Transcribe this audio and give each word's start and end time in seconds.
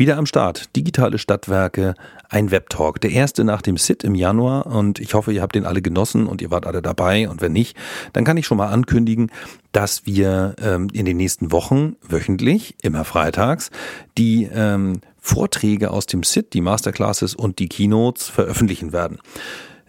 Wieder 0.00 0.16
am 0.16 0.24
Start. 0.24 0.74
Digitale 0.76 1.18
Stadtwerke, 1.18 1.94
ein 2.30 2.50
Webtalk. 2.50 3.02
Der 3.02 3.10
erste 3.10 3.44
nach 3.44 3.60
dem 3.60 3.76
SIT 3.76 4.02
im 4.02 4.14
Januar 4.14 4.64
und 4.64 4.98
ich 4.98 5.12
hoffe, 5.12 5.30
ihr 5.30 5.42
habt 5.42 5.54
den 5.54 5.66
alle 5.66 5.82
genossen 5.82 6.26
und 6.26 6.40
ihr 6.40 6.50
wart 6.50 6.66
alle 6.66 6.80
dabei 6.80 7.28
und 7.28 7.42
wenn 7.42 7.52
nicht, 7.52 7.76
dann 8.14 8.24
kann 8.24 8.38
ich 8.38 8.46
schon 8.46 8.56
mal 8.56 8.68
ankündigen, 8.68 9.30
dass 9.72 10.06
wir 10.06 10.56
ähm, 10.58 10.88
in 10.94 11.04
den 11.04 11.18
nächsten 11.18 11.52
Wochen 11.52 11.96
wöchentlich, 12.00 12.76
immer 12.80 13.04
freitags, 13.04 13.70
die 14.16 14.48
ähm, 14.50 15.02
Vorträge 15.18 15.90
aus 15.90 16.06
dem 16.06 16.22
SIT, 16.22 16.54
die 16.54 16.62
Masterclasses 16.62 17.34
und 17.34 17.58
die 17.58 17.68
Keynotes 17.68 18.26
veröffentlichen 18.26 18.94
werden. 18.94 19.18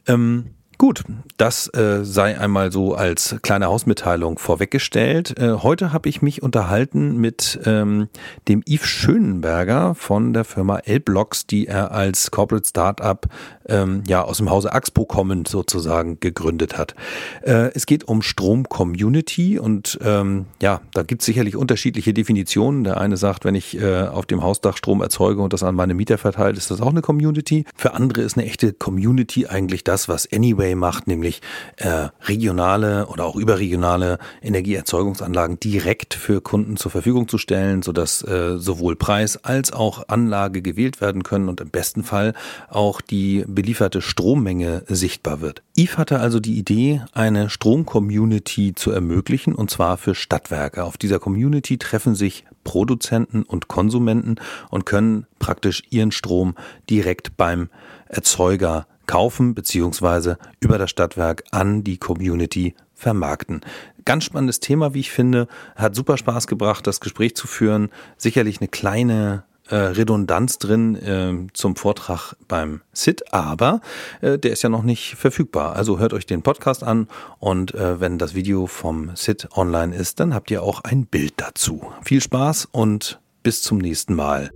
Ähm, 0.08 0.48
Gut, 0.82 1.04
das 1.38 1.68
äh, 1.76 2.04
sei 2.04 2.40
einmal 2.40 2.72
so 2.72 2.96
als 2.96 3.36
kleine 3.44 3.68
Hausmitteilung 3.68 4.40
vorweggestellt. 4.40 5.38
Äh, 5.38 5.58
heute 5.62 5.94
habe 5.94 6.10
ich 6.10 6.24
mich 6.24 6.42
unterhalten 6.42 7.18
mit 7.18 7.60
ähm, 7.68 8.08
dem 8.48 8.64
Yves 8.68 8.88
Schönenberger 8.88 9.94
von 9.94 10.34
der 10.34 10.44
Firma 10.44 10.80
L-Blocks, 10.80 11.46
die 11.46 11.68
er 11.68 11.92
als 11.92 12.32
Corporate 12.32 12.68
Startup 12.68 13.28
ähm, 13.68 14.02
ja 14.08 14.24
aus 14.24 14.38
dem 14.38 14.50
Hause 14.50 14.74
Axpo 14.74 15.06
kommend 15.06 15.48
sozusagen 15.48 16.20
gegründet 16.20 16.80
hat. 16.80 16.96
Äh, 17.44 17.70
es 17.76 17.86
geht 17.86 18.08
um 18.08 18.24
Strom 18.24 18.68
Community 18.68 19.60
und 19.60 20.00
ähm, 20.04 20.48
ja, 20.64 20.82
da 20.96 21.04
gibt 21.04 21.22
es 21.22 21.28
sicherlich 21.28 21.56
unterschiedliche 21.56 22.12
Definitionen. 22.12 22.86
Der 22.86 23.00
eine 23.00 23.18
sagt, 23.18 23.46
wenn 23.46 23.54
ich 23.54 23.80
äh, 23.80 24.08
auf 24.08 24.26
dem 24.26 24.42
Hausdach 24.42 24.78
Strom 24.78 25.04
erzeuge 25.04 25.44
und 25.44 25.54
das 25.54 25.62
an 25.62 25.76
meine 25.76 25.94
Mieter 25.94 26.18
verteilt, 26.18 26.58
ist 26.58 26.72
das 26.72 26.82
auch 26.82 26.90
eine 26.90 27.04
Community. 27.04 27.66
Für 27.76 27.94
andere 27.94 28.22
ist 28.22 28.36
eine 28.36 28.48
echte 28.48 28.74
Community 28.74 29.46
eigentlich 29.46 29.84
das, 29.84 30.10
was 30.10 30.28
Anyway 30.34 30.71
Huawei 30.72 30.76
macht, 30.76 31.08
nämlich 31.08 31.42
äh, 31.78 32.10
regionale 32.24 33.08
oder 33.08 33.26
auch 33.26 33.36
überregionale 33.36 34.18
Energieerzeugungsanlagen 34.42 35.60
direkt 35.60 36.14
für 36.14 36.42
Kunden 36.42 36.78
zur 36.78 36.92
Verfügung 36.92 37.28
zu 37.28 37.38
stellen, 37.38 37.82
sodass 37.82 38.24
äh, 38.24 38.58
sowohl 38.58 38.96
Preis 38.96 39.44
als 39.44 39.72
auch 39.72 40.08
Anlage 40.08 40.62
gewählt 40.62 41.02
werden 41.02 41.24
können 41.24 41.50
und 41.50 41.62
im 41.62 41.70
besten 41.70 42.04
Fall 42.04 42.34
auch 42.70 43.02
die 43.02 43.44
belieferte 43.48 44.02
Strommenge 44.02 44.84
sichtbar 44.88 45.42
wird. 45.42 45.62
Eve 45.76 45.98
hatte 45.98 46.20
also 46.20 46.40
die 46.40 46.58
Idee, 46.58 47.02
eine 47.14 47.50
Strom-Community 47.50 48.74
zu 48.76 48.92
ermöglichen 48.92 49.56
und 49.56 49.70
zwar 49.70 49.98
für 49.98 50.16
Stadtwerke. 50.16 50.84
Auf 50.84 50.98
dieser 50.98 51.20
Community 51.20 51.78
treffen 51.78 52.16
sich 52.16 52.46
Produzenten 52.64 53.44
und 53.44 53.68
Konsumenten 53.68 54.36
und 54.70 54.86
können 54.86 55.26
praktisch 55.40 55.84
ihren 55.90 56.12
Strom 56.12 56.56
direkt 56.90 57.38
beim 57.38 57.70
Erzeuger 58.08 58.86
kaufen 59.12 59.54
beziehungsweise 59.56 60.38
über 60.62 60.78
das 60.78 60.90
Stadtwerk 60.90 61.44
an 61.52 61.84
die 61.84 61.98
Community 61.98 62.76
vermarkten. 62.96 63.60
Ganz 64.06 64.24
spannendes 64.24 64.62
Thema, 64.62 64.94
wie 64.94 65.02
ich 65.02 65.12
finde. 65.12 65.50
Hat 65.76 65.96
super 65.96 66.18
Spaß 66.18 66.48
gebracht, 66.48 66.88
das 66.88 67.02
Gespräch 67.02 67.36
zu 67.36 67.46
führen. 67.46 67.90
Sicherlich 68.16 68.62
eine 68.62 68.70
kleine 68.70 69.44
äh, 69.68 69.76
Redundanz 69.76 70.60
drin 70.60 70.96
äh, 70.96 71.52
zum 71.52 71.76
Vortrag 71.76 72.36
beim 72.48 72.80
SIT, 72.94 73.34
aber 73.34 73.82
äh, 74.22 74.40
der 74.40 74.54
ist 74.54 74.62
ja 74.62 74.70
noch 74.70 74.84
nicht 74.84 75.16
verfügbar. 75.16 75.76
Also 75.76 76.00
hört 76.00 76.14
euch 76.14 76.26
den 76.26 76.42
Podcast 76.42 76.82
an 76.82 77.10
und 77.38 77.76
äh, 77.76 78.00
wenn 78.00 78.18
das 78.18 78.34
Video 78.34 78.66
vom 78.66 79.14
SIT 79.18 79.50
online 79.58 79.94
ist, 79.94 80.22
dann 80.22 80.34
habt 80.34 80.50
ihr 80.52 80.64
auch 80.64 80.86
ein 80.86 81.06
Bild 81.06 81.34
dazu. 81.36 81.92
Viel 82.02 82.22
Spaß 82.22 82.70
und 82.72 83.20
bis 83.44 83.62
zum 83.62 83.78
nächsten 83.78 84.14
Mal. 84.14 84.52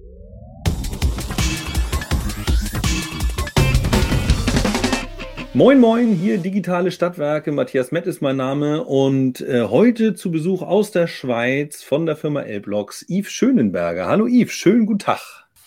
Moin, 5.56 5.80
moin, 5.80 6.12
hier 6.12 6.38
digitale 6.38 6.92
Stadtwerke. 6.92 7.54
Matthias 7.54 7.94
Mett 7.94 8.08
ist 8.08 8.22
mein 8.22 8.36
Name 8.36 8.84
und 8.84 9.40
äh, 9.40 9.64
heute 9.64 10.14
zu 10.14 10.30
Besuch 10.30 10.62
aus 10.62 10.92
der 10.92 11.08
Schweiz 11.08 11.82
von 11.82 12.06
der 12.06 12.18
Firma 12.18 12.42
L-Blocks 12.42 13.06
Yves 13.08 13.32
Schönenberger. 13.32 14.06
Hallo 14.06 14.28
Yves, 14.28 14.52
schönen 14.52 14.86
guten 14.86 15.00
Tag. 15.00 15.22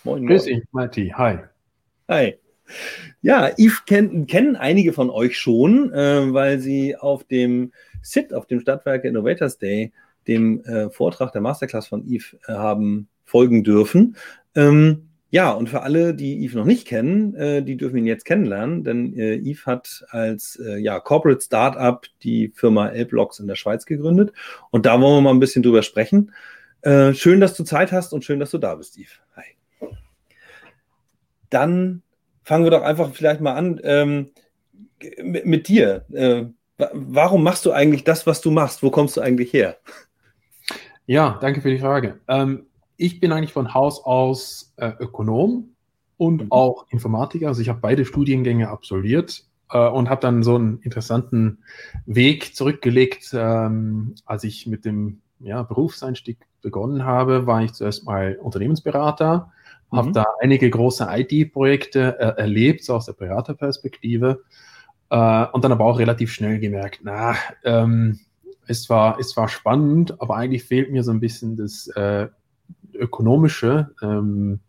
Moin, 0.04 0.18
moin. 0.18 0.28
Grüß 0.28 0.44
dich, 0.44 0.62
Matti. 0.72 1.14
Hi. 1.16 1.38
Hi. 2.06 2.34
Ja, 3.22 3.48
Yves 3.56 3.86
kenn, 3.86 4.26
kennen 4.26 4.56
einige 4.56 4.92
von 4.92 5.08
euch 5.08 5.38
schon, 5.38 5.90
äh, 5.94 6.34
weil 6.34 6.58
sie 6.58 6.94
auf 6.94 7.24
dem 7.24 7.72
SIT, 8.02 8.34
auf 8.34 8.44
dem 8.44 8.60
Stadtwerke 8.60 9.08
Innovators 9.08 9.56
Day, 9.56 9.94
dem 10.26 10.62
äh, 10.64 10.90
Vortrag 10.90 11.32
der 11.32 11.40
Masterclass 11.40 11.86
von 11.86 12.04
Yves 12.06 12.36
äh, 12.46 12.52
haben 12.52 13.08
folgen 13.24 13.64
dürfen. 13.64 14.16
Ähm, 14.54 15.07
ja, 15.30 15.50
und 15.52 15.68
für 15.68 15.82
alle, 15.82 16.14
die 16.14 16.42
Yves 16.44 16.54
noch 16.54 16.64
nicht 16.64 16.86
kennen, 16.86 17.34
äh, 17.34 17.62
die 17.62 17.76
dürfen 17.76 17.98
ihn 17.98 18.06
jetzt 18.06 18.24
kennenlernen, 18.24 18.82
denn 18.82 19.12
äh, 19.18 19.36
Yves 19.36 19.66
hat 19.66 20.04
als 20.08 20.56
äh, 20.56 20.78
ja, 20.78 21.00
Corporate 21.00 21.42
Startup 21.42 22.06
die 22.22 22.50
Firma 22.54 22.88
Elblocks 22.88 23.38
in 23.38 23.46
der 23.46 23.56
Schweiz 23.56 23.84
gegründet. 23.84 24.32
Und 24.70 24.86
da 24.86 25.00
wollen 25.00 25.16
wir 25.16 25.20
mal 25.20 25.34
ein 25.34 25.40
bisschen 25.40 25.62
drüber 25.62 25.82
sprechen. 25.82 26.32
Äh, 26.80 27.12
schön, 27.12 27.40
dass 27.40 27.54
du 27.54 27.64
Zeit 27.64 27.92
hast 27.92 28.14
und 28.14 28.24
schön, 28.24 28.40
dass 28.40 28.52
du 28.52 28.58
da 28.58 28.74
bist, 28.74 28.96
Yves. 28.96 29.20
Hi. 29.36 29.44
Dann 31.50 32.02
fangen 32.42 32.64
wir 32.64 32.70
doch 32.70 32.82
einfach 32.82 33.12
vielleicht 33.12 33.42
mal 33.42 33.54
an 33.54 33.80
ähm, 33.84 34.30
mit, 35.22 35.44
mit, 35.44 35.68
dir. 35.68 36.06
Äh, 36.10 36.46
warum 36.94 37.42
machst 37.42 37.66
du 37.66 37.72
eigentlich 37.72 38.04
das, 38.04 38.26
was 38.26 38.40
du 38.40 38.50
machst? 38.50 38.82
Wo 38.82 38.90
kommst 38.90 39.18
du 39.18 39.20
eigentlich 39.20 39.52
her? 39.52 39.76
Ja, 41.04 41.38
danke 41.42 41.60
für 41.60 41.70
die 41.70 41.78
Frage. 41.78 42.20
Ähm, 42.28 42.67
ich 42.98 43.20
bin 43.20 43.32
eigentlich 43.32 43.52
von 43.52 43.72
Haus 43.72 44.04
aus 44.04 44.74
äh, 44.76 44.92
Ökonom 44.98 45.70
und 46.18 46.44
mhm. 46.44 46.52
auch 46.52 46.86
Informatiker. 46.90 47.48
Also 47.48 47.62
ich 47.62 47.68
habe 47.70 47.78
beide 47.80 48.04
Studiengänge 48.04 48.68
absolviert 48.68 49.44
äh, 49.70 49.88
und 49.88 50.10
habe 50.10 50.20
dann 50.20 50.42
so 50.42 50.56
einen 50.56 50.80
interessanten 50.80 51.58
Weg 52.04 52.54
zurückgelegt. 52.54 53.30
Ähm, 53.32 54.16
als 54.26 54.44
ich 54.44 54.66
mit 54.66 54.84
dem 54.84 55.20
ja, 55.38 55.62
Berufseinstieg 55.62 56.38
begonnen 56.60 57.04
habe, 57.04 57.46
war 57.46 57.62
ich 57.62 57.72
zuerst 57.72 58.04
mal 58.04 58.36
Unternehmensberater, 58.42 59.52
mhm. 59.92 59.96
habe 59.96 60.12
da 60.12 60.26
einige 60.40 60.68
große 60.68 61.06
IT-Projekte 61.08 62.18
äh, 62.18 62.40
erlebt, 62.40 62.82
so 62.82 62.96
aus 62.96 63.06
der 63.06 63.12
Beraterperspektive. 63.12 64.42
Äh, 65.10 65.46
und 65.52 65.62
dann 65.62 65.70
aber 65.70 65.84
auch 65.84 66.00
relativ 66.00 66.32
schnell 66.32 66.58
gemerkt, 66.58 67.00
na, 67.04 67.36
ähm, 67.64 68.18
es 68.66 68.90
war, 68.90 69.18
es 69.18 69.36
war 69.36 69.48
spannend, 69.48 70.20
aber 70.20 70.36
eigentlich 70.36 70.64
fehlt 70.64 70.90
mir 70.90 71.02
so 71.02 71.12
ein 71.12 71.20
bisschen 71.20 71.56
das 71.56 71.86
äh, 71.88 72.28
ökonomische 72.98 73.90
ähm, 74.02 74.60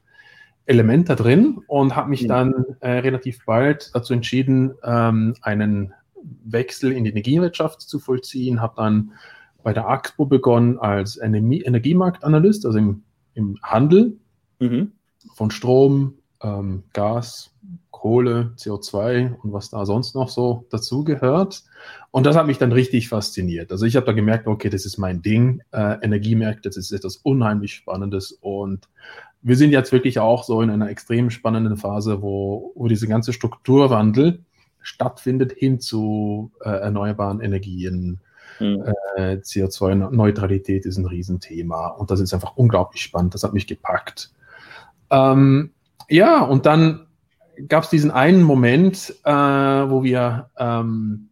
Element 0.65 1.09
da 1.09 1.15
drin 1.15 1.59
und 1.67 1.95
habe 1.95 2.09
mich 2.09 2.23
mhm. 2.23 2.27
dann 2.27 2.65
äh, 2.79 2.91
relativ 2.99 3.43
bald 3.45 3.91
dazu 3.93 4.13
entschieden, 4.13 4.75
ähm, 4.83 5.35
einen 5.41 5.93
Wechsel 6.43 6.91
in 6.91 7.03
die 7.05 7.09
Energiewirtschaft 7.09 7.81
zu 7.81 7.99
vollziehen, 7.99 8.61
habe 8.61 8.73
dann 8.77 9.11
bei 9.63 9.73
der 9.73 9.87
AXPO 9.87 10.25
begonnen 10.25 10.77
als 10.77 11.17
Energie 11.17 11.61
Energiemarktanalyst, 11.61 12.65
also 12.65 12.77
im, 12.77 13.03
im 13.33 13.57
Handel 13.63 14.17
mhm. 14.59 14.91
von 15.33 15.51
Strom, 15.51 16.18
ähm, 16.41 16.83
Gas, 16.93 17.51
Kohle, 17.91 18.53
CO2 18.57 19.35
und 19.41 19.51
was 19.51 19.69
da 19.69 19.85
sonst 19.85 20.15
noch 20.15 20.29
so 20.29 20.65
dazugehört. 20.69 21.63
Und 22.11 22.25
das 22.25 22.35
hat 22.35 22.47
mich 22.47 22.57
dann 22.57 22.71
richtig 22.71 23.09
fasziniert. 23.09 23.71
Also 23.71 23.85
ich 23.85 23.95
habe 23.95 24.05
da 24.05 24.13
gemerkt, 24.13 24.47
okay, 24.47 24.69
das 24.69 24.85
ist 24.85 24.97
mein 24.97 25.21
Ding. 25.21 25.61
Äh, 25.71 25.97
Energiemärkte, 26.01 26.69
das 26.69 26.77
ist 26.77 26.91
etwas 26.91 27.17
unheimlich 27.17 27.73
Spannendes. 27.73 28.31
Und 28.31 28.87
wir 29.41 29.55
sind 29.57 29.71
jetzt 29.71 29.91
wirklich 29.91 30.19
auch 30.19 30.43
so 30.43 30.61
in 30.61 30.69
einer 30.69 30.89
extrem 30.89 31.29
spannenden 31.29 31.77
Phase, 31.77 32.21
wo, 32.21 32.71
wo 32.75 32.87
diese 32.87 33.07
ganze 33.07 33.33
Strukturwandel 33.33 34.43
stattfindet 34.81 35.51
hin 35.51 35.79
zu 35.79 36.51
äh, 36.61 36.69
erneuerbaren 36.69 37.41
Energien. 37.41 38.19
Mhm. 38.59 38.83
Äh, 39.15 39.35
CO2-Neutralität 39.35 40.85
ist 40.85 40.97
ein 40.97 41.05
Riesenthema 41.05 41.87
und 41.87 42.11
das 42.11 42.19
ist 42.19 42.33
einfach 42.33 42.55
unglaublich 42.55 43.01
spannend. 43.01 43.33
Das 43.33 43.43
hat 43.43 43.53
mich 43.53 43.67
gepackt. 43.67 44.31
Ähm, 45.09 45.71
ja, 46.09 46.41
und 46.43 46.65
dann 46.65 47.07
gab 47.67 47.83
es 47.83 47.89
diesen 47.89 48.11
einen 48.11 48.43
Moment, 48.43 49.15
äh, 49.23 49.31
wo 49.31 50.03
wir 50.03 50.49
ähm, 50.57 51.29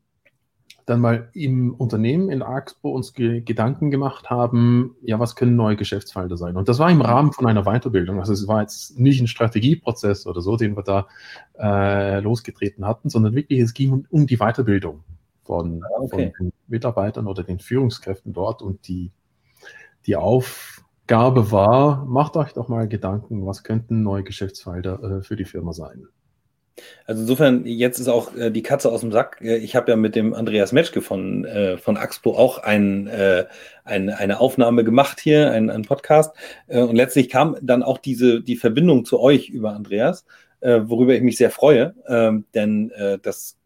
dann 0.87 1.01
mal 1.01 1.29
im 1.33 1.73
Unternehmen 1.73 2.29
in 2.29 2.41
Axpo 2.41 2.91
uns 2.91 3.13
ge 3.13 3.41
Gedanken 3.41 3.91
gemacht 3.91 4.29
haben, 4.29 4.95
ja, 5.01 5.19
was 5.19 5.35
können 5.35 5.57
neue 5.57 5.75
Geschäftsfelder 5.75 6.37
sein? 6.37 6.55
Und 6.55 6.69
das 6.69 6.79
war 6.79 6.89
im 6.89 7.01
Rahmen 7.01 7.33
von 7.33 7.45
einer 7.45 7.63
Weiterbildung. 7.63 8.19
Also 8.19 8.31
es 8.31 8.47
war 8.47 8.61
jetzt 8.61 8.97
nicht 8.97 9.19
ein 9.19 9.27
Strategieprozess 9.27 10.25
oder 10.25 10.39
so, 10.39 10.55
den 10.55 10.77
wir 10.77 10.83
da 10.83 11.07
äh, 11.59 12.21
losgetreten 12.21 12.85
hatten, 12.85 13.09
sondern 13.09 13.35
wirklich, 13.35 13.59
es 13.59 13.73
ging 13.73 14.05
um, 14.09 14.27
die 14.27 14.37
Weiterbildung 14.37 15.03
von, 15.43 15.83
ah, 15.83 15.99
okay. 15.99 16.31
von, 16.37 16.45
den 16.47 16.53
Mitarbeitern 16.67 17.27
oder 17.27 17.43
den 17.43 17.59
Führungskräften 17.59 18.31
dort 18.31 18.61
und 18.61 18.87
die, 18.87 19.11
die 20.05 20.15
Aufgabe 21.07 21.53
war, 21.53 22.03
macht 22.05 22.35
euch 22.35 22.51
doch 22.51 22.67
mal 22.67 22.85
Gedanken, 22.85 23.45
was 23.45 23.63
könnten 23.63 24.03
neue 24.03 24.23
Geschäftsfelder 24.23 25.19
äh, 25.19 25.23
für 25.23 25.37
die 25.37 25.45
Firma 25.45 25.71
sein. 25.71 26.09
Also 27.05 27.21
insofern, 27.21 27.65
jetzt 27.65 27.99
ist 27.99 28.09
auch 28.09 28.35
äh, 28.35 28.51
die 28.51 28.61
Katze 28.61 28.91
aus 28.91 28.99
dem 28.99 29.13
Sack. 29.13 29.37
Äh, 29.39 29.55
ich 29.55 29.77
habe 29.77 29.89
ja 29.89 29.95
mit 29.95 30.17
dem 30.17 30.33
Andreas 30.33 30.73
Metschke 30.73 31.01
von, 31.01 31.45
äh, 31.45 31.77
von 31.77 31.95
Axpo 31.95 32.35
auch 32.35 32.57
ein, 32.57 33.07
äh, 33.07 33.45
ein, 33.85 34.09
eine 34.09 34.41
Aufnahme 34.41 34.83
gemacht 34.83 35.21
hier, 35.21 35.49
einen, 35.49 35.69
einen 35.69 35.85
Podcast. 35.85 36.35
Äh, 36.67 36.81
und 36.81 36.97
letztlich 36.97 37.29
kam 37.29 37.55
dann 37.61 37.83
auch 37.83 37.99
diese, 37.99 38.41
die 38.41 38.57
Verbindung 38.57 39.05
zu 39.05 39.21
euch 39.21 39.47
über 39.47 39.71
Andreas, 39.71 40.25
äh, 40.59 40.81
worüber 40.87 41.15
ich 41.15 41.21
mich 41.21 41.37
sehr 41.37 41.51
freue. 41.51 41.95
Ähm, 42.09 42.43
denn 42.53 42.91
das 43.21 43.57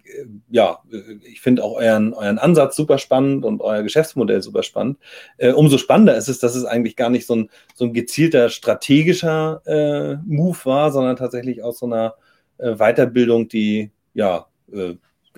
ja, 0.49 0.79
ich 1.23 1.41
finde 1.41 1.63
auch 1.63 1.75
euren, 1.75 2.13
euren 2.13 2.37
Ansatz 2.37 2.75
super 2.75 2.97
spannend 2.97 3.45
und 3.45 3.61
euer 3.61 3.83
Geschäftsmodell 3.83 4.41
super 4.41 4.63
spannend. 4.63 4.97
Äh, 5.37 5.51
umso 5.51 5.77
spannender 5.77 6.15
ist 6.15 6.27
es, 6.27 6.39
dass 6.39 6.55
es 6.55 6.65
eigentlich 6.65 6.95
gar 6.95 7.09
nicht 7.09 7.25
so 7.25 7.35
ein, 7.35 7.49
so 7.73 7.85
ein 7.85 7.93
gezielter 7.93 8.49
strategischer 8.49 9.61
äh, 9.65 10.15
Move 10.25 10.57
war, 10.63 10.91
sondern 10.91 11.15
tatsächlich 11.15 11.63
aus 11.63 11.79
so 11.79 11.85
einer 11.85 12.15
äh, 12.57 12.75
Weiterbildung, 12.75 13.47
die, 13.47 13.91
ja, 14.13 14.47
äh, 14.71 14.95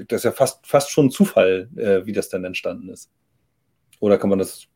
das 0.08 0.22
ist 0.22 0.26
ja 0.26 0.32
fast, 0.32 0.66
fast 0.66 0.92
schon 0.92 1.12
Zufall, 1.12 1.70
äh, 1.76 2.06
wie 2.06 2.14
das 2.14 2.30
dann 2.30 2.44
entstanden 2.44 2.90
ist. 2.90 3.12
Oder 4.00 4.18
kann 4.18 4.30
man 4.30 4.40
das, 4.40 4.68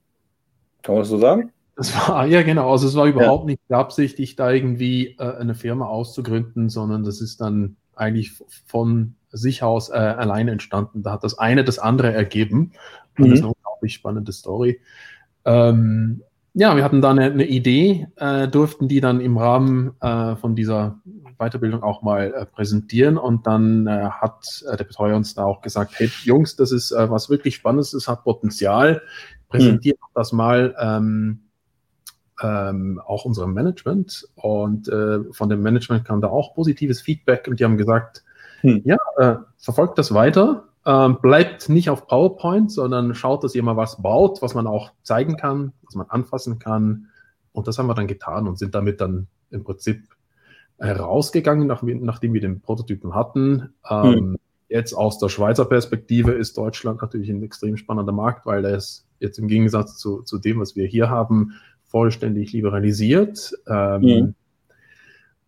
kann 0.84 0.96
man 0.96 1.02
das 1.02 1.10
so 1.10 1.18
sagen? 1.18 1.52
Das 1.76 1.94
war, 1.96 2.26
ja 2.26 2.42
genau, 2.42 2.72
also 2.72 2.88
es 2.88 2.96
war 2.96 3.06
überhaupt 3.06 3.44
ja. 3.44 3.52
nicht 3.52 3.68
beabsichtigt, 3.68 4.40
da 4.40 4.52
irgendwie 4.52 5.16
äh, 5.20 5.36
eine 5.38 5.54
Firma 5.54 5.88
auszugründen, 5.88 6.70
sondern 6.70 7.04
das 7.04 7.22
ist 7.22 7.40
dann 7.40 7.78
eigentlich 7.98 8.34
von 8.66 9.16
sich 9.32 9.64
aus 9.64 9.90
äh, 9.90 9.94
alleine 9.94 10.52
entstanden. 10.52 11.04
Da 11.04 11.12
hat 11.12 11.24
das 11.24 11.38
eine 11.38 11.64
das 11.64 11.80
andere 11.80 12.14
ergeben. 12.14 12.72
Mhm. 13.18 13.24
das 13.24 13.34
ist 13.34 13.40
eine 13.40 13.54
unglaublich 13.54 13.94
spannende 13.94 14.32
Story. 14.32 14.80
Ähm, 15.46 16.22
ja, 16.54 16.76
wir 16.76 16.84
hatten 16.84 17.02
da 17.02 17.12
eine, 17.12 17.26
eine 17.26 17.46
Idee, 17.46 18.08
äh, 18.16 18.48
durften 18.48 18.88
die 18.88 19.00
dann 19.00 19.22
im 19.22 19.38
Rahmen 19.38 19.92
äh, 20.02 20.36
von 20.38 20.56
dieser 20.56 21.00
Weiterbildung 21.38 21.84
auch 21.84 22.02
mal 22.02 22.34
äh, 22.34 22.46
präsentieren 22.48 23.18
und 23.18 23.46
dann 23.46 23.86
äh, 23.86 24.10
hat 24.10 24.64
äh, 24.68 24.76
der 24.76 24.86
Betreuer 24.86 25.16
uns 25.16 25.36
da 25.36 25.44
auch 25.44 25.62
gesagt, 25.62 25.94
hey 25.98 26.10
Jungs, 26.24 26.56
das 26.56 26.72
ist 26.72 26.92
äh, 26.92 27.12
was 27.12 27.30
wirklich 27.30 27.56
Spannendes, 27.56 27.92
das 27.92 28.08
hat 28.08 28.24
Potenzial, 28.24 29.04
präsentiert 29.50 30.00
mhm. 30.02 30.12
das 30.16 30.32
mal 30.32 30.76
ähm, 30.80 31.42
ähm, 32.42 33.02
auch 33.06 33.26
unserem 33.26 33.54
Management 33.54 34.28
und 34.36 34.88
äh, 34.90 35.20
von 35.32 35.50
dem 35.50 35.62
Management 35.62 36.06
kam 36.06 36.22
da 36.22 36.30
auch 36.30 36.54
positives 36.54 37.02
Feedback 37.02 37.48
und 37.48 37.60
die 37.60 37.64
haben 37.64 37.78
gesagt, 37.78 38.24
hm. 38.62 38.82
ja, 38.86 38.98
äh, 39.18 39.36
verfolgt 39.58 39.98
das 39.98 40.14
weiter, 40.14 40.66
äh, 40.86 41.10
bleibt 41.10 41.70
nicht 41.70 41.90
auf 41.90 42.08
PowerPoint, 42.08 42.72
sondern 42.72 43.16
schaut, 43.16 43.44
dass 43.44 43.56
ihr 43.56 43.64
mal 43.64 43.78
was 43.78 44.02
baut, 44.02 44.42
was 44.42 44.54
man 44.54 44.68
auch 44.68 44.92
zeigen 45.04 45.38
kann, 45.38 45.74
was 45.84 45.96
man 45.96 46.08
anfassen 46.10 46.60
kann 46.60 47.08
und 47.52 47.68
das 47.68 47.80
haben 47.80 47.88
wir 47.88 47.96
dann 47.96 48.08
getan 48.08 48.48
und 48.48 48.60
sind 48.60 48.76
damit 48.76 49.02
dann 49.02 49.28
im 49.50 49.64
Prinzip 49.64 50.04
herausgegangen, 50.78 51.68
nach, 51.68 51.82
nachdem 51.82 52.34
wir 52.34 52.42
den 52.42 52.62
Prototypen 52.62 53.16
hatten. 53.16 53.74
Ähm, 53.90 54.14
hm. 54.14 54.38
Jetzt 54.70 54.94
aus 54.94 55.18
der 55.18 55.30
Schweizer 55.30 55.66
Perspektive 55.66 56.34
ist 56.34 56.58
Deutschland 56.58 57.02
natürlich 57.02 57.30
ein 57.30 57.42
extrem 57.42 57.78
spannender 57.78 58.12
Markt, 58.12 58.46
weil 58.46 58.66
es 58.66 59.08
jetzt 59.20 59.40
im 59.40 59.48
Gegensatz 59.48 59.98
zu, 59.98 60.22
zu 60.24 60.38
dem, 60.38 60.60
was 60.60 60.76
wir 60.76 60.86
hier 60.86 61.10
haben, 61.10 61.54
vollständig 61.88 62.54
liberalisiert. 62.54 63.54
Ähm, 63.68 64.02
mhm. 64.02 64.36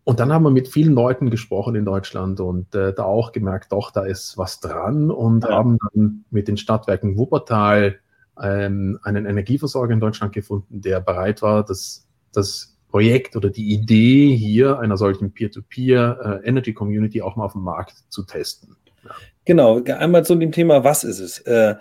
Und 0.04 0.18
dann 0.18 0.32
haben 0.32 0.42
wir 0.42 0.50
mit 0.50 0.68
vielen 0.68 0.94
Leuten 0.94 1.30
gesprochen 1.30 1.74
in 1.74 1.84
Deutschland 1.84 2.40
und 2.40 2.74
äh, 2.74 2.92
da 2.92 3.04
auch 3.04 3.32
gemerkt, 3.32 3.70
doch, 3.72 3.90
da 3.90 4.02
ist 4.02 4.36
was 4.38 4.60
dran 4.60 5.10
und 5.10 5.44
ja. 5.44 5.50
haben 5.50 5.78
dann 5.92 6.24
mit 6.30 6.48
den 6.48 6.56
Stadtwerken 6.56 7.16
Wuppertal 7.16 7.98
ähm, 8.42 8.98
einen 9.02 9.26
Energieversorger 9.26 9.92
in 9.92 10.00
Deutschland 10.00 10.32
gefunden, 10.32 10.80
der 10.80 11.00
bereit 11.00 11.42
war, 11.42 11.64
das, 11.64 12.08
das 12.32 12.76
Projekt 12.88 13.36
oder 13.36 13.50
die 13.50 13.72
Idee 13.72 14.34
hier 14.34 14.78
einer 14.80 14.96
solchen 14.96 15.32
Peer-to-Peer 15.32 16.40
äh, 16.42 16.48
Energy 16.48 16.72
Community 16.72 17.22
auch 17.22 17.36
mal 17.36 17.44
auf 17.44 17.52
dem 17.52 17.62
Markt 17.62 17.94
zu 18.08 18.24
testen. 18.24 18.76
Ja. 19.04 19.10
Genau, 19.44 19.82
einmal 19.84 20.24
zu 20.24 20.34
dem 20.34 20.52
Thema, 20.52 20.84
was 20.84 21.04
ist 21.04 21.20
es? 21.20 21.38
Äh, 21.40 21.76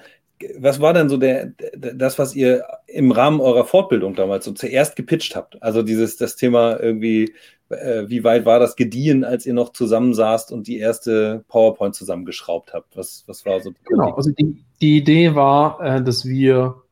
was 0.57 0.79
war 0.79 0.93
denn 0.93 1.09
so 1.09 1.17
der, 1.17 1.53
das, 1.77 2.17
was 2.19 2.35
ihr 2.35 2.63
im 2.87 3.11
Rahmen 3.11 3.41
eurer 3.41 3.65
Fortbildung 3.65 4.15
damals 4.15 4.45
so 4.45 4.51
zuerst 4.51 4.95
gepitcht 4.95 5.35
habt? 5.35 5.61
Also 5.61 5.83
dieses, 5.83 6.17
das 6.17 6.35
Thema 6.35 6.79
irgendwie, 6.79 7.33
äh, 7.69 8.03
wie 8.07 8.23
weit 8.23 8.45
war 8.45 8.59
das 8.59 8.75
gediehen, 8.75 9.23
als 9.23 9.45
ihr 9.45 9.53
noch 9.53 9.73
zusammensaßt 9.73 10.51
und 10.51 10.67
die 10.67 10.77
erste 10.77 11.43
PowerPoint 11.47 11.95
zusammengeschraubt 11.95 12.73
habt? 12.73 12.95
Was, 12.95 13.23
was 13.27 13.45
war 13.45 13.59
so? 13.59 13.71
Genau, 13.85 14.13
also 14.13 14.31
die, 14.31 14.63
die 14.81 14.97
Idee 14.97 15.35
war, 15.35 15.81
äh, 15.81 16.03
dass 16.03 16.25
wir 16.25 16.83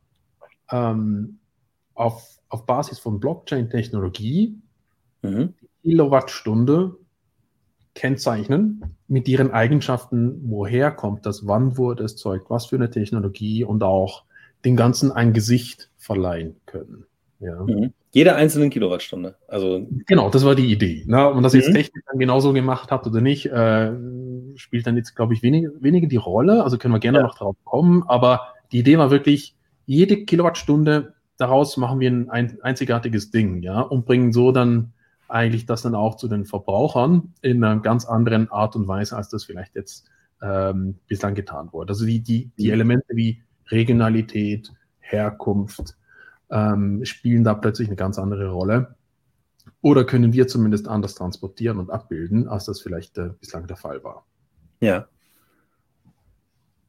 ähm, 0.70 1.38
auf, 1.94 2.38
auf 2.48 2.66
Basis 2.66 2.98
von 2.98 3.18
Blockchain-Technologie 3.18 4.56
mhm. 5.22 5.54
Kilowattstunde 5.82 6.96
kennzeichnen 7.98 8.94
mit 9.08 9.26
ihren 9.26 9.50
Eigenschaften, 9.50 10.40
woher 10.44 10.92
kommt 10.92 11.26
das, 11.26 11.48
wann 11.48 11.76
wurde 11.76 12.04
es 12.04 12.14
zeugt, 12.14 12.48
was 12.48 12.66
für 12.66 12.76
eine 12.76 12.90
Technologie 12.90 13.64
und 13.64 13.82
auch 13.82 14.22
dem 14.64 14.76
Ganzen 14.76 15.10
ein 15.10 15.32
Gesicht 15.32 15.90
verleihen 15.96 16.54
können. 16.64 17.06
Ja. 17.40 17.60
Mhm. 17.60 17.92
Jede 18.12 18.36
einzelne 18.36 18.70
Kilowattstunde. 18.70 19.34
Also 19.48 19.84
genau, 20.06 20.30
das 20.30 20.44
war 20.44 20.54
die 20.54 20.70
Idee. 20.70 21.04
Ne? 21.06 21.28
Und 21.28 21.42
dass 21.42 21.54
mhm. 21.54 21.60
jetzt 21.60 21.72
Technik 21.72 22.04
dann 22.08 22.20
genauso 22.20 22.52
gemacht 22.52 22.92
habt 22.92 23.06
oder 23.06 23.20
nicht, 23.20 23.46
äh, 23.46 23.92
spielt 24.54 24.86
dann 24.86 24.96
jetzt, 24.96 25.16
glaube 25.16 25.34
ich, 25.34 25.42
weniger 25.42 25.70
wenige 25.80 26.06
die 26.06 26.16
Rolle. 26.16 26.62
Also 26.62 26.78
können 26.78 26.94
wir 26.94 27.00
gerne 27.00 27.18
ja. 27.18 27.24
noch 27.24 27.36
drauf 27.36 27.56
kommen. 27.64 28.04
Aber 28.06 28.54
die 28.70 28.78
Idee 28.78 28.96
war 28.96 29.10
wirklich, 29.10 29.56
jede 29.86 30.24
Kilowattstunde 30.24 31.14
daraus 31.36 31.76
machen 31.76 31.98
wir 31.98 32.10
ein, 32.10 32.30
ein 32.30 32.58
einzigartiges 32.62 33.30
Ding, 33.30 33.62
ja, 33.62 33.80
und 33.80 34.06
bringen 34.06 34.32
so 34.32 34.52
dann 34.52 34.92
eigentlich 35.28 35.66
das 35.66 35.82
dann 35.82 35.94
auch 35.94 36.16
zu 36.16 36.28
den 36.28 36.46
Verbrauchern 36.46 37.34
in 37.42 37.62
einer 37.62 37.80
ganz 37.80 38.06
anderen 38.06 38.50
Art 38.50 38.76
und 38.76 38.88
Weise, 38.88 39.16
als 39.16 39.28
das 39.28 39.44
vielleicht 39.44 39.74
jetzt 39.74 40.06
ähm, 40.42 40.96
bislang 41.06 41.34
getan 41.34 41.68
wurde. 41.72 41.90
Also 41.90 42.06
die, 42.06 42.20
die, 42.20 42.50
die 42.58 42.68
mhm. 42.68 42.72
Elemente 42.72 43.14
wie 43.14 43.42
Regionalität, 43.70 44.72
Herkunft 45.00 45.96
ähm, 46.50 47.04
spielen 47.04 47.44
da 47.44 47.54
plötzlich 47.54 47.88
eine 47.88 47.96
ganz 47.96 48.18
andere 48.18 48.48
Rolle. 48.48 48.96
Oder 49.80 50.04
können 50.04 50.32
wir 50.32 50.48
zumindest 50.48 50.88
anders 50.88 51.14
transportieren 51.14 51.78
und 51.78 51.90
abbilden, 51.90 52.48
als 52.48 52.64
das 52.64 52.80
vielleicht 52.80 53.18
äh, 53.18 53.30
bislang 53.38 53.66
der 53.66 53.76
Fall 53.76 54.02
war. 54.02 54.26
Ja. 54.80 55.06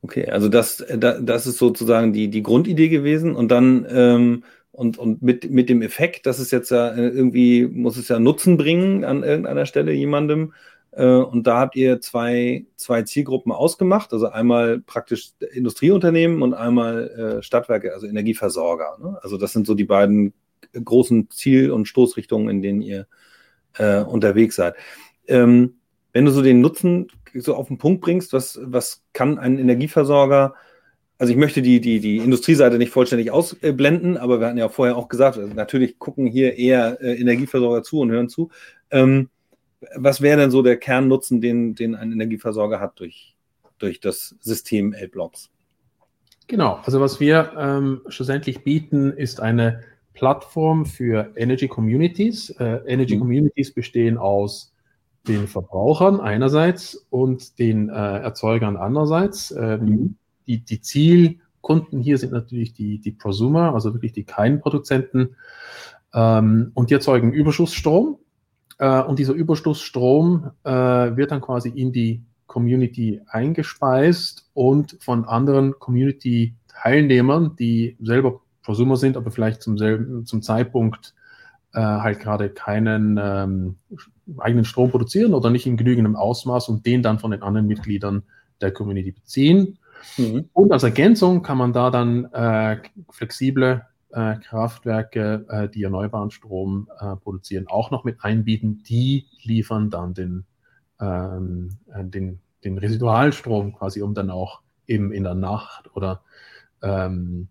Okay, 0.02 0.30
also 0.30 0.48
das, 0.48 0.80
äh, 0.80 0.98
das 0.98 1.46
ist 1.46 1.58
sozusagen 1.58 2.14
die, 2.14 2.30
die 2.30 2.42
Grundidee 2.42 2.90
gewesen. 2.90 3.36
Und 3.36 3.50
dann 3.50 3.86
ähm, 3.90 4.44
und, 4.72 4.98
und 4.98 5.22
mit, 5.22 5.50
mit 5.50 5.70
dem 5.70 5.82
Effekt, 5.82 6.26
dass 6.26 6.40
es 6.40 6.52
jetzt 6.52 6.72
ja 6.72 6.90
äh, 6.90 7.08
irgendwie, 7.08 7.68
muss 7.68 7.98
es 7.98 8.08
ja 8.08 8.20
Nutzen 8.20 8.58
bringen 8.58 9.04
an 9.04 9.24
irgendeiner 9.24 9.66
Stelle 9.66 9.92
jemandem. 9.92 10.54
Äh, 10.92 11.06
und 11.06 11.48
da 11.48 11.60
habt 11.60 11.76
ihr 11.76 12.02
zwei, 12.02 12.66
zwei 12.76 13.04
Zielgruppen 13.04 13.52
ausgemacht, 13.52 14.14
also 14.14 14.28
einmal 14.28 14.80
praktisch 14.80 15.32
Industrieunternehmen 15.52 16.42
und 16.42 16.54
einmal 16.54 17.40
äh, 17.40 17.44
Stadtwerke, 17.44 17.94
also 17.94 18.08
Energieversorger. 18.08 18.98
Ne? 19.02 19.20
Also 19.22 19.38
das 19.38 19.54
sind 19.54 19.68
so 19.68 19.76
die 19.76 19.86
beiden 19.86 20.34
großen 20.74 21.30
Ziel- 21.30 21.72
und 21.72 21.88
Stoßrichtungen, 21.88 22.50
in 22.50 22.62
denen 22.62 22.82
ihr 22.82 23.08
äh, 23.78 24.02
unterwegs 24.02 24.56
seid. 24.56 24.76
Ähm, 25.28 25.76
wenn 26.14 26.26
du 26.26 26.32
so 26.32 26.42
den 26.42 26.62
Nutzen 26.62 27.08
so 27.36 27.56
auf 27.56 27.68
den 27.68 27.78
Punkt 27.78 28.02
bringst, 28.02 28.34
was, 28.34 28.60
was 28.64 29.04
kann 29.14 29.38
ein 29.38 29.60
Energieversorger 29.60 30.56
also 31.20 31.34
ich 31.34 31.38
möchte 31.38 31.62
die, 31.62 31.82
die, 31.82 32.00
die 32.00 32.18
Industrieseite 32.18 32.78
nicht 32.78 32.94
vollständig 32.94 33.30
ausblenden, 33.30 34.18
aber 34.18 34.40
wir 34.40 34.48
hatten 34.48 34.58
ja 34.58 34.70
vorher 34.70 34.96
auch 34.96 35.10
gesagt, 35.10 35.38
also 35.38 35.54
natürlich 35.54 36.00
gucken 36.00 36.26
hier 36.26 36.58
eher 36.58 37.02
äh, 37.02 37.20
Energieversorger 37.20 37.84
zu 37.84 38.00
und 38.00 38.10
hören 38.10 38.30
zu. 38.30 38.50
Ähm, 38.90 39.30
was 39.96 40.22
wäre 40.22 40.40
denn 40.40 40.50
so 40.50 40.62
der 40.62 40.78
Kernnutzen, 40.78 41.42
den, 41.42 41.76
den 41.76 41.96
ein 41.96 42.14
Energieversorger 42.14 42.80
hat 42.80 43.02
durch, 43.02 43.36
durch 43.80 44.00
das 44.00 44.38
System 44.40 44.94
L-Blocks? 44.94 45.50
Genau, 46.48 46.80
also 46.86 47.02
was 47.02 47.20
wir 47.20 47.52
ähm, 47.58 48.02
schlussendlich 48.08 48.64
bieten, 48.64 49.12
ist 49.12 49.42
eine 49.42 49.84
Plattform 50.14 50.86
für 50.86 51.34
Energy 51.36 51.68
Communities. 51.68 52.50
Äh, 52.52 52.80
Energy 52.88 53.18
mhm. 53.18 53.20
Communities 53.20 53.74
bestehen 53.74 54.18
aus 54.18 54.74
den 55.28 55.48
Verbrauchern 55.50 56.22
einerseits 56.22 57.06
und 57.10 57.60
den 57.60 57.90
äh, 57.90 57.92
Erzeugern 57.92 58.78
andererseits. 58.78 59.52
Ähm, 59.52 59.82
mhm 59.82 60.16
die, 60.50 60.66
die 60.66 60.82
Zielkunden 60.82 62.02
hier 62.02 62.18
sind 62.18 62.34
natürlich 62.34 62.74
die, 62.74 63.00
die 63.00 63.12
Prosumer, 63.12 63.74
also 63.76 63.94
wirklich 63.94 64.14
die 64.14 64.24
kleinen 64.24 64.60
Produzenten. 64.60 65.36
Ähm, 66.14 66.72
und 66.74 66.90
die 66.90 66.96
erzeugen 66.96 67.32
Überschussstrom. 67.32 68.18
Äh, 68.80 69.02
und 69.04 69.20
dieser 69.20 69.34
Überschussstrom 69.34 70.50
äh, 70.64 70.72
wird 70.72 71.32
dann 71.32 71.42
quasi 71.42 71.70
in 71.70 71.94
die 71.94 72.24
Community 72.48 73.22
eingespeist 73.28 74.50
und 74.56 74.98
von 75.02 75.26
anderen 75.26 75.78
Community-Teilnehmern, 75.78 77.56
die 77.58 77.96
selber 78.02 78.42
Prosumer 78.64 78.98
sind, 78.98 79.18
aber 79.18 79.30
vielleicht 79.30 79.62
zum, 79.62 79.78
selben, 79.78 80.26
zum 80.26 80.42
Zeitpunkt 80.42 81.14
äh, 81.74 81.80
halt 81.80 82.20
gerade 82.20 82.50
keinen 82.50 83.20
ähm, 83.22 83.76
eigenen 84.40 84.66
Strom 84.66 84.90
produzieren 84.90 85.36
oder 85.36 85.52
nicht 85.52 85.68
in 85.68 85.78
genügendem 85.78 86.16
Ausmaß 86.16 86.70
und 86.70 86.88
den 86.88 87.04
dann 87.04 87.20
von 87.20 87.30
den 87.30 87.44
anderen 87.44 87.68
Mitgliedern 87.68 88.24
der 88.62 88.72
Community 88.72 89.12
beziehen. 89.12 89.78
Mhm. 90.18 90.50
Und 90.54 90.72
als 90.72 90.84
Ergänzung 90.84 91.42
kann 91.42 91.58
man 91.58 91.74
da 91.74 91.90
dann 91.90 92.26
äh, 92.34 92.78
flexible 93.10 93.86
äh, 94.12 94.36
Kraftwerke, 94.38 95.46
äh, 95.50 95.70
die 95.70 95.84
erneuerbaren 95.84 96.32
Strom 96.32 96.90
äh, 97.00 97.16
produzieren, 97.16 97.68
auch 97.68 97.92
noch 97.92 98.04
mit 98.04 98.24
einbieten. 98.24 98.84
Die 98.84 99.28
liefern 99.44 99.90
dann 99.90 100.14
den, 100.14 100.46
ähm, 101.00 101.78
äh, 101.94 102.04
den, 102.04 102.40
den 102.64 102.78
Residualstrom 102.78 103.74
quasi, 103.74 104.02
um 104.02 104.14
dann 104.14 104.30
auch 104.30 104.62
eben 104.88 105.12
in 105.12 105.24
der 105.24 105.36
Nacht 105.36 105.96
oder 105.96 106.24
ähm, 106.82 107.50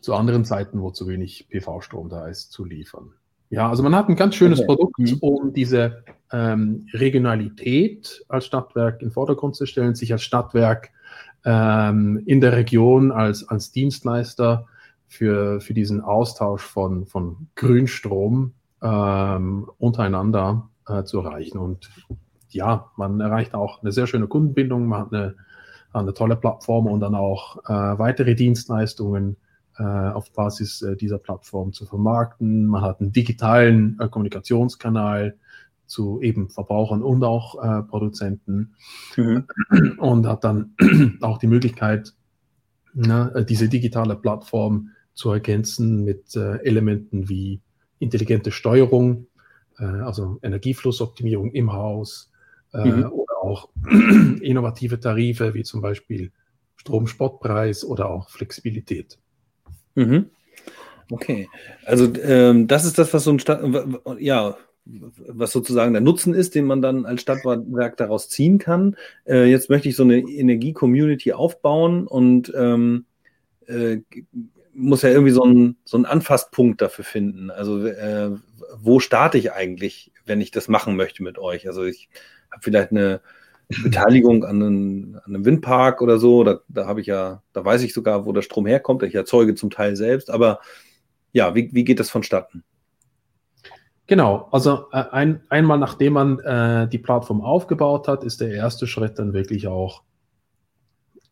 zu 0.00 0.14
anderen 0.14 0.44
Zeiten, 0.44 0.80
wo 0.80 0.90
zu 0.90 1.06
wenig 1.06 1.48
PV-Strom 1.50 2.08
da 2.08 2.26
ist, 2.26 2.52
zu 2.52 2.64
liefern. 2.64 3.12
Ja, 3.50 3.68
also 3.68 3.82
man 3.82 3.94
hat 3.94 4.08
ein 4.08 4.16
ganz 4.16 4.34
schönes 4.34 4.60
okay. 4.60 4.66
Produkt, 4.66 4.98
mhm. 4.98 5.18
um 5.20 5.52
diese 5.52 6.04
ähm, 6.32 6.86
Regionalität 6.94 8.24
als 8.28 8.46
Stadtwerk 8.46 9.02
in 9.02 9.08
den 9.08 9.12
Vordergrund 9.12 9.54
zu 9.54 9.66
stellen, 9.66 9.94
sich 9.94 10.10
als 10.10 10.22
Stadtwerk 10.22 10.90
ähm, 11.44 12.22
in 12.26 12.40
der 12.40 12.52
Region 12.52 13.12
als, 13.12 13.48
als 13.48 13.72
Dienstleister 13.72 14.66
für, 15.06 15.60
für 15.60 15.74
diesen 15.74 16.00
Austausch 16.00 16.62
von, 16.62 17.06
von 17.06 17.48
Grünstrom 17.54 18.54
ähm, 18.82 19.70
untereinander 19.78 20.68
äh, 20.88 21.04
zu 21.04 21.20
erreichen. 21.20 21.58
Und 21.58 21.90
ja, 22.50 22.90
man 22.96 23.20
erreicht 23.20 23.54
auch 23.54 23.82
eine 23.82 23.92
sehr 23.92 24.06
schöne 24.06 24.26
Kundenbindung, 24.26 24.86
man 24.86 25.00
hat 25.00 25.12
eine, 25.12 25.34
eine 25.92 26.14
tolle 26.14 26.36
Plattform 26.36 26.86
und 26.86 27.00
dann 27.00 27.14
auch 27.14 27.58
äh, 27.64 27.98
weitere 27.98 28.34
Dienstleistungen 28.34 29.36
äh, 29.78 29.82
auf 29.82 30.32
Basis 30.32 30.82
äh, 30.82 30.96
dieser 30.96 31.18
Plattform 31.18 31.72
zu 31.72 31.86
vermarkten. 31.86 32.66
Man 32.66 32.82
hat 32.82 33.00
einen 33.00 33.12
digitalen 33.12 33.98
äh, 34.00 34.08
Kommunikationskanal 34.08 35.36
zu 35.92 36.22
eben 36.22 36.48
Verbrauchern 36.48 37.02
und 37.02 37.22
auch 37.22 37.62
äh, 37.62 37.82
Produzenten 37.82 38.74
mhm. 39.16 39.46
und 39.98 40.26
hat 40.26 40.42
dann 40.42 40.74
auch 41.20 41.36
die 41.36 41.46
Möglichkeit, 41.46 42.14
ne, 42.94 43.44
diese 43.48 43.68
digitale 43.68 44.16
Plattform 44.16 44.88
zu 45.12 45.30
ergänzen 45.30 46.02
mit 46.02 46.34
äh, 46.34 46.56
Elementen 46.64 47.28
wie 47.28 47.60
intelligente 47.98 48.50
Steuerung, 48.52 49.26
äh, 49.78 49.84
also 49.84 50.38
Energieflussoptimierung 50.42 51.52
im 51.52 51.74
Haus 51.74 52.32
äh, 52.72 52.84
mhm. 52.84 53.12
oder 53.12 53.36
auch 53.42 53.68
innovative 54.40 54.98
Tarife 54.98 55.52
wie 55.52 55.62
zum 55.62 55.82
Beispiel 55.82 56.32
Stromspotpreis 56.76 57.84
oder 57.84 58.08
auch 58.08 58.30
Flexibilität. 58.30 59.18
Mhm. 59.94 60.30
Okay, 61.10 61.50
also 61.84 62.10
ähm, 62.22 62.66
das 62.66 62.86
ist 62.86 62.98
das, 62.98 63.12
was 63.12 63.24
so 63.24 63.32
ein 63.32 63.40
Stadt, 63.40 63.62
ja, 64.18 64.56
was 64.84 65.52
sozusagen 65.52 65.92
der 65.92 66.02
Nutzen 66.02 66.34
ist, 66.34 66.54
den 66.54 66.64
man 66.64 66.82
dann 66.82 67.06
als 67.06 67.22
Stadtwerk 67.22 67.96
daraus 67.96 68.28
ziehen 68.28 68.58
kann. 68.58 68.96
Äh, 69.26 69.44
jetzt 69.44 69.70
möchte 69.70 69.88
ich 69.88 69.96
so 69.96 70.02
eine 70.02 70.18
Energie-Community 70.18 71.32
aufbauen 71.32 72.06
und 72.06 72.52
ähm, 72.56 73.06
äh, 73.66 73.98
muss 74.74 75.02
ja 75.02 75.10
irgendwie 75.10 75.32
so 75.32 75.44
einen, 75.44 75.76
so 75.84 75.96
einen 75.96 76.06
Anfasspunkt 76.06 76.80
dafür 76.80 77.04
finden. 77.04 77.50
Also 77.50 77.86
äh, 77.86 78.30
wo 78.76 79.00
starte 79.00 79.38
ich 79.38 79.52
eigentlich, 79.52 80.12
wenn 80.24 80.40
ich 80.40 80.50
das 80.50 80.68
machen 80.68 80.96
möchte 80.96 81.22
mit 81.22 81.38
euch? 81.38 81.66
Also 81.66 81.84
ich 81.84 82.08
habe 82.50 82.62
vielleicht 82.62 82.90
eine 82.90 83.20
Beteiligung 83.82 84.44
an 84.44 84.62
einem, 84.62 85.20
an 85.24 85.34
einem 85.34 85.44
Windpark 85.44 86.02
oder 86.02 86.18
so. 86.18 86.42
Da, 86.42 86.60
da 86.68 86.86
habe 86.86 87.00
ich 87.00 87.06
ja, 87.06 87.42
da 87.52 87.64
weiß 87.64 87.82
ich 87.82 87.94
sogar, 87.94 88.26
wo 88.26 88.32
der 88.32 88.42
Strom 88.42 88.66
herkommt. 88.66 89.02
Ich 89.02 89.14
erzeuge 89.14 89.54
zum 89.54 89.70
Teil 89.70 89.94
selbst. 89.96 90.30
Aber 90.30 90.60
ja, 91.32 91.54
wie, 91.54 91.70
wie 91.72 91.84
geht 91.84 92.00
das 92.00 92.10
vonstatten? 92.10 92.64
Genau, 94.06 94.48
also 94.50 94.86
äh, 94.92 95.04
ein, 95.10 95.42
einmal 95.48 95.78
nachdem 95.78 96.14
man 96.14 96.38
äh, 96.40 96.88
die 96.88 96.98
Plattform 96.98 97.40
aufgebaut 97.40 98.08
hat, 98.08 98.24
ist 98.24 98.40
der 98.40 98.50
erste 98.50 98.86
Schritt 98.86 99.18
dann 99.18 99.32
wirklich 99.32 99.68
auch 99.68 100.02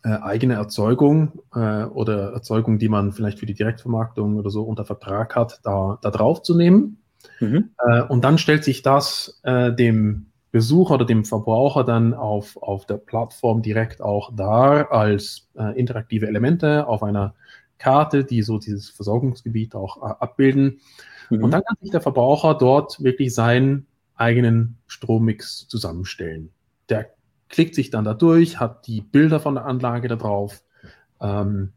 äh, 0.03 0.09
eigene 0.09 0.55
Erzeugung 0.55 1.43
äh, 1.55 1.85
oder 1.85 2.33
Erzeugung, 2.33 2.79
die 2.79 2.89
man 2.89 3.13
vielleicht 3.13 3.39
für 3.39 3.47
die 3.47 3.55
Direktvermarktung 3.55 4.37
oder 4.37 4.49
so 4.49 4.63
unter 4.63 4.85
Vertrag 4.85 5.37
hat, 5.37 5.61
da, 5.63 5.99
da 6.01 6.11
drauf 6.11 6.43
zu 6.43 6.57
nehmen. 6.57 7.03
Mhm. 7.41 7.71
Äh, 7.87 8.03
und 8.05 8.25
dann 8.25 8.39
stellt 8.39 8.65
sich 8.65 8.81
das 8.81 9.41
äh, 9.43 9.73
dem 9.73 10.27
Besucher 10.53 10.95
oder 10.95 11.05
dem 11.05 11.25
Verbraucher 11.25 11.85
dann 11.85 12.15
auf, 12.15 12.57
auf 12.63 12.87
der 12.87 12.97
Plattform 12.97 13.63
direkt 13.63 14.01
auch 14.03 14.35
dar 14.35 14.91
als 14.91 15.49
interaktive 15.77 16.27
Elemente 16.27 16.89
auf 16.89 17.05
einer 17.05 17.35
Karte, 17.79 18.25
die 18.25 18.43
so 18.43 18.59
dieses 18.59 18.91
Versorgungsgebiet 18.91 19.77
auch 19.77 20.03
abbilden. 20.03 20.81
Mhm. 21.31 21.45
Und 21.45 21.51
dann 21.53 21.63
kann 21.65 21.77
sich 21.81 21.91
der 21.91 22.01
Verbraucher 22.01 22.55
dort 22.55 23.03
wirklich 23.03 23.35
seinen 23.35 23.87
eigenen 24.17 24.77
Strommix 24.87 25.67
zusammenstellen. 25.69 26.51
Der 26.89 27.11
klickt 27.49 27.75
sich 27.75 27.91
dann 27.91 28.05
da 28.05 28.15
durch, 28.15 28.61
hat 28.61 28.87
die 28.87 29.01
Bilder 29.01 29.41
von 29.41 29.55
der 29.55 29.65
Anlage 29.65 30.09
da 30.09 30.17
drauf, 30.17 30.63
ähm, 31.21 31.73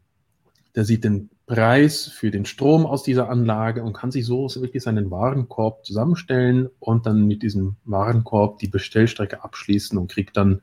der 0.74 0.84
sieht 0.84 1.04
den 1.04 1.30
Preis 1.46 2.06
für 2.06 2.30
den 2.30 2.46
Strom 2.46 2.86
aus 2.86 3.02
dieser 3.02 3.28
Anlage 3.28 3.82
und 3.82 3.92
kann 3.92 4.10
sich 4.10 4.24
so 4.24 4.48
wirklich 4.56 4.82
seinen 4.82 5.10
Warenkorb 5.10 5.84
zusammenstellen 5.84 6.70
und 6.80 7.06
dann 7.06 7.26
mit 7.26 7.42
diesem 7.42 7.76
Warenkorb 7.84 8.58
die 8.58 8.68
Bestellstrecke 8.68 9.44
abschließen 9.44 9.98
und 9.98 10.10
kriegt 10.10 10.36
dann 10.36 10.62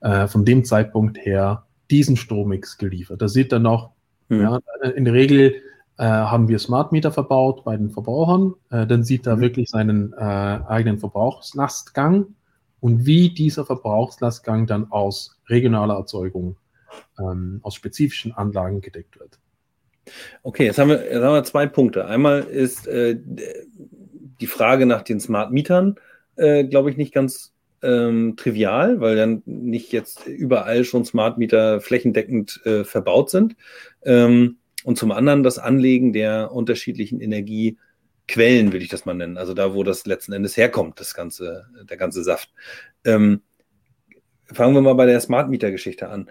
äh, 0.00 0.26
von 0.26 0.44
dem 0.44 0.64
Zeitpunkt 0.64 1.18
her 1.18 1.66
diesen 1.90 2.16
Strommix 2.16 2.78
geliefert. 2.78 3.20
Da 3.20 3.28
sieht 3.28 3.52
dann 3.52 3.62
noch, 3.62 3.90
mhm. 4.28 4.40
ja, 4.40 4.60
in 4.94 5.04
der 5.04 5.14
Regel 5.14 5.56
haben 6.04 6.48
wir 6.48 6.58
Smart 6.58 6.92
Meter 6.92 7.10
verbaut 7.10 7.64
bei 7.64 7.76
den 7.76 7.90
Verbrauchern. 7.90 8.54
Äh, 8.70 8.86
dann 8.86 9.02
sieht 9.02 9.26
er 9.26 9.36
mhm. 9.36 9.40
wirklich 9.40 9.70
seinen 9.70 10.12
äh, 10.12 10.16
eigenen 10.16 10.98
Verbrauchslastgang 10.98 12.34
und 12.80 13.06
wie 13.06 13.30
dieser 13.30 13.64
Verbrauchslastgang 13.64 14.66
dann 14.66 14.90
aus 14.90 15.38
regionaler 15.48 15.94
Erzeugung, 15.94 16.56
ähm, 17.18 17.60
aus 17.62 17.74
spezifischen 17.74 18.32
Anlagen 18.32 18.80
gedeckt 18.80 19.18
wird. 19.18 19.38
Okay, 20.42 20.66
jetzt 20.66 20.78
haben 20.78 20.90
wir, 20.90 21.04
jetzt 21.04 21.22
haben 21.22 21.34
wir 21.34 21.44
zwei 21.44 21.66
Punkte. 21.66 22.06
Einmal 22.06 22.40
ist 22.42 22.86
äh, 22.86 23.18
die 24.40 24.46
Frage 24.46 24.86
nach 24.86 25.02
den 25.02 25.18
Smart 25.18 25.50
Mietern, 25.50 25.96
äh, 26.36 26.64
glaube 26.64 26.90
ich, 26.90 26.96
nicht 26.96 27.12
ganz 27.12 27.54
ähm, 27.82 28.34
trivial, 28.36 29.00
weil 29.00 29.16
dann 29.16 29.42
nicht 29.46 29.92
jetzt 29.92 30.26
überall 30.26 30.84
schon 30.84 31.04
Smart 31.04 31.38
Mieter 31.38 31.80
flächendeckend 31.80 32.60
äh, 32.64 32.84
verbaut 32.84 33.30
sind. 33.30 33.56
Ähm, 34.04 34.58
und 34.86 34.96
zum 34.96 35.10
anderen 35.10 35.42
das 35.42 35.58
Anlegen 35.58 36.12
der 36.12 36.52
unterschiedlichen 36.52 37.20
Energiequellen, 37.20 38.72
will 38.72 38.82
ich 38.82 38.88
das 38.88 39.04
mal 39.04 39.14
nennen. 39.14 39.36
Also 39.36 39.52
da, 39.52 39.74
wo 39.74 39.82
das 39.82 40.06
letzten 40.06 40.32
Endes 40.32 40.56
herkommt, 40.56 41.00
das 41.00 41.12
ganze, 41.12 41.66
der 41.90 41.96
ganze 41.96 42.22
Saft. 42.22 42.50
Ähm, 43.04 43.42
fangen 44.44 44.74
wir 44.74 44.82
mal 44.82 44.94
bei 44.94 45.06
der 45.06 45.20
Smart 45.20 45.50
Meter 45.50 45.72
Geschichte 45.72 46.08
an 46.08 46.30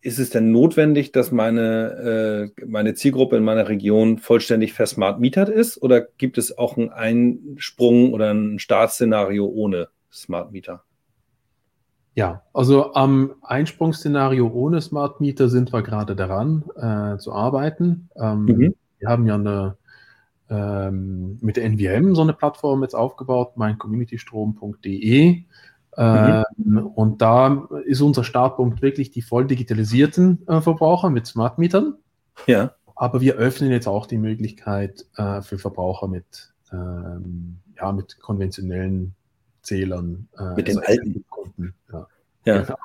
ist 0.00 0.18
es 0.18 0.30
denn 0.30 0.50
notwendig, 0.50 1.12
dass 1.12 1.30
meine, 1.30 2.50
äh, 2.58 2.64
meine 2.66 2.94
Zielgruppe 2.94 3.36
in 3.36 3.44
meiner 3.44 3.68
Region 3.68 4.18
vollständig 4.18 4.72
versmart 4.72 5.20
mietert 5.20 5.48
ist? 5.48 5.80
Oder 5.80 6.00
gibt 6.00 6.36
es 6.36 6.56
auch 6.56 6.76
einen 6.76 6.90
Einsprung 6.90 8.12
oder 8.12 8.32
ein 8.32 8.58
Startszenario 8.58 9.46
ohne 9.46 9.88
Smart 10.12 10.50
Meter? 10.50 10.84
Ja, 12.18 12.42
also 12.52 12.94
am 12.94 13.36
Einsprungsszenario 13.42 14.48
ohne 14.48 14.80
Smart 14.80 15.20
Meter 15.20 15.48
sind 15.48 15.72
wir 15.72 15.82
gerade 15.82 16.16
daran 16.16 16.64
äh, 16.74 17.16
zu 17.18 17.32
arbeiten. 17.32 18.10
Ähm, 18.16 18.44
mhm. 18.44 18.74
Wir 18.98 19.08
haben 19.08 19.24
ja 19.24 19.36
eine, 19.36 19.76
ähm, 20.50 21.38
mit 21.40 21.56
der 21.56 21.64
NVM 21.66 22.16
so 22.16 22.22
eine 22.22 22.32
Plattform 22.32 22.82
jetzt 22.82 22.96
aufgebaut, 22.96 23.56
meincommunitystrom.de. 23.56 25.30
Mhm. 25.30 25.44
Ähm, 25.96 26.86
und 26.96 27.22
da 27.22 27.68
ist 27.84 28.00
unser 28.00 28.24
Startpunkt 28.24 28.82
wirklich 28.82 29.12
die 29.12 29.22
voll 29.22 29.46
digitalisierten 29.46 30.44
äh, 30.48 30.60
Verbraucher 30.60 31.10
mit 31.10 31.28
Smart 31.28 31.58
Mietern. 31.58 31.98
Ja. 32.48 32.72
Aber 32.96 33.20
wir 33.20 33.36
öffnen 33.36 33.70
jetzt 33.70 33.86
auch 33.86 34.06
die 34.06 34.18
Möglichkeit 34.18 35.06
äh, 35.14 35.40
für 35.40 35.58
Verbraucher 35.58 36.08
mit, 36.08 36.52
ähm, 36.72 37.60
ja, 37.76 37.92
mit 37.92 38.18
konventionellen 38.18 39.14
Zählern. 39.62 40.26
Äh, 40.36 40.56
mit 40.56 40.66
den 40.66 40.78
also 40.78 40.88
alten 40.88 41.24
Kunden. 41.58 41.74
Ja. 41.92 42.06
ja. 42.44 42.62
Genau. 42.62 42.78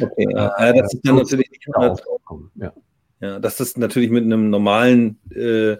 Okay, 0.00 0.26
ja, 0.30 0.72
das 0.72 0.94
ist 0.94 1.00
dann 1.06 1.16
natürlich 1.16 1.50
nicht 1.50 1.66
ja. 2.54 2.72
ja, 3.20 3.38
dass 3.40 3.56
das 3.56 3.76
natürlich 3.76 4.10
mit 4.10 4.24
einem 4.24 4.50
normalen 4.50 5.18
äh, 5.34 5.78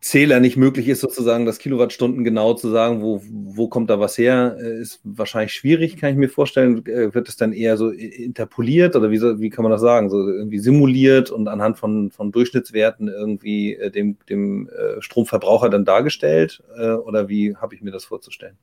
Zähler 0.00 0.40
nicht 0.40 0.56
möglich 0.56 0.88
ist, 0.88 1.00
sozusagen 1.00 1.44
das 1.46 1.58
Kilowattstunden 1.58 2.24
genau 2.24 2.54
zu 2.54 2.70
sagen, 2.70 3.02
wo, 3.02 3.22
wo 3.26 3.68
kommt 3.68 3.90
da 3.90 4.00
was 4.00 4.16
her, 4.16 4.56
äh, 4.58 4.80
ist 4.80 5.00
wahrscheinlich 5.04 5.52
schwierig, 5.52 5.98
kann 5.98 6.10
ich 6.10 6.16
mir 6.16 6.28
vorstellen. 6.30 6.86
Äh, 6.86 7.14
wird 7.14 7.28
es 7.28 7.36
dann 7.36 7.52
eher 7.52 7.76
so 7.76 7.90
interpoliert 7.90 8.96
oder 8.96 9.10
wie, 9.10 9.20
wie 9.20 9.50
kann 9.50 9.62
man 9.62 9.72
das 9.72 9.82
sagen, 9.82 10.08
so 10.08 10.26
irgendwie 10.26 10.58
simuliert 10.58 11.30
und 11.30 11.48
anhand 11.48 11.78
von, 11.78 12.10
von 12.10 12.32
Durchschnittswerten 12.32 13.08
irgendwie 13.08 13.74
äh, 13.74 13.90
dem, 13.90 14.16
dem 14.28 14.70
Stromverbraucher 15.00 15.68
dann 15.68 15.84
dargestellt? 15.84 16.62
Oder 16.76 17.28
wie 17.28 17.56
habe 17.56 17.74
ich 17.74 17.82
mir 17.82 17.90
das 17.90 18.06
vorzustellen? 18.06 18.56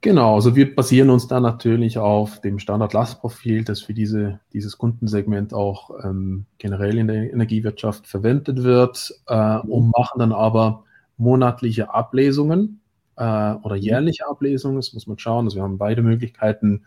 Genau, 0.00 0.36
also 0.36 0.54
wir 0.54 0.76
basieren 0.76 1.10
uns 1.10 1.26
da 1.26 1.40
natürlich 1.40 1.98
auf 1.98 2.40
dem 2.40 2.60
Standard-Lastprofil, 2.60 3.64
das 3.64 3.80
für 3.80 3.94
diese, 3.94 4.38
dieses 4.52 4.78
Kundensegment 4.78 5.52
auch 5.52 5.90
ähm, 6.04 6.46
generell 6.58 6.98
in 6.98 7.08
der 7.08 7.32
Energiewirtschaft 7.32 8.06
verwendet 8.06 8.62
wird 8.62 9.12
äh, 9.26 9.58
und 9.58 9.90
machen 9.90 10.20
dann 10.20 10.32
aber 10.32 10.84
monatliche 11.16 11.92
Ablesungen 11.92 12.80
äh, 13.16 13.54
oder 13.54 13.74
jährliche 13.74 14.28
Ablesungen, 14.28 14.76
das 14.76 14.92
muss 14.92 15.08
man 15.08 15.18
schauen. 15.18 15.46
Also 15.46 15.56
wir 15.56 15.64
haben 15.64 15.78
beide 15.78 16.02
Möglichkeiten 16.02 16.84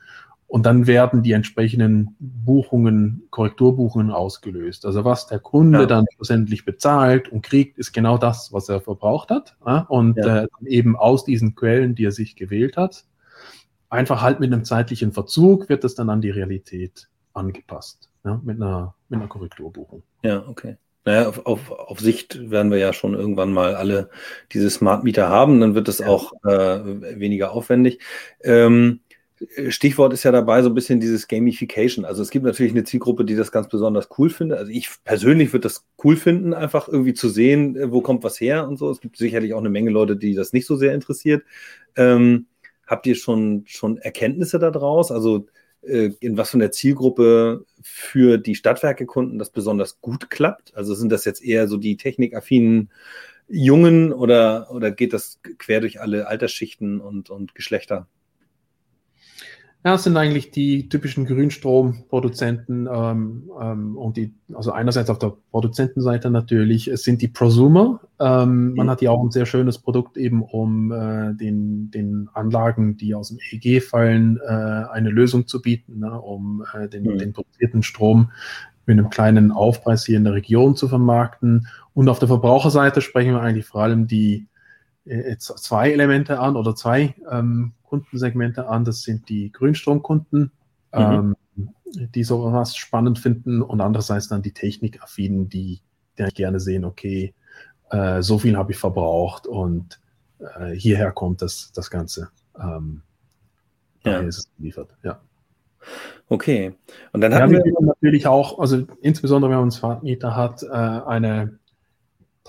und 0.52 0.66
dann 0.66 0.86
werden 0.86 1.24
die 1.24 1.32
entsprechenden 1.32 2.14
Buchungen, 2.20 3.24
Korrekturbuchungen 3.30 4.12
ausgelöst. 4.12 4.86
Also 4.86 5.06
was 5.06 5.28
der 5.28 5.40
Kunde 5.40 5.80
ja. 5.80 5.86
dann 5.86 6.06
schlussendlich 6.14 6.66
bezahlt 6.66 7.30
und 7.30 7.42
kriegt, 7.42 7.78
ist 7.78 7.94
genau 7.94 8.18
das, 8.18 8.52
was 8.52 8.68
er 8.68 8.82
verbraucht 8.82 9.30
hat. 9.30 9.56
Und 9.88 10.18
ja. 10.18 10.44
äh, 10.44 10.48
eben 10.66 10.98
aus 10.98 11.24
diesen 11.24 11.56
Quellen, 11.56 11.96
die 11.96 12.04
er 12.04 12.12
sich 12.12 12.36
gewählt 12.36 12.76
hat, 12.76 13.06
einfach 13.90 14.22
halt 14.22 14.42
mit 14.42 14.52
einem 14.52 14.66
zeitlichen 14.66 15.14
Verzug 15.14 15.70
wird 15.70 15.86
das 15.86 15.96
dann 15.96 16.10
an 16.10 16.20
die 16.20 16.32
Realität 16.32 17.08
angepasst. 17.32 18.10
Ja? 18.26 18.42
Mit, 18.44 18.62
einer, 18.62 18.94
mit 19.08 19.22
einer 19.22 19.30
Korrekturbuchung. 19.30 20.04
Ja, 20.22 20.46
okay. 20.50 20.76
Naja, 21.06 21.30
auf, 21.30 21.46
auf, 21.46 21.72
auf 21.72 22.00
Sicht 22.02 22.52
werden 22.52 22.72
wir 22.72 22.78
ja 22.78 22.92
schon 22.92 23.14
irgendwann 23.14 23.54
mal 23.54 23.76
alle 23.76 24.10
diese 24.52 24.70
Smart 24.70 25.06
Meter 25.06 25.30
haben, 25.30 25.62
dann 25.62 25.76
wird 25.76 25.88
es 25.88 26.00
ja. 26.00 26.08
auch 26.08 26.34
äh, 26.44 27.20
weniger 27.20 27.54
aufwendig. 27.54 28.02
Ähm, 28.44 29.00
Stichwort 29.70 30.14
ist 30.14 30.24
ja 30.24 30.32
dabei 30.32 30.62
so 30.62 30.70
ein 30.70 30.76
bisschen 30.76 31.00
dieses 31.00 31.28
Gamification. 31.28 32.06
Also 32.06 32.22
es 32.22 32.30
gibt 32.30 32.46
natürlich 32.46 32.74
eine 32.74 32.84
Zielgruppe, 32.84 33.26
die 33.26 33.36
das 33.36 33.52
ganz 33.52 33.68
besonders 33.68 34.10
cool 34.18 34.30
findet. 34.30 34.60
Also 34.60 34.72
ich 34.72 34.90
persönlich 35.04 35.52
würde 35.52 35.64
das 35.64 35.86
cool 36.04 36.16
finden, 36.16 36.54
einfach 36.54 36.88
irgendwie 36.88 37.14
zu 37.14 37.30
sehen, 37.30 37.76
äh, 37.76 37.92
wo 37.92 38.02
kommt 38.02 38.24
was 38.24 38.40
her 38.40 38.68
und 38.68 38.78
so. 38.78 38.90
Es 38.92 39.02
gibt 39.02 39.18
sicherlich 39.18 39.54
auch 39.54 39.60
eine 39.60 39.70
Menge 39.70 39.90
Leute, 39.90 40.16
die 40.16 40.36
das 40.36 40.54
nicht 40.54 40.68
so 40.68 40.76
sehr 40.76 40.94
interessiert. 40.94 41.44
Ähm, 41.96 42.48
habt 42.86 43.08
ihr 43.08 43.16
schon, 43.16 43.64
schon 43.66 43.98
Erkenntnisse 43.98 44.60
daraus? 44.60 45.12
Also 45.12 45.48
äh, 45.82 46.12
in 46.20 46.38
was 46.38 46.52
von 46.52 46.60
der 46.60 46.72
Zielgruppe 46.72 47.66
für 47.82 48.38
die 48.38 48.56
Stadtwerkekunden 48.56 49.40
das 49.40 49.50
besonders 49.50 50.02
gut 50.02 50.30
klappt? 50.30 50.76
Also 50.76 50.94
sind 50.94 51.12
das 51.12 51.26
jetzt 51.26 51.44
eher 51.44 51.68
so 51.68 51.78
die 51.78 51.98
technikaffinen 51.98 52.92
Jungen 53.48 54.14
oder, 54.14 54.70
oder 54.72 54.92
geht 54.92 55.14
das 55.14 55.40
quer 55.58 55.82
durch 55.82 56.00
alle 56.00 56.28
Altersschichten 56.28 57.02
und, 57.02 57.30
und 57.30 57.56
Geschlechter? 57.56 58.08
Ja, 59.84 59.96
es 59.96 60.04
sind 60.04 60.16
eigentlich 60.16 60.52
die 60.52 60.90
typischen 60.90 61.26
Grünstromproduzenten 61.26 62.88
ähm, 62.92 63.50
ähm, 63.60 63.98
und 63.98 64.16
die, 64.16 64.32
also 64.54 64.72
einerseits 64.72 65.10
auf 65.10 65.18
der 65.18 65.34
Produzentenseite 65.50 66.30
natürlich, 66.30 66.88
es 66.88 67.02
sind 67.04 67.24
die 67.24 67.28
Prosumer. 67.28 68.00
Ähm, 68.20 68.70
mhm. 68.70 68.76
Man 68.76 68.90
hat 68.92 69.02
ja 69.02 69.10
auch 69.10 69.24
ein 69.24 69.32
sehr 69.32 69.48
schönes 69.48 69.80
Produkt 69.80 70.18
eben, 70.18 70.44
um 70.44 70.92
äh, 70.92 71.34
den, 71.34 71.90
den 71.90 72.30
Anlagen, 72.34 72.96
die 72.96 73.16
aus 73.16 73.30
dem 73.30 73.40
EEG 73.40 73.82
fallen, 73.82 74.40
äh, 74.46 74.52
eine 74.52 75.10
Lösung 75.10 75.48
zu 75.48 75.64
bieten, 75.64 76.00
ne, 76.00 76.22
um 76.22 76.64
äh, 76.76 76.88
den, 76.88 77.04
mhm. 77.04 77.18
den 77.18 77.34
produzierten 77.34 77.82
Strom 77.82 78.32
mit 78.86 79.00
einem 79.00 79.10
kleinen 79.10 79.52
Aufpreis 79.52 80.06
hier 80.06 80.18
in 80.18 80.26
der 80.26 80.34
Region 80.34 80.76
zu 80.76 80.90
vermarkten. 80.90 81.68
Und 81.96 82.08
auf 82.08 82.20
der 82.20 82.28
Verbraucherseite 82.28 83.02
sprechen 83.02 83.34
wir 83.34 83.42
eigentlich 83.42 83.66
vor 83.66 83.82
allem 83.82 84.06
die 84.06 84.48
zwei 85.38 85.92
Elemente 85.92 86.40
an 86.40 86.56
oder 86.56 86.76
zwei 86.76 87.16
ähm, 87.30 87.74
Kundensegmente 87.84 88.68
an. 88.68 88.86
Das 88.86 89.02
sind 89.02 89.30
die 89.30 89.52
Grünstromkunden, 89.52 90.52
mhm. 90.94 91.00
ähm, 91.00 91.36
die 91.86 92.24
sowas 92.24 92.76
spannend 92.76 93.20
finden 93.20 93.62
und 93.62 93.82
andererseits 93.82 94.28
dann 94.30 94.42
die 94.42 94.54
Technikaffinen, 94.54 95.50
die, 95.50 95.82
die 96.18 96.24
gerne 96.34 96.60
sehen, 96.60 96.86
okay, 96.86 97.34
äh, 97.90 98.22
so 98.22 98.40
viel 98.40 98.58
habe 98.58 98.72
ich 98.72 98.78
verbraucht 98.78 99.48
und 99.48 100.00
äh, 100.40 100.72
hierher 100.72 101.12
kommt 101.12 101.42
das, 101.42 101.72
das 101.74 101.90
Ganze. 101.90 102.30
Ähm, 102.60 103.02
ja. 104.04 104.20
ist 104.20 104.38
es 104.38 104.50
geliefert, 104.58 104.96
ja. 105.04 105.20
Okay. 106.30 106.74
Und 107.12 107.22
dann 107.22 107.34
haben 107.34 107.54
ja, 107.54 107.64
wir 107.64 107.74
natürlich 107.82 108.28
auch, 108.28 108.60
also 108.60 108.86
insbesondere 109.02 109.50
wenn 109.52 109.58
man 109.58 109.64
einen 109.64 109.72
Smart 109.72 110.04
Meter 110.04 110.36
hat, 110.36 110.64
äh, 110.64 110.68
eine 110.68 111.60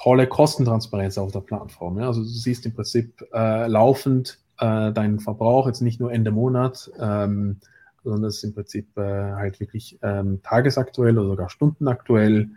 tolle 0.02 0.26
Kostentransparenz 0.26 1.16
auf 1.16 1.32
der 1.32 1.40
Plattform. 1.40 1.98
Ja? 1.98 2.08
Also 2.08 2.22
du 2.22 2.28
siehst 2.28 2.66
im 2.66 2.74
Prinzip 2.74 3.24
äh, 3.32 3.66
laufend 3.68 4.38
äh, 4.58 4.92
deinen 4.92 5.20
Verbrauch, 5.20 5.66
jetzt 5.66 5.80
nicht 5.80 6.00
nur 6.00 6.12
Ende 6.12 6.32
Monat, 6.32 6.90
ähm, 6.98 7.58
sondern 8.02 8.22
das 8.22 8.36
ist 8.36 8.44
im 8.44 8.54
Prinzip 8.54 8.96
äh, 8.96 9.00
halt 9.00 9.60
wirklich 9.60 9.98
ähm, 10.02 10.40
tagesaktuell 10.42 11.18
oder 11.18 11.28
sogar 11.28 11.50
stundenaktuell 11.50 12.50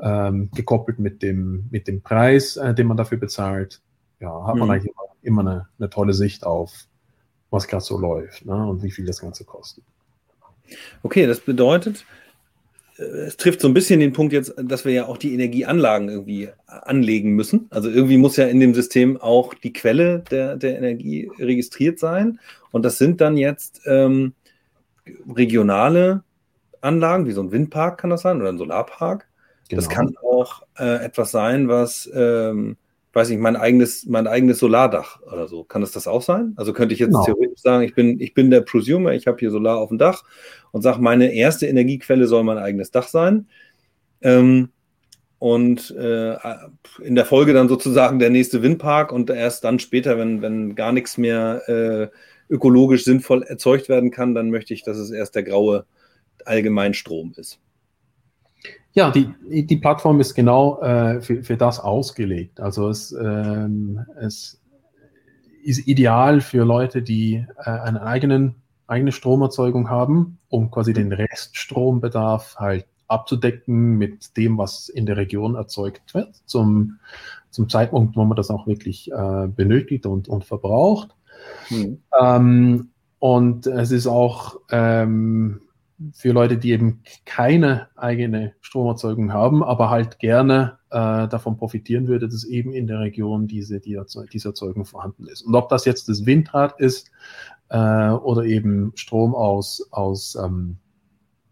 ähm, 0.00 0.50
gekoppelt 0.54 1.00
mit 1.00 1.22
dem, 1.22 1.66
mit 1.70 1.88
dem 1.88 2.00
Preis, 2.00 2.56
äh, 2.56 2.74
den 2.74 2.86
man 2.86 2.96
dafür 2.96 3.18
bezahlt. 3.18 3.80
Ja, 4.20 4.46
hat 4.46 4.54
man 4.54 4.68
mhm. 4.68 4.74
eigentlich 4.74 4.92
immer, 4.92 5.16
immer 5.22 5.40
eine, 5.40 5.68
eine, 5.78 5.90
tolle 5.90 6.14
Sicht 6.14 6.46
auf, 6.46 6.86
was 7.50 7.66
gerade 7.66 7.84
so 7.84 7.98
läuft 7.98 8.46
ne, 8.46 8.66
und 8.66 8.84
wie 8.84 8.92
viel 8.92 9.04
das 9.04 9.20
Ganze 9.20 9.44
kostet. 9.44 9.82
Okay, 11.02 11.26
das 11.26 11.40
bedeutet, 11.40 12.04
es 12.96 13.36
trifft 13.36 13.60
so 13.60 13.68
ein 13.68 13.74
bisschen 13.74 14.00
den 14.00 14.12
Punkt 14.12 14.32
jetzt, 14.32 14.54
dass 14.56 14.84
wir 14.84 14.92
ja 14.92 15.06
auch 15.06 15.16
die 15.16 15.34
Energieanlagen 15.34 16.08
irgendwie 16.08 16.50
anlegen 16.66 17.30
müssen. 17.30 17.66
Also 17.70 17.90
irgendwie 17.90 18.18
muss 18.18 18.36
ja 18.36 18.46
in 18.46 18.60
dem 18.60 18.74
System 18.74 19.20
auch 19.20 19.54
die 19.54 19.72
Quelle 19.72 20.20
der, 20.30 20.56
der 20.56 20.78
Energie 20.78 21.30
registriert 21.38 21.98
sein. 21.98 22.38
Und 22.70 22.84
das 22.84 22.98
sind 22.98 23.20
dann 23.20 23.36
jetzt 23.36 23.80
ähm, 23.86 24.34
regionale 25.28 26.22
Anlagen, 26.80 27.26
wie 27.26 27.32
so 27.32 27.42
ein 27.42 27.50
Windpark 27.50 27.98
kann 27.98 28.10
das 28.10 28.22
sein 28.22 28.40
oder 28.40 28.50
ein 28.50 28.58
Solarpark. 28.58 29.26
Genau. 29.68 29.80
Das 29.80 29.88
kann 29.88 30.14
auch 30.22 30.62
äh, 30.78 31.04
etwas 31.04 31.30
sein, 31.30 31.68
was 31.68 32.08
ähm, 32.14 32.76
weiß 33.14 33.30
ich, 33.30 33.38
mein 33.38 33.56
eigenes, 33.56 34.06
mein 34.06 34.26
eigenes 34.26 34.58
Solardach 34.58 35.20
oder 35.22 35.48
so. 35.48 35.64
Kann 35.64 35.80
das 35.80 35.92
das 35.92 36.06
auch 36.06 36.22
sein? 36.22 36.54
Also 36.56 36.72
könnte 36.72 36.94
ich 36.94 37.00
jetzt 37.00 37.12
genau. 37.12 37.24
theoretisch 37.24 37.60
sagen, 37.60 37.84
ich 37.84 37.94
bin, 37.94 38.20
ich 38.20 38.34
bin 38.34 38.50
der 38.50 38.62
Prosumer, 38.62 39.12
ich 39.12 39.26
habe 39.26 39.38
hier 39.38 39.50
Solar 39.50 39.78
auf 39.78 39.88
dem 39.88 39.98
Dach 39.98 40.24
und 40.72 40.82
sage, 40.82 41.00
meine 41.00 41.32
erste 41.32 41.66
Energiequelle 41.66 42.26
soll 42.26 42.44
mein 42.44 42.58
eigenes 42.58 42.90
Dach 42.90 43.08
sein. 43.08 43.46
Ähm, 44.22 44.70
und 45.38 45.90
äh, 45.90 46.36
in 47.02 47.14
der 47.14 47.26
Folge 47.26 47.52
dann 47.52 47.68
sozusagen 47.68 48.18
der 48.18 48.30
nächste 48.30 48.62
Windpark 48.62 49.12
und 49.12 49.28
erst 49.28 49.64
dann 49.64 49.78
später, 49.78 50.16
wenn, 50.16 50.40
wenn 50.40 50.74
gar 50.74 50.92
nichts 50.92 51.18
mehr 51.18 51.68
äh, 51.68 52.08
ökologisch 52.48 53.04
sinnvoll 53.04 53.42
erzeugt 53.42 53.88
werden 53.88 54.10
kann, 54.10 54.34
dann 54.34 54.50
möchte 54.50 54.72
ich, 54.72 54.82
dass 54.82 54.96
es 54.96 55.10
erst 55.10 55.34
der 55.34 55.42
graue 55.42 55.84
Allgemeinstrom 56.44 57.34
ist. 57.36 57.60
Ja, 58.92 59.10
die, 59.10 59.66
die 59.66 59.76
Plattform 59.76 60.20
ist 60.20 60.34
genau 60.34 60.80
äh, 60.80 61.20
für, 61.20 61.42
für 61.42 61.56
das 61.56 61.80
ausgelegt. 61.80 62.60
Also 62.60 62.88
es, 62.88 63.12
ähm, 63.12 64.00
es 64.20 64.60
ist 65.64 65.88
ideal 65.88 66.40
für 66.40 66.64
Leute, 66.64 67.02
die 67.02 67.44
äh, 67.58 67.70
eine 67.70 68.02
eigenen, 68.02 68.54
eigene 68.86 69.10
Stromerzeugung 69.10 69.90
haben, 69.90 70.38
um 70.48 70.70
quasi 70.70 70.92
den 70.92 71.12
Reststrombedarf 71.12 72.56
halt 72.56 72.86
abzudecken 73.08 73.98
mit 73.98 74.36
dem, 74.36 74.58
was 74.58 74.88
in 74.88 75.06
der 75.06 75.16
Region 75.16 75.56
erzeugt 75.56 76.14
wird, 76.14 76.34
zum, 76.46 76.98
zum 77.50 77.68
Zeitpunkt, 77.68 78.16
wo 78.16 78.24
man 78.24 78.36
das 78.36 78.50
auch 78.50 78.66
wirklich 78.66 79.10
äh, 79.10 79.48
benötigt 79.48 80.06
und, 80.06 80.28
und 80.28 80.44
verbraucht. 80.44 81.14
Mhm. 81.70 81.98
Ähm, 82.20 82.90
und 83.18 83.66
es 83.66 83.90
ist 83.90 84.06
auch 84.06 84.60
ähm, 84.70 85.60
für 86.12 86.32
Leute, 86.32 86.58
die 86.58 86.72
eben 86.72 87.02
keine 87.24 87.88
eigene 87.96 88.52
Stromerzeugung 88.60 89.32
haben, 89.32 89.62
aber 89.62 89.90
halt 89.90 90.18
gerne 90.18 90.78
äh, 90.90 91.28
davon 91.28 91.56
profitieren 91.56 92.06
würde, 92.06 92.28
dass 92.28 92.44
eben 92.44 92.72
in 92.72 92.86
der 92.86 93.00
Region 93.00 93.46
diese, 93.46 93.80
die 93.80 93.94
Erzeug 93.94 94.30
diese 94.30 94.48
Erzeugung 94.48 94.84
vorhanden 94.84 95.26
ist. 95.26 95.42
Und 95.42 95.54
ob 95.54 95.68
das 95.68 95.84
jetzt 95.84 96.08
das 96.08 96.26
Windrad 96.26 96.78
ist 96.80 97.10
äh, 97.68 98.10
oder 98.10 98.44
eben 98.44 98.92
Strom 98.94 99.34
aus, 99.34 99.86
aus 99.90 100.36
ähm, 100.36 100.78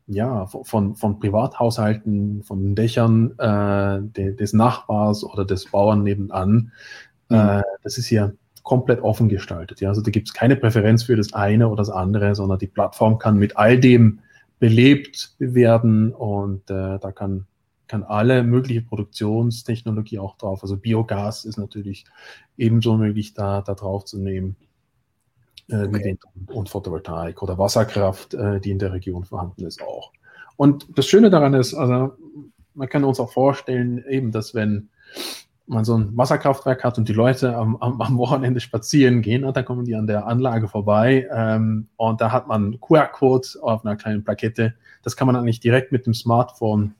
ja, 0.07 0.47
von, 0.47 0.95
von 0.97 1.19
Privathaushalten, 1.19 2.43
von 2.43 2.75
Dächern 2.75 3.38
äh, 3.38 4.03
de, 4.03 4.35
des 4.35 4.53
Nachbars 4.53 5.25
oder 5.25 5.45
des 5.45 5.71
Bauern 5.71 6.03
nebenan, 6.03 6.73
mhm. 7.29 7.37
äh, 7.37 7.62
das 7.83 7.99
ist 7.99 8.07
hier 8.07 8.35
komplett 8.62 9.01
offen 9.01 9.29
gestaltet. 9.29 9.81
Ja? 9.81 9.88
Also 9.88 10.03
da 10.03 10.11
gibt 10.11 10.29
es 10.29 10.35
keine 10.35 10.57
Präferenz 10.57 11.03
für 11.03 11.17
das 11.17 11.33
eine 11.33 11.69
oder 11.69 11.79
das 11.79 11.91
andere, 11.91 12.35
sondern 12.35 12.59
die 12.59 12.67
Plattform 12.67 13.19
kann 13.19 13.37
mit 13.37 13.57
all 13.57 13.79
dem 13.79 14.21
belebt 14.62 15.35
werden 15.40 16.14
und 16.14 16.70
äh, 16.70 17.01
da 17.01 17.11
kann, 17.11 17.46
kann 17.88 18.05
alle 18.05 18.44
mögliche 18.44 18.81
Produktionstechnologie 18.81 20.20
auch 20.20 20.37
drauf. 20.37 20.62
Also 20.62 20.77
Biogas 20.77 21.44
ist 21.44 21.57
natürlich 21.57 22.05
ebenso 22.57 22.96
möglich, 22.96 23.35
da, 23.35 23.61
da 23.62 23.75
drauf 23.75 24.05
zu 24.05 24.20
nehmen. 24.20 24.55
Äh, 25.68 25.88
okay. 25.88 26.16
und 26.46 26.68
Photovoltaik 26.68 27.42
oder 27.42 27.59
Wasserkraft, 27.59 28.35
äh, 28.35 28.61
die 28.61 28.70
in 28.70 28.79
der 28.79 28.92
Region 28.92 29.25
vorhanden 29.25 29.66
ist, 29.66 29.83
auch. 29.83 30.12
Und 30.55 30.87
das 30.96 31.09
Schöne 31.09 31.29
daran 31.29 31.55
ist, 31.55 31.75
also 31.75 32.12
man 32.75 32.88
kann 32.88 33.03
uns 33.03 33.18
auch 33.18 33.33
vorstellen, 33.33 34.05
eben, 34.09 34.31
dass 34.31 34.55
wenn 34.55 34.90
man 35.73 35.85
so 35.85 35.97
ein 35.97 36.17
Wasserkraftwerk 36.17 36.85
hat 36.85 36.99
und 36.99 37.09
die 37.09 37.13
Leute 37.13 37.57
am, 37.57 37.77
am, 37.77 38.01
am 38.01 38.19
Wochenende 38.19 38.61
spazieren 38.61 39.23
gehen, 39.23 39.51
dann 39.53 39.65
kommen 39.65 39.85
die 39.85 39.95
an 39.95 40.07
der 40.07 40.27
Anlage 40.27 40.69
vorbei 40.69 41.29
ähm, 41.33 41.89
und 41.97 42.21
da 42.21 42.33
hat 42.33 42.49
man 42.49 42.81
QR-Code 42.81 43.49
auf 43.63 43.85
einer 43.85 43.97
kleinen 43.97 44.25
Plakette. 44.25 44.75
Das 45.03 45.17
kann 45.17 45.27
man 45.27 45.37
eigentlich 45.37 45.61
direkt 45.61 45.93
mit 45.93 46.07
dem 46.07 46.15
Smartphone 46.15 46.95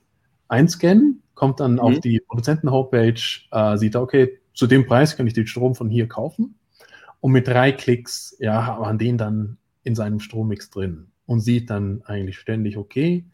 einscannen, 0.47 1.21
kommt 1.35 1.59
dann 1.59 1.73
mhm. 1.73 1.79
auf 1.79 1.99
die 1.99 2.21
Produzenten-Homepage, 2.27 3.21
äh, 3.51 3.77
sieht, 3.77 3.95
okay, 3.95 4.39
zu 4.53 4.67
dem 4.67 4.85
Preis 4.85 5.15
kann 5.15 5.27
ich 5.27 5.33
den 5.33 5.47
Strom 5.47 5.75
von 5.75 5.89
hier 5.89 6.07
kaufen 6.07 6.55
und 7.21 7.31
mit 7.31 7.47
drei 7.47 7.71
Klicks 7.71 8.35
ja, 8.39 8.65
hat 8.65 8.79
man 8.79 8.97
den 8.97 9.17
dann 9.17 9.57
in 9.83 9.95
seinem 9.95 10.19
Strommix 10.19 10.69
drin 10.69 11.07
und 11.25 11.39
sieht 11.39 11.69
dann 11.69 12.01
eigentlich 12.05 12.37
ständig, 12.37 12.77
okay, 12.77 13.25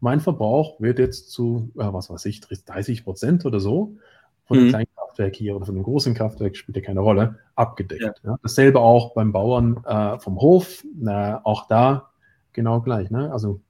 mein 0.00 0.20
Verbrauch 0.20 0.80
wird 0.80 0.98
jetzt 0.98 1.30
zu, 1.30 1.70
äh, 1.76 1.92
was 1.92 2.10
weiß 2.10 2.24
ich, 2.26 2.40
30 2.40 3.04
Prozent 3.04 3.46
oder 3.46 3.60
so 3.60 3.96
von 4.44 4.56
einem 4.56 4.66
mhm. 4.66 4.70
kleinen 4.70 4.88
Kraftwerk 4.96 5.36
hier 5.36 5.56
oder 5.56 5.66
von 5.66 5.74
einem 5.74 5.84
großen 5.84 6.14
Kraftwerk, 6.14 6.56
spielt 6.56 6.76
ja 6.76 6.82
keine 6.82 7.00
Rolle, 7.00 7.38
abgedeckt. 7.54 8.02
Ja. 8.02 8.30
Ja. 8.30 8.38
Dasselbe 8.42 8.80
auch 8.80 9.14
beim 9.14 9.32
Bauern 9.32 9.82
äh, 9.84 10.18
vom 10.18 10.40
Hof, 10.40 10.84
na, 10.94 11.40
auch 11.44 11.68
da 11.68 12.10
genau 12.52 12.80
gleich. 12.80 13.10
Ne? 13.10 13.32
Also, 13.32 13.60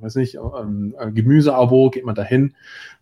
weiß 0.00 0.16
nicht, 0.16 0.36
ähm, 0.36 0.94
äh, 0.98 1.10
Gemüseabo 1.10 1.90
geht 1.90 2.04
man 2.04 2.14
dahin, 2.14 2.54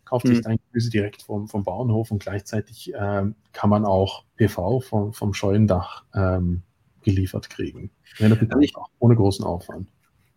kauft 0.05 0.27
mhm. 0.27 0.31
sich 0.31 0.41
dein 0.43 0.59
Gemüse 0.71 0.91
direkt 0.91 1.23
vom, 1.23 1.49
vom 1.49 1.65
Bauernhof 1.65 2.11
und 2.11 2.23
gleichzeitig 2.23 2.93
ähm, 2.99 3.35
kann 3.53 3.71
man 3.71 3.85
auch 3.85 4.25
PV 4.37 4.81
vom, 4.81 5.13
vom 5.13 5.35
Scheunendach 5.35 6.05
ähm, 6.15 6.63
geliefert 7.03 7.51
kriegen. 7.51 7.91
Ja, 8.19 8.29
natürlich 8.29 8.77
auch 8.77 8.89
ohne 8.99 9.17
großen 9.17 9.45
Aufwand. 9.45 9.89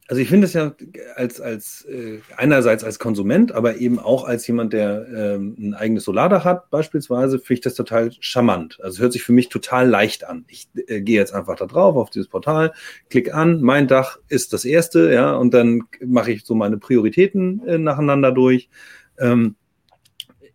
Also 0.07 0.21
ich 0.21 0.29
finde 0.29 0.45
es 0.45 0.53
ja 0.53 0.75
als, 1.15 1.41
als 1.41 1.83
äh, 1.85 2.19
einerseits 2.37 2.83
als 2.83 2.99
Konsument, 2.99 3.51
aber 3.53 3.77
eben 3.77 3.97
auch 3.97 4.23
als 4.25 4.45
jemand, 4.45 4.71
der 4.73 5.07
ähm, 5.07 5.55
ein 5.57 5.73
eigenes 5.73 6.03
Solardach 6.03 6.45
hat, 6.45 6.69
beispielsweise, 6.69 7.39
finde 7.39 7.53
ich 7.53 7.61
das 7.61 7.73
total 7.73 8.11
charmant. 8.19 8.77
Also 8.83 9.01
hört 9.01 9.13
sich 9.13 9.23
für 9.23 9.33
mich 9.33 9.49
total 9.49 9.89
leicht 9.89 10.23
an. 10.23 10.45
Ich 10.47 10.67
äh, 10.87 11.01
gehe 11.01 11.17
jetzt 11.19 11.33
einfach 11.33 11.55
da 11.55 11.65
drauf 11.65 11.95
auf 11.95 12.11
dieses 12.11 12.27
Portal, 12.27 12.73
klicke 13.09 13.33
an, 13.33 13.61
mein 13.61 13.87
Dach 13.87 14.19
ist 14.29 14.53
das 14.53 14.63
erste, 14.63 15.11
ja, 15.11 15.33
und 15.35 15.55
dann 15.55 15.83
mache 16.05 16.31
ich 16.31 16.45
so 16.45 16.53
meine 16.53 16.77
Prioritäten 16.77 17.65
äh, 17.65 17.77
nacheinander 17.79 18.31
durch. 18.31 18.69
Ähm, 19.17 19.55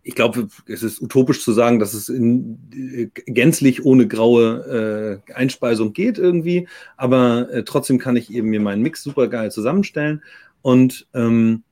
ich 0.03 0.15
glaube, 0.15 0.49
es 0.67 0.83
ist 0.83 1.01
utopisch 1.03 1.43
zu 1.43 1.53
sagen, 1.53 1.79
dass 1.79 1.95
es 1.95 2.09
in, 2.09 2.59
äh, 2.73 3.07
gänzlich 3.27 3.85
ohne 3.85 4.09
graue 4.09 5.21
äh, 5.29 5.33
Einspeisung 5.33 5.93
geht 5.93 6.19
irgendwie, 6.19 6.69
aber 6.97 7.51
äh, 7.53 7.65
trotzdem 7.65 7.99
kann 7.99 8.17
ich 8.17 8.33
eben 8.33 8.49
mir 8.49 8.61
meinen 8.61 8.83
Mix 8.83 9.03
super 9.03 9.29
geil 9.29 9.51
zusammenstellen. 9.51 10.23
Und 10.63 11.07
ähm, 11.15 11.65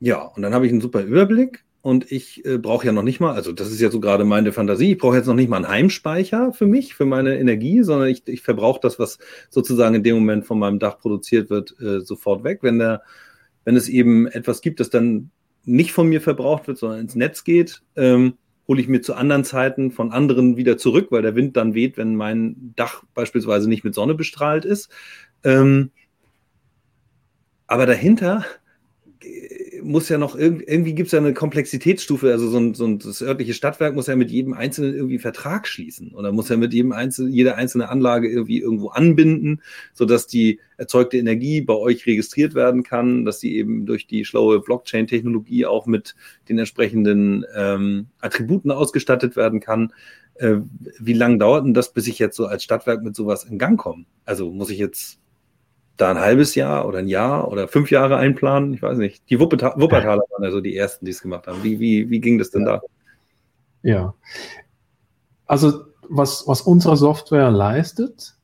ja, 0.00 0.22
und 0.22 0.42
dann 0.42 0.54
habe 0.54 0.66
ich 0.66 0.72
einen 0.72 0.80
super 0.80 1.02
Überblick. 1.02 1.64
Und 1.82 2.12
ich 2.12 2.44
äh, 2.44 2.58
brauche 2.58 2.84
ja 2.84 2.92
noch 2.92 3.02
nicht 3.02 3.20
mal, 3.20 3.32
also 3.32 3.52
das 3.52 3.70
ist 3.70 3.80
ja 3.80 3.90
so 3.90 4.00
gerade 4.00 4.26
meine 4.26 4.52
Fantasie, 4.52 4.92
ich 4.92 4.98
brauche 4.98 5.16
jetzt 5.16 5.26
noch 5.26 5.34
nicht 5.34 5.48
mal 5.48 5.56
einen 5.56 5.68
Heimspeicher 5.68 6.52
für 6.52 6.66
mich, 6.66 6.94
für 6.94 7.06
meine 7.06 7.38
Energie, 7.38 7.82
sondern 7.82 8.08
ich, 8.08 8.28
ich 8.28 8.42
verbrauche 8.42 8.80
das, 8.82 8.98
was 8.98 9.18
sozusagen 9.48 9.94
in 9.94 10.02
dem 10.02 10.16
Moment 10.16 10.44
von 10.44 10.58
meinem 10.58 10.78
Dach 10.78 10.98
produziert 10.98 11.48
wird, 11.48 11.74
äh, 11.80 12.00
sofort 12.00 12.44
weg. 12.44 12.58
Wenn 12.60 12.78
der, 12.78 13.00
wenn 13.64 13.76
es 13.76 13.88
eben 13.88 14.26
etwas 14.26 14.60
gibt, 14.60 14.78
das 14.78 14.90
dann 14.90 15.30
nicht 15.64 15.92
von 15.92 16.08
mir 16.08 16.20
verbraucht 16.20 16.66
wird, 16.66 16.78
sondern 16.78 17.00
ins 17.00 17.14
Netz 17.14 17.44
geht, 17.44 17.82
ähm, 17.96 18.34
hole 18.68 18.80
ich 18.80 18.88
mir 18.88 19.00
zu 19.00 19.14
anderen 19.14 19.44
Zeiten 19.44 19.90
von 19.90 20.12
anderen 20.12 20.56
wieder 20.56 20.78
zurück, 20.78 21.08
weil 21.10 21.22
der 21.22 21.34
Wind 21.34 21.56
dann 21.56 21.74
weht, 21.74 21.96
wenn 21.96 22.14
mein 22.14 22.72
Dach 22.76 23.02
beispielsweise 23.14 23.68
nicht 23.68 23.84
mit 23.84 23.94
Sonne 23.94 24.14
bestrahlt 24.14 24.64
ist. 24.64 24.90
Ähm, 25.42 25.90
aber 27.66 27.86
dahinter 27.86 28.44
muss 29.82 30.08
ja 30.08 30.18
noch 30.18 30.36
irgendwie, 30.36 30.64
irgendwie 30.64 30.94
gibt 30.94 31.06
es 31.06 31.12
ja 31.12 31.18
eine 31.18 31.34
Komplexitätsstufe. 31.34 32.30
Also 32.30 32.48
so 32.48 32.58
ein, 32.58 32.74
so 32.74 32.84
ein 32.86 32.98
das 32.98 33.22
örtliche 33.22 33.54
Stadtwerk 33.54 33.94
muss 33.94 34.06
ja 34.06 34.16
mit 34.16 34.30
jedem 34.30 34.52
Einzelnen 34.52 34.94
irgendwie 34.94 35.18
Vertrag 35.18 35.66
schließen 35.66 36.12
oder 36.14 36.32
muss 36.32 36.48
ja 36.48 36.56
mit 36.56 36.72
jedem 36.72 36.92
einzelnen, 36.92 37.32
jeder 37.32 37.56
einzelne 37.56 37.88
Anlage 37.88 38.28
irgendwie 38.28 38.58
irgendwo 38.58 38.88
anbinden, 38.88 39.62
sodass 39.92 40.26
die 40.26 40.60
erzeugte 40.76 41.18
Energie 41.18 41.60
bei 41.60 41.74
euch 41.74 42.06
registriert 42.06 42.54
werden 42.54 42.82
kann, 42.82 43.24
dass 43.24 43.38
die 43.38 43.56
eben 43.56 43.86
durch 43.86 44.06
die 44.06 44.24
schlaue 44.24 44.60
Blockchain-Technologie 44.60 45.66
auch 45.66 45.86
mit 45.86 46.16
den 46.48 46.58
entsprechenden 46.58 47.44
ähm, 47.54 48.06
Attributen 48.20 48.70
ausgestattet 48.70 49.36
werden 49.36 49.60
kann. 49.60 49.92
Äh, 50.34 50.56
wie 50.98 51.12
lange 51.12 51.38
dauert 51.38 51.66
denn 51.66 51.74
das, 51.74 51.92
bis 51.92 52.06
ich 52.06 52.18
jetzt 52.18 52.36
so 52.36 52.46
als 52.46 52.64
Stadtwerk 52.64 53.02
mit 53.02 53.14
sowas 53.14 53.44
in 53.44 53.58
Gang 53.58 53.78
komme? 53.78 54.06
Also 54.24 54.50
muss 54.50 54.70
ich 54.70 54.78
jetzt 54.78 55.19
da 56.00 56.10
ein 56.10 56.18
halbes 56.18 56.54
Jahr 56.54 56.86
oder 56.86 56.98
ein 56.98 57.08
Jahr 57.08 57.50
oder 57.50 57.68
fünf 57.68 57.90
Jahre 57.90 58.16
einplanen? 58.16 58.74
Ich 58.74 58.82
weiß 58.82 58.98
nicht. 58.98 59.28
Die 59.30 59.38
Wupperta 59.40 59.74
Wuppertaler 59.76 60.22
waren 60.30 60.44
also 60.44 60.60
die 60.60 60.76
ersten, 60.76 61.04
die 61.04 61.10
es 61.10 61.22
gemacht 61.22 61.46
haben. 61.46 61.62
Wie, 61.62 61.80
wie, 61.80 62.10
wie 62.10 62.20
ging 62.20 62.38
das 62.38 62.50
denn 62.50 62.64
da? 62.64 62.82
Ja. 63.82 64.14
Also, 65.46 65.84
was, 66.08 66.46
was 66.46 66.62
unsere 66.62 66.96
Software 66.96 67.50
leistet, 67.50 68.34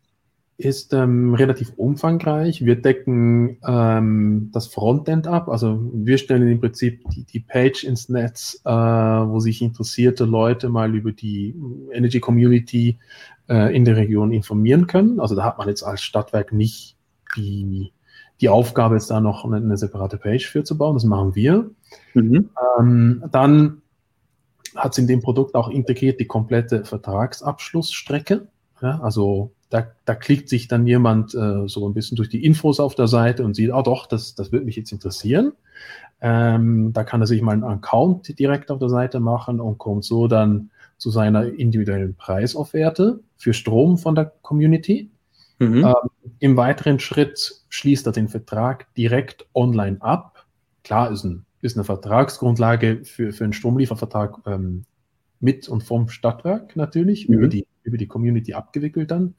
ist 0.59 0.95
ähm, 0.95 1.35
relativ 1.35 1.73
umfangreich. 1.77 2.65
Wir 2.65 2.77
decken 2.77 3.59
ähm, 3.67 4.51
das 4.53 4.69
Frontend 4.69 5.27
ab. 5.27 5.49
Also 5.49 5.79
wir 5.93 6.17
stellen 6.17 6.49
im 6.49 6.61
Prinzip 6.61 7.03
die, 7.11 7.25
die 7.25 7.41
Page 7.41 7.85
ins 7.85 8.09
Netz, 8.09 8.63
äh, 8.65 8.71
wo 8.71 9.39
sich 9.39 9.61
interessierte 9.61 10.25
Leute 10.25 10.71
mal 10.71 10.95
über 10.95 11.13
die 11.13 11.55
Energy 11.93 12.21
Community 12.21 12.99
äh, 13.51 13.77
in 13.77 13.85
der 13.85 13.97
Region 13.97 14.33
informieren 14.33 14.87
können. 14.87 15.21
Also 15.21 15.35
da 15.35 15.45
hat 15.45 15.59
man 15.59 15.69
jetzt 15.69 15.83
als 15.83 16.03
Stadtwerk 16.03 16.53
nicht 16.53 16.96
die, 17.37 17.93
die 18.41 18.49
Aufgabe 18.49 18.97
ist 18.97 19.11
da 19.11 19.21
noch 19.21 19.45
eine, 19.45 19.57
eine, 19.57 19.77
separate 19.77 20.19
Page 20.19 20.47
für 20.47 20.65
zu 20.65 20.77
bauen. 20.77 20.95
Das 20.95 21.05
machen 21.05 21.35
wir. 21.35 21.71
Mhm. 22.15 22.51
Ähm, 22.79 23.25
dann 23.31 23.83
hat 24.75 24.93
es 24.93 24.99
in 24.99 25.07
dem 25.07 25.21
Produkt 25.21 25.55
auch 25.55 25.69
integriert 25.69 26.21
die 26.21 26.27
komplette 26.27 26.85
Vertragsabschlussstrecke. 26.85 28.49
Ja, 28.83 29.01
also 29.01 29.53
da, 29.71 29.87
da 30.05 30.15
klickt 30.15 30.49
sich 30.49 30.69
dann 30.69 30.87
jemand 30.87 31.35
äh, 31.35 31.67
so 31.67 31.89
ein 31.89 31.95
bisschen 31.95 32.17
durch 32.17 32.29
die 32.29 32.45
Infos 32.45 32.79
auf 32.79 32.95
der 32.95 33.09
Seite 33.09 33.45
und 33.45 33.55
sieht, 33.55 33.73
ah 33.73 33.83
doch, 33.83 34.07
das, 34.07 34.35
das 34.35 34.53
würde 34.53 34.67
mich 34.67 34.77
jetzt 34.77 34.93
interessieren. 34.93 35.53
Ähm, 36.21 36.93
da 36.93 37.05
kann 37.05 37.21
er 37.21 37.27
sich 37.27 37.43
mal 37.43 37.53
einen 37.53 37.65
Account 37.65 38.39
direkt 38.39 38.71
auf 38.71 38.79
der 38.79 38.89
Seite 38.89 39.21
machen 39.21 39.61
und 39.61 39.79
kommt 39.79 40.05
so 40.05 40.29
dann 40.29 40.71
zu 40.99 41.11
seiner 41.11 41.47
individuellen 41.47 42.15
Preisofferte 42.15 43.21
für 43.37 43.53
Strom 43.53 43.99
von 43.99 44.15
der 44.15 44.33
Community. 44.43 45.11
Mhm. 45.59 45.85
Ähm, 45.85 46.33
Im 46.39 46.57
weiteren 46.57 46.99
Schritt 46.99 47.63
schließt 47.69 48.07
er 48.07 48.13
den 48.13 48.29
Vertrag 48.29 48.93
direkt 48.95 49.47
online 49.55 50.01
ab. 50.01 50.47
Klar 50.85 51.11
ist, 51.11 51.25
ein, 51.25 51.47
ist 51.63 51.77
eine 51.77 51.85
Vertragsgrundlage 51.85 53.05
für, 53.05 53.33
für 53.33 53.45
einen 53.45 53.53
Stromliefervertrag 53.53 54.39
ähm, 54.47 54.85
mit 55.41 55.69
und 55.69 55.83
vom 55.83 56.09
Stadtwerk 56.09 56.77
natürlich, 56.77 57.29
mhm. 57.29 57.35
über, 57.35 57.49
die, 57.49 57.67
über 57.83 57.97
die 57.97 58.07
Community 58.07 58.55
abgewickelt 58.55 59.11
dann. 59.11 59.35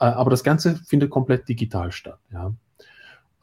Äh, 0.00 0.06
aber 0.06 0.30
das 0.30 0.44
Ganze 0.44 0.76
findet 0.86 1.10
komplett 1.10 1.48
digital 1.48 1.92
statt. 1.92 2.18
Ja. 2.32 2.54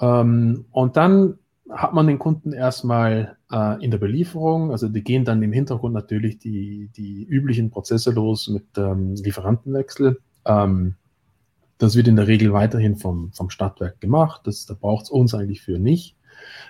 Ähm, 0.01 0.65
und 0.71 0.97
dann 0.97 1.39
hat 1.69 1.93
man 1.93 2.07
den 2.07 2.17
Kunden 2.17 2.51
erstmal 2.51 3.37
äh, 3.51 3.83
in 3.83 3.91
der 3.91 3.99
Belieferung, 3.99 4.71
also 4.71 4.87
die 4.89 5.03
gehen 5.03 5.23
dann 5.23 5.43
im 5.43 5.53
Hintergrund 5.53 5.93
natürlich 5.93 6.39
die, 6.39 6.89
die 6.95 7.23
üblichen 7.23 7.69
Prozesse 7.69 8.11
los 8.11 8.47
mit 8.47 8.65
ähm, 8.77 9.13
Lieferantenwechsel. 9.15 10.19
Ähm, 10.45 10.95
das 11.79 11.95
wird 11.95 12.07
in 12.07 12.17
der 12.17 12.27
Regel 12.27 12.53
weiterhin 12.53 12.97
vom, 12.97 13.31
vom 13.31 13.49
Stadtwerk 13.49 13.99
gemacht. 13.99 14.41
Das, 14.43 14.65
da 14.65 14.75
braucht 14.75 15.05
es 15.05 15.09
uns 15.09 15.33
eigentlich 15.33 15.61
für 15.61 15.79
nicht. 15.79 16.15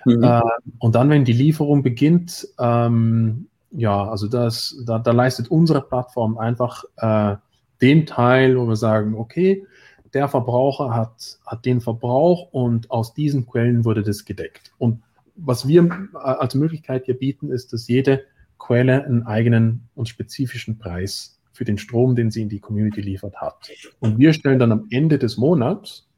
Mhm. 0.06 0.22
Äh, 0.22 0.40
und 0.78 0.94
dann, 0.94 1.10
wenn 1.10 1.24
die 1.24 1.32
Lieferung 1.32 1.82
beginnt, 1.82 2.48
ähm, 2.58 3.48
ja, 3.72 4.08
also 4.08 4.28
das, 4.28 4.82
da, 4.86 4.98
da 4.98 5.10
leistet 5.10 5.48
unsere 5.48 5.82
Plattform 5.82 6.38
einfach 6.38 6.84
äh, 6.96 7.36
den 7.82 8.06
Teil, 8.06 8.56
wo 8.56 8.66
wir 8.66 8.76
sagen, 8.76 9.14
okay, 9.14 9.66
der 10.14 10.28
Verbraucher 10.28 10.94
hat, 10.94 11.38
hat 11.44 11.64
den 11.64 11.80
Verbrauch 11.80 12.48
und 12.52 12.90
aus 12.90 13.12
diesen 13.12 13.46
Quellen 13.46 13.84
wurde 13.84 14.02
das 14.02 14.24
gedeckt. 14.24 14.72
Und 14.78 15.02
was 15.34 15.66
wir 15.66 15.84
äh, 15.84 16.18
als 16.18 16.54
Möglichkeit 16.54 17.06
hier 17.06 17.18
bieten, 17.18 17.50
ist, 17.50 17.72
dass 17.72 17.88
jede 17.88 18.22
Quelle 18.58 19.04
einen 19.04 19.26
eigenen 19.26 19.88
und 19.96 20.08
spezifischen 20.08 20.78
Preis 20.78 21.39
für 21.60 21.66
den 21.66 21.76
Strom, 21.76 22.16
den 22.16 22.30
sie 22.30 22.40
in 22.40 22.48
die 22.48 22.58
Community 22.58 23.02
liefert, 23.02 23.36
hat. 23.36 23.68
Und 23.98 24.18
wir 24.18 24.32
stellen 24.32 24.58
dann 24.58 24.72
am 24.72 24.86
Ende 24.88 25.18
des 25.18 25.36
Monats 25.36 26.08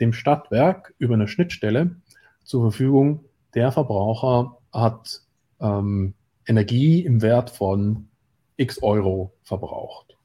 dem 0.00 0.14
Stadtwerk 0.14 0.94
über 0.96 1.12
eine 1.12 1.28
Schnittstelle 1.28 1.96
zur 2.44 2.62
Verfügung, 2.62 3.26
der 3.54 3.72
Verbraucher 3.72 4.56
hat 4.72 5.20
ähm, 5.60 6.14
Energie 6.46 7.04
im 7.04 7.20
Wert 7.20 7.50
von 7.50 8.08
x 8.56 8.82
Euro 8.82 9.34
verbraucht. 9.42 10.16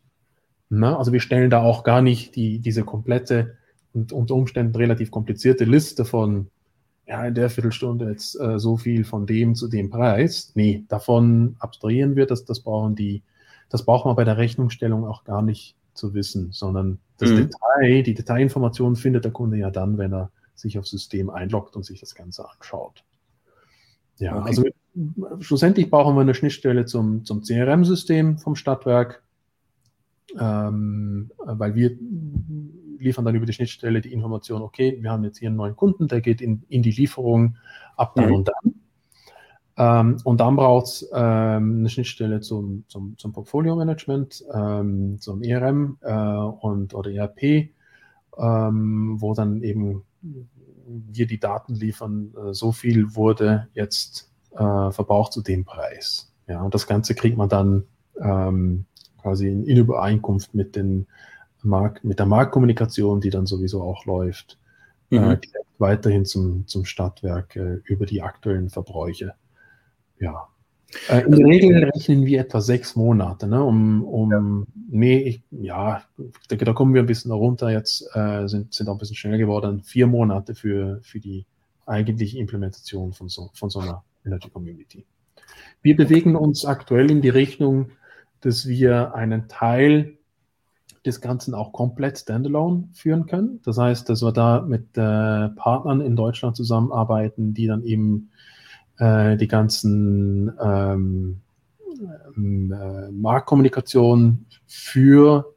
Na, 0.70 0.98
also 0.98 1.12
wir 1.12 1.20
stellen 1.20 1.50
da 1.50 1.62
auch 1.62 1.84
gar 1.84 2.02
nicht 2.02 2.38
die, 2.38 2.60
diese 2.60 2.86
komplette 2.86 3.58
und 3.92 4.14
unter 4.14 4.36
Umständen 4.36 4.74
relativ 4.78 5.12
komplizierte 5.12 5.66
Liste 5.66 6.06
von, 6.06 6.50
ja, 7.06 7.26
in 7.26 7.34
der 7.34 7.50
Viertelstunde 7.50 8.10
jetzt 8.10 8.40
äh, 8.40 8.58
so 8.58 8.78
viel 8.78 9.04
von 9.04 9.26
dem 9.26 9.54
zu 9.54 9.68
dem 9.68 9.90
Preis. 9.90 10.54
Nee, 10.56 10.86
davon 10.88 11.58
abstrahieren 11.60 12.16
wir, 12.16 12.26
dass 12.26 12.46
das 12.46 12.62
brauchen 12.62 12.96
die 12.96 13.22
das 13.72 13.86
braucht 13.86 14.06
man 14.06 14.16
bei 14.16 14.26
der 14.26 14.38
Rechnungsstellung 14.38 15.06
auch 15.06 15.24
gar 15.24 15.42
nicht 15.42 15.76
zu 15.94 16.14
wissen, 16.14 16.52
sondern 16.52 17.00
das 17.18 17.30
mhm. 17.30 17.38
Detail, 17.38 18.04
die 18.04 18.14
Detailinformation 18.14 18.96
findet 18.96 19.24
der 19.24 19.32
Kunde 19.32 19.58
ja 19.58 19.72
dann, 19.72 19.98
wenn 19.98 20.14
er 20.14 20.32
sich 20.56 20.78
aufs 20.78 20.90
System 20.90 21.30
einloggt 21.30 21.76
und 21.76 21.84
sich 21.84 22.00
das 22.00 22.14
Ganze 22.14 22.48
anschaut. 22.50 23.04
Ja, 24.18 24.38
okay. 24.38 24.48
also 24.48 24.64
schlussendlich 25.40 25.90
brauchen 25.90 26.16
wir 26.16 26.22
eine 26.22 26.34
Schnittstelle 26.34 26.86
zum, 26.86 27.24
zum 27.24 27.42
CRM-System 27.44 28.38
vom 28.38 28.56
Stadtwerk, 28.56 29.24
ähm, 30.38 31.32
weil 31.38 31.74
wir 31.76 31.98
liefern 33.00 33.26
dann 33.26 33.36
über 33.36 33.46
die 33.46 33.54
Schnittstelle 33.54 34.02
die 34.02 34.14
Information, 34.14 34.62
okay, 34.62 34.98
wir 35.02 35.12
haben 35.12 35.24
jetzt 35.24 35.40
hier 35.40 35.48
einen 35.48 35.58
neuen 35.58 35.76
Kunden, 35.76 36.08
der 36.08 36.22
geht 36.22 36.42
in, 36.42 36.64
in 36.68 36.84
die 36.84 36.92
Lieferung 36.92 37.58
ab 37.96 38.16
dann 38.16 38.28
mhm. 38.28 38.36
und 38.36 38.48
dann. 38.50 38.71
Ähm, 39.82 40.18
und 40.24 40.40
dann 40.40 40.58
braucht 40.58 40.86
es 40.86 41.10
ähm, 41.12 41.80
eine 41.80 41.90
Schnittstelle 41.90 42.40
zum, 42.40 42.84
zum, 42.88 43.18
zum 43.18 43.34
Portfolio-Management, 43.34 44.46
ähm, 44.54 45.18
zum 45.20 45.42
ERM 45.42 45.98
äh, 46.02 46.14
und, 46.14 46.94
oder 46.94 47.10
ERP, 47.10 47.72
ähm, 48.38 49.16
wo 49.20 49.34
dann 49.34 49.64
eben 49.64 50.04
wir 50.86 51.26
die 51.26 51.40
Daten 51.40 51.74
liefern, 51.74 52.32
äh, 52.38 52.54
so 52.54 52.72
viel 52.72 53.16
wurde 53.16 53.70
jetzt 53.74 54.32
äh, 54.52 54.92
verbraucht 54.92 55.34
zu 55.34 55.42
dem 55.42 55.66
Preis. 55.66 56.32
Ja, 56.48 56.62
und 56.62 56.76
das 56.76 56.86
Ganze 56.86 57.16
kriegt 57.16 57.38
man 57.38 57.50
dann 57.50 57.86
ähm, 58.20 58.86
quasi 59.20 59.48
in, 59.48 59.66
in, 59.66 59.78
Übereinkunft 59.78 60.54
mit, 60.54 60.76
den 60.76 61.08
Markt, 61.64 62.04
mit 62.04 62.20
der 62.20 62.28
Marktkommunikation, 62.28 63.20
die 63.20 63.32
dann 63.32 63.48
sowieso 63.48 63.82
auch 63.82 64.06
läuft, 64.06 64.60
äh, 65.10 65.20
mhm. 65.20 65.40
weiterhin 65.80 66.26
zum, 66.26 66.68
zum 66.68 66.86
Stadtwerk 66.86 67.56
äh, 67.56 67.80
über 67.86 68.06
die 68.06 68.22
aktuellen 68.22 68.70
Verbräuche 68.70 69.34
ja. 70.22 70.48
Äh, 71.10 71.22
in 71.26 71.32
der 71.32 71.46
Regel 71.46 71.84
rechnen 71.86 72.26
wir 72.26 72.42
etwa 72.42 72.62
sechs 72.62 72.96
Monate, 72.96 73.48
ne? 73.48 73.64
um, 73.64 74.04
um 74.04 74.32
ja. 74.32 74.74
nee, 74.90 75.18
ich, 75.20 75.44
ja, 75.52 76.04
da, 76.50 76.56
da, 76.56 76.74
kommen 76.74 76.94
wir 76.94 77.02
ein 77.02 77.08
bisschen 77.08 77.32
runter 77.32 77.70
jetzt, 77.70 78.08
äh, 78.14 78.48
sind, 78.48 78.74
sind 78.74 78.90
auch 78.90 78.96
ein 78.96 78.98
bisschen 78.98 79.16
schneller 79.16 79.38
geworden, 79.38 79.84
vier 79.84 80.08
Monate 80.08 80.54
für, 80.54 81.00
für 81.02 81.20
die 81.20 81.46
eigentliche 81.86 82.38
Implementation 82.40 83.14
von 83.14 83.30
so, 83.30 83.52
von 83.54 83.70
so 83.70 83.80
einer 83.80 84.04
Energy 84.26 84.50
Community. 84.50 85.06
Wir 85.82 85.96
bewegen 85.96 86.36
uns 86.36 86.66
aktuell 86.66 87.10
in 87.10 87.22
die 87.22 87.30
Richtung, 87.30 87.92
dass 88.42 88.68
wir 88.68 89.16
einen 89.16 89.48
Teil 89.48 90.18
des 91.06 91.22
Ganzen 91.22 91.56
auch 91.56 91.74
komplett 91.74 92.20
standalone 92.20 92.90
führen 92.94 93.26
können. 93.26 93.60
Das 93.64 93.78
heißt, 93.78 94.08
dass 94.10 94.22
wir 94.22 94.32
da 94.32 94.62
mit 94.62 94.98
äh, 94.98 95.50
Partnern 95.50 96.02
in 96.02 96.16
Deutschland 96.16 96.56
zusammenarbeiten, 96.56 97.54
die 97.54 97.66
dann 97.66 97.84
eben 97.84 98.30
äh, 99.02 99.36
die 99.36 99.48
ganzen 99.48 100.54
ähm, 100.64 101.42
ähm, 102.38 102.72
äh, 102.72 103.12
Marktkommunikation 103.12 104.46
für, 104.68 105.56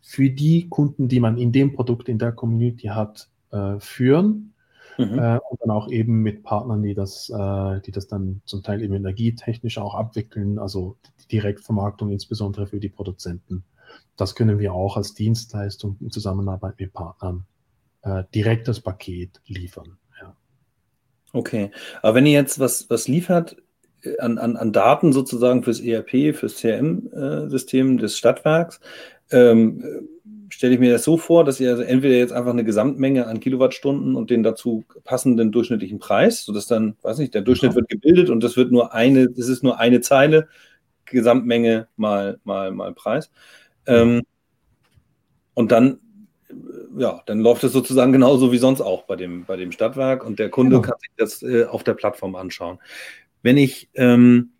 für 0.00 0.30
die 0.30 0.68
Kunden, 0.70 1.08
die 1.08 1.20
man 1.20 1.36
in 1.36 1.52
dem 1.52 1.74
Produkt 1.74 2.08
in 2.08 2.18
der 2.18 2.32
Community 2.32 2.88
hat, 2.88 3.28
äh, 3.50 3.78
führen. 3.78 4.54
Mhm. 4.96 5.18
Äh, 5.18 5.38
und 5.50 5.60
dann 5.60 5.70
auch 5.70 5.90
eben 5.90 6.22
mit 6.22 6.42
Partnern, 6.42 6.82
die 6.82 6.94
das, 6.94 7.28
äh, 7.28 7.80
die 7.82 7.90
das 7.90 8.06
dann 8.06 8.40
zum 8.46 8.62
Teil 8.62 8.80
eben 8.82 8.94
energietechnisch 8.94 9.76
auch 9.76 9.94
abwickeln, 9.94 10.58
also 10.58 10.96
die 11.22 11.28
Direktvermarktung 11.28 12.10
insbesondere 12.10 12.66
für 12.66 12.80
die 12.80 12.88
Produzenten. 12.88 13.64
Das 14.16 14.34
können 14.34 14.58
wir 14.58 14.72
auch 14.72 14.96
als 14.96 15.12
Dienstleistung 15.12 15.96
in 16.00 16.10
Zusammenarbeit 16.10 16.78
mit 16.78 16.92
Partnern 16.92 17.44
äh, 18.02 18.24
direkt 18.34 18.68
das 18.68 18.80
Paket 18.80 19.40
liefern. 19.46 19.98
Okay, 21.34 21.72
aber 22.00 22.14
wenn 22.14 22.26
ihr 22.26 22.32
jetzt 22.32 22.60
was, 22.60 22.88
was 22.88 23.08
liefert 23.08 23.56
äh, 24.02 24.18
an, 24.18 24.38
an, 24.38 24.56
an 24.56 24.72
Daten 24.72 25.12
sozusagen 25.12 25.64
fürs 25.64 25.80
ERP, 25.80 26.32
fürs 26.34 26.60
CRM-System 26.60 27.98
äh, 27.98 28.00
des 28.00 28.16
Stadtwerks, 28.16 28.78
ähm, 29.32 29.82
stelle 30.48 30.74
ich 30.74 30.80
mir 30.80 30.92
das 30.92 31.02
so 31.02 31.16
vor, 31.16 31.42
dass 31.42 31.58
ihr 31.58 31.70
also 31.70 31.82
entweder 31.82 32.14
jetzt 32.14 32.32
einfach 32.32 32.52
eine 32.52 32.62
Gesamtmenge 32.62 33.26
an 33.26 33.40
Kilowattstunden 33.40 34.14
und 34.14 34.30
den 34.30 34.44
dazu 34.44 34.84
passenden 35.02 35.50
durchschnittlichen 35.50 35.98
Preis, 35.98 36.44
sodass 36.44 36.68
dann, 36.68 36.96
weiß 37.02 37.18
nicht, 37.18 37.34
der 37.34 37.42
Durchschnitt 37.42 37.72
genau. 37.72 37.80
wird 37.80 37.88
gebildet 37.88 38.30
und 38.30 38.44
das 38.44 38.56
wird 38.56 38.70
nur 38.70 38.94
eine, 38.94 39.28
das 39.28 39.48
ist 39.48 39.64
nur 39.64 39.80
eine 39.80 40.00
Zeile, 40.02 40.46
Gesamtmenge 41.04 41.88
mal, 41.96 42.38
mal, 42.44 42.70
mal 42.70 42.94
Preis. 42.94 43.32
Ähm, 43.86 44.22
und 45.54 45.72
dann 45.72 45.98
ja, 46.96 47.22
dann 47.26 47.40
läuft 47.40 47.64
es 47.64 47.72
sozusagen 47.72 48.12
genauso 48.12 48.52
wie 48.52 48.58
sonst 48.58 48.80
auch 48.80 49.04
bei 49.04 49.16
dem, 49.16 49.44
bei 49.44 49.56
dem 49.56 49.72
Stadtwerk 49.72 50.24
und 50.24 50.38
der 50.38 50.50
Kunde 50.50 50.76
genau. 50.76 50.82
kann 50.82 50.98
sich 51.00 51.10
das 51.16 51.42
äh, 51.42 51.64
auf 51.64 51.84
der 51.84 51.94
Plattform 51.94 52.34
anschauen. 52.34 52.78
Wenn 53.42 53.56
ich, 53.56 53.88
ähm, 53.94 54.50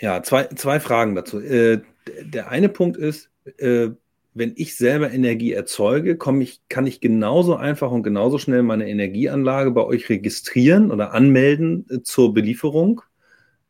ja, 0.00 0.22
zwei, 0.22 0.44
zwei 0.44 0.78
Fragen 0.80 1.14
dazu. 1.14 1.40
Äh, 1.40 1.80
der 2.22 2.50
eine 2.50 2.68
Punkt 2.68 2.96
ist, 2.96 3.30
äh, 3.58 3.90
wenn 4.34 4.52
ich 4.56 4.76
selber 4.76 5.10
Energie 5.10 5.52
erzeuge, 5.52 6.16
komme 6.16 6.42
ich, 6.44 6.60
kann 6.68 6.86
ich 6.86 7.00
genauso 7.00 7.56
einfach 7.56 7.90
und 7.90 8.04
genauso 8.04 8.38
schnell 8.38 8.62
meine 8.62 8.88
Energieanlage 8.88 9.72
bei 9.72 9.84
euch 9.84 10.08
registrieren 10.08 10.90
oder 10.90 11.12
anmelden 11.12 11.84
äh, 11.90 12.00
zur 12.02 12.32
Belieferung. 12.32 13.02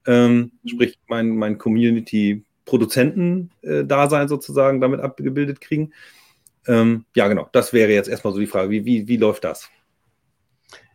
Ähm, 0.06 0.52
sprich, 0.66 0.96
mein, 1.06 1.30
mein 1.30 1.58
Community-Produzenten-Dasein 1.58 4.26
äh, 4.26 4.28
sozusagen 4.28 4.80
damit 4.80 5.00
abgebildet 5.00 5.60
kriegen. 5.60 5.92
Ähm, 6.68 7.06
ja, 7.16 7.26
genau. 7.28 7.48
Das 7.52 7.72
wäre 7.72 7.90
jetzt 7.90 8.08
erstmal 8.08 8.32
so 8.32 8.38
die 8.38 8.46
Frage. 8.46 8.70
Wie, 8.70 8.84
wie, 8.84 9.08
wie 9.08 9.16
läuft 9.16 9.44
das? 9.44 9.68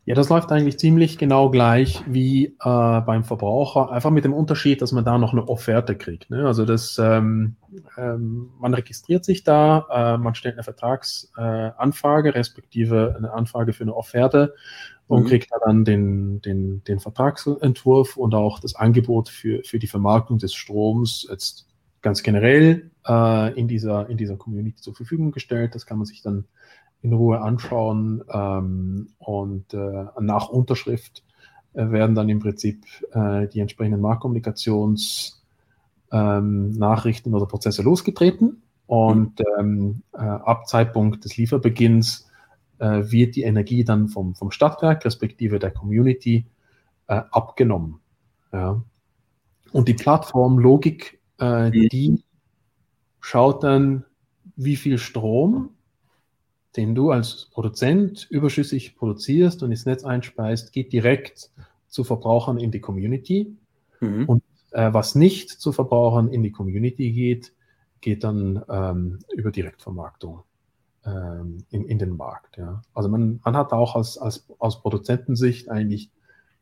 Ja, 0.06 0.16
das 0.16 0.28
läuft 0.28 0.52
eigentlich 0.52 0.78
ziemlich 0.78 1.18
genau 1.18 1.50
gleich 1.50 2.04
wie 2.06 2.48
äh, 2.48 3.02
beim 3.02 3.24
Verbraucher, 3.24 3.90
einfach 3.90 4.10
mit 4.10 4.26
dem 4.26 4.34
Unterschied, 4.34 4.82
dass 4.82 4.92
man 4.92 5.06
da 5.06 5.18
noch 5.18 5.32
eine 5.32 5.48
Offerte 5.48 5.96
kriegt. 5.96 6.30
Ne? 6.30 6.46
Also 6.46 6.66
das, 6.66 7.00
ähm, 7.02 7.56
ähm, 7.98 8.50
man 8.60 8.74
registriert 8.74 9.24
sich 9.24 9.46
da, 9.46 9.86
äh, 9.90 10.18
man 10.18 10.36
stellt 10.36 10.56
eine 10.56 10.64
Vertragsanfrage, 10.64 12.30
äh, 12.30 12.32
respektive 12.34 13.16
eine 13.18 13.32
Anfrage 13.32 13.72
für 13.72 13.84
eine 13.84 13.96
Offerte 13.96 14.56
und 15.08 15.24
mhm. 15.24 15.28
kriegt 15.28 15.52
da 15.54 15.58
dann 15.66 15.86
den, 15.86 16.42
den, 16.42 16.84
den 16.84 17.00
Vertragsentwurf 17.00 18.18
und 18.18 18.36
auch 18.36 18.60
das 18.60 18.76
Angebot 18.76 19.30
für, 19.30 19.64
für 19.64 19.80
die 19.80 19.88
Vermarktung 19.88 20.38
des 20.38 20.54
Stroms 20.54 21.26
jetzt 21.30 21.66
ganz 22.02 22.24
generell 22.24 22.92
äh, 23.08 23.60
in, 23.60 23.68
dieser, 23.68 24.10
in 24.10 24.18
dieser 24.18 24.38
Community 24.38 24.82
zur 24.82 24.96
Verfügung 24.96 25.32
gestellt. 25.32 25.76
Das 25.76 25.86
kann 25.86 25.98
man 25.98 26.06
sich 26.06 26.22
dann 26.22 26.46
in 27.02 27.12
Ruhe 27.14 27.42
anschauen 27.42 28.24
ähm, 28.32 29.10
und 29.18 29.74
äh, 29.74 30.06
nach 30.20 30.50
Unterschrift 30.50 31.24
äh, 31.74 31.92
werden 31.92 32.16
dann 32.16 32.30
im 32.30 32.40
Prinzip 32.40 32.86
äh, 33.12 33.48
die 33.50 33.60
entsprechenden 33.60 34.02
Marktkommunikationsnachrichten 34.02 35.42
ähm, 36.12 37.36
oder 37.36 37.46
Prozesse 37.46 37.84
losgetreten 37.84 38.64
und 38.88 39.42
ähm, 39.60 40.04
äh, 40.14 40.20
ab 40.20 40.68
Zeitpunkt 40.68 41.26
des 41.26 41.36
Lieferbeginns 41.36 42.30
äh, 42.80 43.12
wird 43.12 43.36
die 43.36 43.44
Energie 43.44 43.84
dann 43.84 44.08
vom, 44.08 44.36
vom 44.36 44.52
Stadtwerk 44.52 45.04
respektive 45.04 45.60
der 45.60 45.72
Community 45.72 46.46
äh, 47.08 47.22
abgenommen. 47.32 48.00
Ja. 48.52 48.82
Und 49.72 49.88
die 49.88 49.94
Plattform 49.94 50.60
Logik 50.60 51.20
äh, 51.40 51.68
mhm. 51.68 51.72
die 51.72 52.24
schaut 53.24 53.64
dann, 53.64 54.04
wie 54.58 54.76
viel 54.76 54.98
Strom, 54.98 55.70
den 56.76 56.94
du 56.94 57.12
als 57.12 57.46
Produzent 57.52 58.28
überschüssig 58.30 58.98
produzierst 58.98 59.64
und 59.64 59.72
ins 59.72 59.86
Netz 59.86 60.04
einspeist, 60.04 60.74
geht 60.74 60.92
direkt 60.92 61.50
zu 61.88 62.04
Verbrauchern 62.04 62.58
in 62.58 62.70
die 62.72 62.82
Community. 62.82 63.56
Mhm. 64.02 64.26
Und 64.26 64.44
äh, 64.72 64.92
was 64.94 65.16
nicht 65.16 65.50
zu 65.50 65.72
Verbrauchern 65.72 66.28
in 66.28 66.44
die 66.44 66.52
Community 66.52 67.14
geht, 67.14 67.54
geht 68.02 68.26
dann 68.26 68.62
ähm, 68.70 69.20
über 69.34 69.52
Direktvermarktung 69.52 70.44
ähm, 71.06 71.60
in, 71.70 71.86
in 71.86 72.00
den 72.00 72.18
Markt. 72.18 72.58
Ja. 72.58 72.82
Also 72.94 73.08
man, 73.08 73.40
man 73.46 73.56
hat 73.56 73.72
auch 73.72 73.96
als, 73.96 74.18
als, 74.18 74.46
aus 74.60 74.82
Produzentensicht 74.82 75.70
eigentlich 75.70 76.10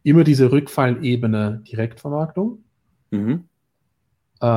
immer 0.04 0.24
diese 0.24 0.52
Rückfallebene 0.52 1.64
Direktvermarktung. 1.68 2.64
Mhm. 3.10 3.46
Äh, 4.42 4.48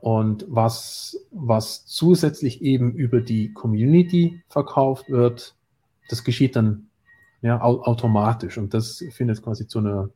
und 0.00 0.46
was, 0.48 1.18
was 1.30 1.84
zusätzlich 1.86 2.62
eben 2.62 2.92
über 2.92 3.20
die 3.20 3.52
Community 3.52 4.42
verkauft 4.48 5.10
wird, 5.10 5.54
das 6.08 6.24
geschieht 6.24 6.56
dann 6.56 6.88
ja, 7.42 7.60
automatisch 7.60 8.56
und 8.56 8.72
das 8.72 9.04
findet 9.10 9.42
quasi 9.42 9.66
zu 9.66 9.80
einer, 9.80 10.08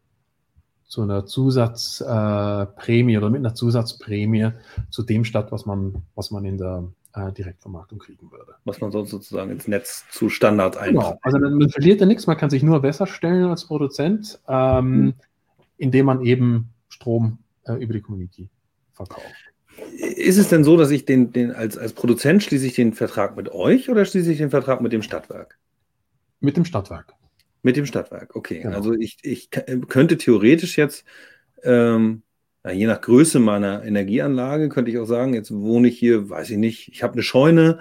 zu 0.87 1.03
einer 1.03 1.27
Zusatzprämie 1.27 3.15
äh, 3.15 3.19
oder 3.19 3.29
mit 3.29 3.41
einer 3.41 3.55
Zusatzprämie 3.55 4.53
zu 4.89 5.03
dem 5.03 5.25
statt, 5.25 5.53
was 5.53 5.67
man, 5.67 6.07
was 6.15 6.31
man 6.31 6.47
in 6.47 6.57
der 6.57 6.85
äh, 7.13 7.31
Direktvermarktung 7.33 7.99
kriegen 7.99 8.31
würde. 8.33 8.55
Was 8.65 8.81
man 8.81 8.93
sonst 8.93 9.11
sozusagen 9.11 9.51
ins 9.51 9.69
Netz 9.69 10.07
zu 10.11 10.31
Standard 10.31 10.79
einbaut. 10.79 11.05
Genau. 11.05 11.19
Also 11.21 11.39
man, 11.39 11.59
man, 11.59 11.69
verliert 11.69 12.01
ja 12.01 12.07
nichts, 12.07 12.27
man 12.27 12.39
kann 12.39 12.49
sich 12.49 12.63
nur 12.63 12.81
besser 12.81 13.07
stellen 13.07 13.51
als 13.51 13.67
Produzent, 13.67 14.41
ähm, 14.49 14.91
mhm. 14.91 15.15
indem 15.77 16.07
man 16.07 16.23
eben 16.23 16.71
Strom 16.89 17.41
äh, 17.65 17.75
über 17.75 17.93
die 17.93 18.01
Community 18.01 18.49
verkauft. 18.99 19.27
Ist 19.97 20.39
es 20.39 20.49
denn 20.49 20.65
so, 20.65 20.77
dass 20.77 20.91
ich 20.91 21.05
den, 21.05 21.33
den 21.33 21.53
als, 21.53 21.79
als 21.79 21.93
Produzent 21.93 22.43
schließe 22.43 22.67
ich 22.67 22.75
den 22.75 22.93
Vertrag 22.93 23.37
mit 23.37 23.51
euch 23.51 23.89
oder 23.89 24.05
schließe 24.05 24.33
ich 24.33 24.39
den 24.39 24.51
Vertrag 24.51 24.81
mit 24.81 24.93
dem 24.93 25.03
Stadtwerk? 25.03 25.59
Mit 26.41 26.57
dem 26.57 26.65
Stadtwerk. 26.65 27.15
Mit 27.63 27.77
dem 27.77 27.87
Stadtwerk, 27.87 28.35
okay. 28.37 28.61
Genau. 28.61 28.77
Also 28.77 28.93
ich, 28.95 29.19
ich 29.23 29.51
könnte 29.89 30.17
theoretisch 30.17 30.77
jetzt, 30.79 31.05
ähm, 31.63 32.23
je 32.71 32.87
nach 32.87 33.01
Größe 33.01 33.39
meiner 33.41 33.85
Energieanlage, 33.85 34.69
könnte 34.69 34.91
ich 34.91 34.99
auch 34.99 35.07
sagen, 35.07 35.35
jetzt 35.35 35.53
wohne 35.53 35.89
ich 35.89 35.99
hier, 35.99 36.29
weiß 36.29 36.51
ich 36.51 36.59
nicht, 36.59 36.89
ich 36.89 37.03
habe 37.03 37.15
eine 37.15 37.23
Scheune 37.23 37.81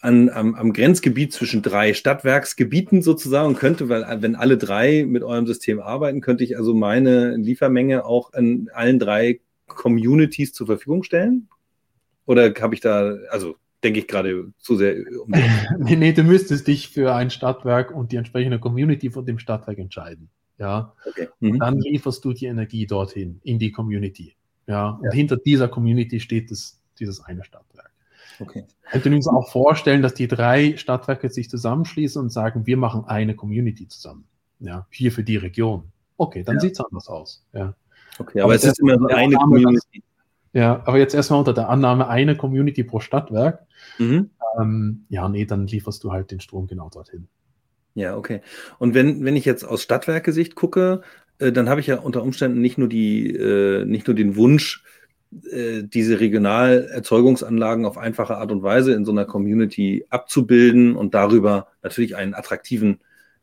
an, 0.00 0.30
am, 0.30 0.54
am 0.54 0.72
Grenzgebiet 0.72 1.32
zwischen 1.32 1.62
drei 1.62 1.94
Stadtwerksgebieten 1.94 3.02
sozusagen 3.02 3.48
und 3.48 3.58
könnte, 3.58 3.88
weil 3.88 4.04
wenn 4.20 4.34
alle 4.34 4.58
drei 4.58 5.04
mit 5.06 5.22
eurem 5.22 5.46
System 5.46 5.80
arbeiten, 5.80 6.20
könnte 6.20 6.42
ich 6.42 6.56
also 6.56 6.74
meine 6.74 7.36
Liefermenge 7.36 8.04
auch 8.04 8.32
an 8.32 8.68
allen 8.72 8.98
drei 8.98 9.40
Communities 9.74 10.52
zur 10.52 10.66
Verfügung 10.66 11.02
stellen? 11.02 11.48
Oder 12.26 12.52
habe 12.60 12.74
ich 12.74 12.80
da, 12.80 13.16
also 13.30 13.56
denke 13.82 14.00
ich 14.00 14.08
gerade 14.08 14.52
zu 14.58 14.76
sehr 14.76 14.96
um 15.20 15.30
nee, 15.78 15.96
nee, 15.96 16.12
du 16.12 16.22
müsstest 16.22 16.66
dich 16.66 16.88
für 16.88 17.14
ein 17.14 17.30
Stadtwerk 17.30 17.90
und 17.90 18.12
die 18.12 18.16
entsprechende 18.16 18.58
Community 18.58 19.10
von 19.10 19.26
dem 19.26 19.38
Stadtwerk 19.38 19.78
entscheiden. 19.78 20.28
Ja. 20.58 20.94
Okay. 21.04 21.28
Mhm. 21.40 21.58
Dann 21.58 21.78
lieferst 21.78 22.24
du 22.24 22.32
die 22.32 22.46
Energie 22.46 22.86
dorthin, 22.86 23.40
in 23.42 23.58
die 23.58 23.72
Community. 23.72 24.36
Ja. 24.66 24.90
Und 24.90 25.06
ja. 25.06 25.10
hinter 25.12 25.36
dieser 25.36 25.68
Community 25.68 26.20
steht 26.20 26.50
das, 26.50 26.80
dieses 26.98 27.20
eine 27.24 27.44
Stadtwerk. 27.44 27.90
Okay. 28.38 28.64
Könnte 28.90 29.10
uns 29.10 29.28
auch 29.28 29.50
vorstellen, 29.50 30.02
dass 30.02 30.14
die 30.14 30.28
drei 30.28 30.76
Stadtwerke 30.76 31.28
sich 31.30 31.50
zusammenschließen 31.50 32.20
und 32.20 32.30
sagen, 32.30 32.66
wir 32.66 32.76
machen 32.76 33.04
eine 33.04 33.34
Community 33.34 33.88
zusammen. 33.88 34.24
Ja, 34.60 34.86
hier 34.90 35.10
für 35.10 35.24
die 35.24 35.36
Region. 35.36 35.90
Okay, 36.16 36.44
dann 36.44 36.56
ja. 36.56 36.60
sieht 36.60 36.72
es 36.72 36.80
anders 36.80 37.08
aus. 37.08 37.44
Ja. 37.52 37.74
Okay, 38.18 38.40
aber, 38.40 38.44
aber 38.44 38.54
es 38.54 38.64
ist 38.64 38.80
immer 38.80 38.98
so 38.98 39.06
eine 39.06 39.16
Annahme, 39.16 39.62
Community. 39.62 40.02
Ja, 40.52 40.82
aber 40.84 40.98
jetzt 40.98 41.14
erstmal 41.14 41.38
unter 41.38 41.54
der 41.54 41.68
Annahme 41.68 42.08
eine 42.08 42.36
Community 42.36 42.84
pro 42.84 43.00
Stadtwerk. 43.00 43.66
Mhm. 43.98 44.30
Ähm, 44.60 45.04
ja, 45.08 45.28
nee, 45.28 45.46
dann 45.46 45.66
lieferst 45.66 46.04
du 46.04 46.12
halt 46.12 46.30
den 46.30 46.40
Strom 46.40 46.66
genau 46.66 46.90
dorthin. 46.90 47.28
Ja, 47.94 48.16
okay. 48.16 48.40
Und 48.78 48.94
wenn, 48.94 49.24
wenn 49.24 49.36
ich 49.36 49.44
jetzt 49.44 49.64
aus 49.64 49.82
Stadtwerke-Sicht 49.82 50.54
gucke, 50.54 51.02
äh, 51.38 51.52
dann 51.52 51.68
habe 51.68 51.80
ich 51.80 51.86
ja 51.86 51.98
unter 51.98 52.22
Umständen 52.22 52.60
nicht 52.60 52.78
nur 52.78 52.88
die, 52.88 53.34
äh, 53.34 53.84
nicht 53.84 54.06
nur 54.06 54.14
den 54.14 54.36
Wunsch, 54.36 54.84
äh, 55.50 55.82
diese 55.82 56.20
Regionalerzeugungsanlagen 56.20 57.86
auf 57.86 57.96
einfache 57.96 58.36
Art 58.36 58.52
und 58.52 58.62
Weise 58.62 58.92
in 58.92 59.04
so 59.04 59.12
einer 59.12 59.24
Community 59.24 60.04
abzubilden 60.10 60.94
und 60.96 61.14
darüber 61.14 61.68
natürlich 61.82 62.16
einen 62.16 62.34
attraktiven 62.34 63.00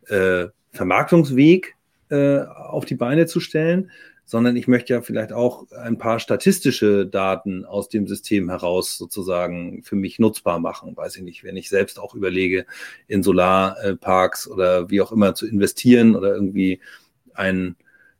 äh, 0.08 0.48
Vermarktungsweg 0.72 1.76
äh, 2.10 2.40
auf 2.40 2.86
die 2.86 2.96
Beine 2.96 3.26
zu 3.26 3.40
stellen, 3.40 3.90
sondern 4.30 4.56
ich 4.56 4.68
möchte 4.68 4.94
ja 4.94 5.02
vielleicht 5.02 5.34
auch 5.34 5.66
ein 5.72 5.98
paar 5.98 6.20
statistische 6.20 7.08
Daten 7.08 7.66
aus 7.66 7.90
dem 7.90 8.06
System 8.06 8.48
heraus 8.48 8.96
sozusagen 8.96 9.82
für 9.82 9.96
mich 9.96 10.20
nutzbar 10.20 10.60
machen. 10.60 10.96
Weiß 10.96 11.16
ich 11.16 11.24
nicht, 11.24 11.44
wenn 11.44 11.58
ich 11.58 11.68
selbst 11.68 12.00
auch 12.00 12.14
überlege, 12.14 12.68
in 13.08 13.24
Solarparks 13.24 14.48
oder 14.48 14.92
wie 14.92 15.02
auch 15.02 15.12
immer 15.12 15.34
zu 15.34 15.48
investieren 15.48 16.16
oder 16.16 16.32
irgendwie 16.32 16.80
ein 17.34 17.76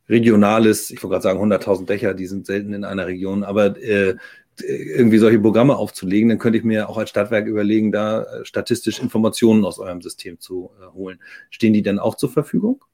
regionales, 0.08 0.90
ich 0.90 1.00
wollte 1.00 1.12
gerade 1.12 1.22
sagen 1.22 1.52
100.000 1.52 1.86
Dächer, 1.86 2.12
die 2.12 2.26
sind 2.26 2.44
selten 2.44 2.72
in 2.72 2.82
einer 2.82 3.06
Region, 3.06 3.44
aber 3.44 3.80
äh, 3.80 4.16
irgendwie 4.58 5.18
solche 5.18 5.38
Programme 5.38 5.76
aufzulegen, 5.76 6.28
dann 6.28 6.38
könnte 6.38 6.58
ich 6.58 6.64
mir 6.64 6.88
auch 6.88 6.98
als 6.98 7.10
Stadtwerk 7.10 7.46
überlegen, 7.46 7.92
da 7.92 8.24
äh, 8.24 8.44
statistisch 8.44 8.98
Informationen 8.98 9.64
aus 9.64 9.78
eurem 9.78 10.02
System 10.02 10.40
zu 10.40 10.72
äh, 10.82 10.92
holen. 10.92 11.20
Stehen 11.50 11.72
die 11.72 11.82
denn 11.82 12.00
auch 12.00 12.16
zur 12.16 12.30
Verfügung? 12.30 12.84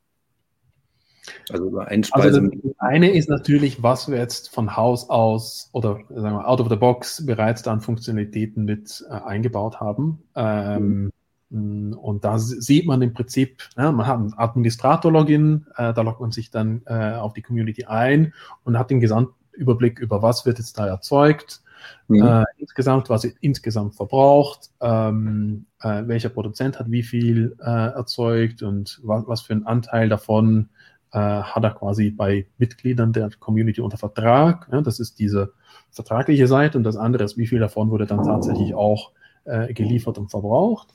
Also 1.51 1.67
über 1.67 1.89
Einspeisen. 1.89 2.51
Also 2.51 2.69
das 2.69 2.79
eine 2.79 3.13
ist 3.13 3.29
natürlich, 3.29 3.83
was 3.83 4.09
wir 4.09 4.19
jetzt 4.19 4.53
von 4.53 4.77
Haus 4.77 5.09
aus 5.09 5.71
oder 5.73 6.01
sagen 6.09 6.37
wir 6.37 6.49
out 6.49 6.61
of 6.61 6.69
the 6.69 6.77
box 6.77 7.25
bereits 7.25 7.63
dann 7.63 7.81
Funktionalitäten 7.81 8.65
mit 8.65 9.05
äh, 9.09 9.13
eingebaut 9.13 9.81
haben. 9.81 10.23
Ähm, 10.35 11.13
mhm. 11.51 11.93
Und 11.95 12.25
da 12.25 12.39
sieht 12.39 12.87
man 12.87 13.01
im 13.03 13.13
Prinzip, 13.13 13.63
ja, 13.77 13.93
man 13.93 14.07
hat 14.07 14.19
ein 14.19 14.35
Administrator-Login, 14.37 15.67
äh, 15.77 15.95
da 15.95 16.03
loggt 16.03 16.21
man 16.21 16.33
sich 16.33 16.51
dann 16.51 16.83
äh, 16.87 17.15
auf 17.15 17.35
die 17.35 17.43
Community 17.43 17.85
ein 17.85 18.35
und 18.65 18.77
hat 18.77 18.91
den 18.91 19.01
Gesamtüberblick 19.01 20.01
über 20.01 20.23
was 20.23 20.45
wird 20.45 20.59
jetzt 20.59 20.77
da 20.79 20.89
erzeugt, 20.89 21.63
mhm. 22.09 22.27
äh, 22.27 22.45
insgesamt, 22.59 23.09
was 23.09 23.25
es 23.25 23.35
insgesamt 23.41 23.95
verbraucht, 23.95 24.71
ähm, 24.81 25.67
äh, 25.81 26.03
welcher 26.07 26.31
Produzent 26.31 26.81
hat 26.81 26.91
wie 26.91 27.05
viel 27.05 27.57
äh, 27.61 27.93
erzeugt 27.95 28.65
und 28.65 29.01
was, 29.05 29.23
was 29.29 29.43
für 29.43 29.53
ein 29.53 29.67
Anteil 29.67 30.09
davon 30.09 30.69
äh, 31.17 31.43
hat 31.43 31.65
er 31.65 31.71
quasi 31.71 32.11
bei 32.11 32.47
Mitgliedern 32.59 33.15
der 33.15 33.31
Community 33.41 33.81
unter 33.81 33.97
Vertrag. 33.97 34.69
Ja, 34.71 34.83
das 34.83 35.01
ist 35.01 35.19
diese 35.19 35.55
vertragliche 35.91 36.47
Seite 36.47 36.77
und 36.77 36.85
das 36.85 36.97
andere 36.97 37.25
ist, 37.25 37.39
wie 37.39 37.47
viel 37.47 37.59
davon 37.59 37.91
wurde 37.91 38.05
dann 38.05 38.23
tatsächlich 38.23 38.75
auch 38.75 39.13
äh, 39.45 39.73
geliefert 39.73 40.19
und 40.19 40.31
verbraucht. 40.31 40.89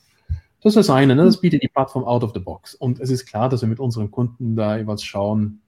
Das 0.62 0.76
ist 0.76 0.88
das 0.88 0.90
eine, 0.90 1.16
ne? 1.16 1.24
das 1.24 1.40
bietet 1.40 1.64
die 1.64 1.68
Plattform 1.68 2.04
out 2.04 2.22
of 2.22 2.32
the 2.34 2.38
box. 2.38 2.76
Und 2.76 3.00
es 3.00 3.10
ist 3.10 3.26
klar, 3.26 3.48
dass 3.48 3.62
wir 3.62 3.68
mit 3.68 3.80
unseren 3.80 4.12
Kunden 4.12 4.54
da 4.54 4.76
jeweils 4.76 5.02
schauen, 5.02 5.60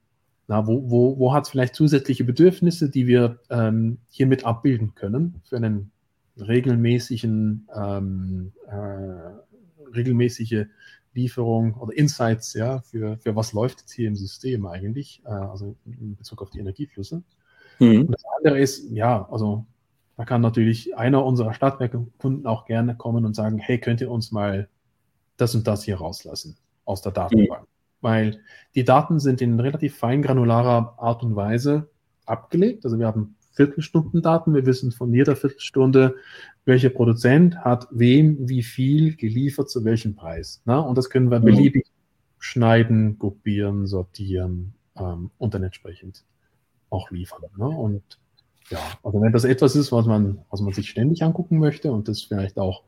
na, 0.46 0.68
wo, 0.68 0.88
wo, 0.88 1.18
wo 1.18 1.32
hat 1.32 1.44
es 1.44 1.50
vielleicht 1.50 1.74
zusätzliche 1.74 2.22
Bedürfnisse, 2.22 2.90
die 2.90 3.08
wir 3.08 3.40
ähm, 3.50 3.98
hiermit 4.08 4.44
abbilden 4.44 4.94
können 4.94 5.40
für 5.42 5.56
einen 5.56 5.90
regelmäßigen, 6.36 7.66
ähm, 7.74 8.52
äh, 8.68 9.90
regelmäßige 9.96 10.66
Lieferung 11.14 11.74
oder 11.74 11.96
Insights, 11.96 12.54
ja, 12.54 12.80
für, 12.80 13.16
für 13.18 13.36
was 13.36 13.52
läuft 13.52 13.80
jetzt 13.80 13.92
hier 13.92 14.08
im 14.08 14.16
System 14.16 14.66
eigentlich, 14.66 15.22
äh, 15.24 15.30
also 15.30 15.76
in 15.86 16.16
Bezug 16.16 16.42
auf 16.42 16.50
die 16.50 16.58
Energieflüsse. 16.58 17.22
Mhm. 17.78 18.02
Und 18.02 18.12
das 18.12 18.22
andere 18.36 18.58
ist, 18.58 18.90
ja, 18.90 19.28
also 19.30 19.64
da 20.16 20.24
kann 20.24 20.40
natürlich 20.40 20.96
einer 20.96 21.24
unserer 21.24 21.54
Stadtwerke-Kunden 21.54 22.46
auch 22.46 22.66
gerne 22.66 22.96
kommen 22.96 23.24
und 23.24 23.34
sagen, 23.34 23.58
hey, 23.58 23.78
könnt 23.78 24.00
ihr 24.00 24.10
uns 24.10 24.30
mal 24.32 24.68
das 25.36 25.54
und 25.54 25.66
das 25.66 25.84
hier 25.84 25.96
rauslassen 25.96 26.56
aus 26.84 27.02
der 27.02 27.12
Datenbank? 27.12 27.62
Mhm. 27.62 27.66
Weil 28.00 28.40
die 28.74 28.84
Daten 28.84 29.18
sind 29.18 29.40
in 29.40 29.58
relativ 29.58 29.96
feingranularer 29.96 30.94
Art 30.98 31.22
und 31.22 31.36
Weise 31.36 31.88
abgelegt. 32.26 32.84
Also 32.84 32.98
wir 32.98 33.06
haben 33.06 33.36
Viertelstundendaten. 33.54 34.54
Wir 34.54 34.66
wissen 34.66 34.92
von 34.92 35.12
jeder 35.12 35.36
Viertelstunde, 35.36 36.16
welcher 36.64 36.90
Produzent 36.90 37.56
hat 37.56 37.88
wem 37.90 38.48
wie 38.48 38.62
viel 38.62 39.16
geliefert 39.16 39.70
zu 39.70 39.84
welchem 39.84 40.14
Preis. 40.14 40.62
Ne? 40.64 40.80
Und 40.80 40.98
das 40.98 41.10
können 41.10 41.30
wir 41.30 41.40
mhm. 41.40 41.44
beliebig 41.44 41.86
schneiden, 42.38 43.18
gruppieren, 43.18 43.86
sortieren 43.86 44.74
ähm, 44.96 45.30
und 45.38 45.54
dann 45.54 45.62
entsprechend 45.62 46.24
auch 46.90 47.10
liefern. 47.10 47.42
Ne? 47.56 47.66
Und 47.66 48.02
ja, 48.70 48.78
also 49.02 49.20
wenn 49.20 49.32
das 49.32 49.44
etwas 49.44 49.76
ist, 49.76 49.92
was 49.92 50.06
man, 50.06 50.38
was 50.50 50.60
man 50.60 50.72
sich 50.72 50.88
ständig 50.90 51.22
angucken 51.22 51.58
möchte 51.58 51.92
und 51.92 52.08
das 52.08 52.22
vielleicht 52.22 52.58
auch 52.58 52.82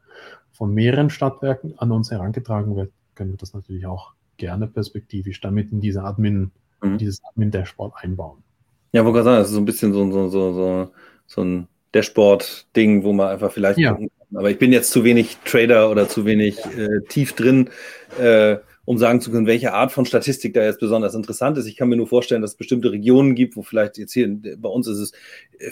von 0.53 0.73
mehreren 0.73 1.11
Stadtwerken 1.11 1.79
an 1.79 1.93
uns 1.93 2.11
herangetragen 2.11 2.77
wird, 2.77 2.93
können 3.15 3.33
wir 3.33 3.39
das 3.39 3.55
natürlich 3.55 3.87
auch 3.87 4.15
gerne 4.37 4.67
perspektivisch 4.67 5.41
damit 5.41 5.73
in 5.73 5.81
diese 5.81 6.03
Admin, 6.03 6.51
mhm. 6.83 6.99
dieses 6.99 7.23
Admin-Dashboard 7.25 7.95
einbauen. 7.97 8.43
Ja, 8.97 9.03
gerade 9.03 9.25
sagen, 9.25 9.39
das 9.41 9.49
ist 9.49 9.55
so 9.55 9.61
ein 9.61 9.67
bisschen 9.67 9.93
so, 9.93 10.11
so, 10.11 10.29
so, 10.31 10.53
so, 10.55 10.91
so 11.27 11.43
ein 11.43 11.69
Dashboard-Ding, 11.93 13.05
wo 13.05 13.13
man 13.13 13.29
einfach 13.29 13.53
vielleicht 13.53 13.79
ja. 13.79 13.95
Aber 14.35 14.51
ich 14.51 14.59
bin 14.59 14.73
jetzt 14.73 14.91
zu 14.91 15.05
wenig 15.05 15.37
Trader 15.45 15.91
oder 15.91 16.09
zu 16.09 16.25
wenig 16.25 16.59
äh, 16.65 17.03
tief 17.11 17.35
drin, 17.35 17.69
äh, 18.19 18.57
um 18.87 18.97
sagen 18.97 19.21
zu 19.21 19.31
können, 19.31 19.47
welche 19.47 19.75
Art 19.75 19.93
von 19.93 20.07
Statistik 20.07 20.55
da 20.55 20.65
jetzt 20.65 20.81
besonders 20.81 21.15
interessant 21.15 21.59
ist. 21.59 21.67
Ich 21.67 21.77
kann 21.77 21.91
mir 21.91 21.97
nur 21.97 22.07
vorstellen, 22.07 22.41
dass 22.41 22.53
es 22.53 22.57
bestimmte 22.57 22.91
Regionen 22.91 23.35
gibt, 23.35 23.55
wo 23.55 23.63
vielleicht 23.63 23.99
jetzt 23.99 24.15
hier 24.15 24.35
bei 24.57 24.69
uns 24.71 24.89
ist 24.89 24.99
es 24.99 25.13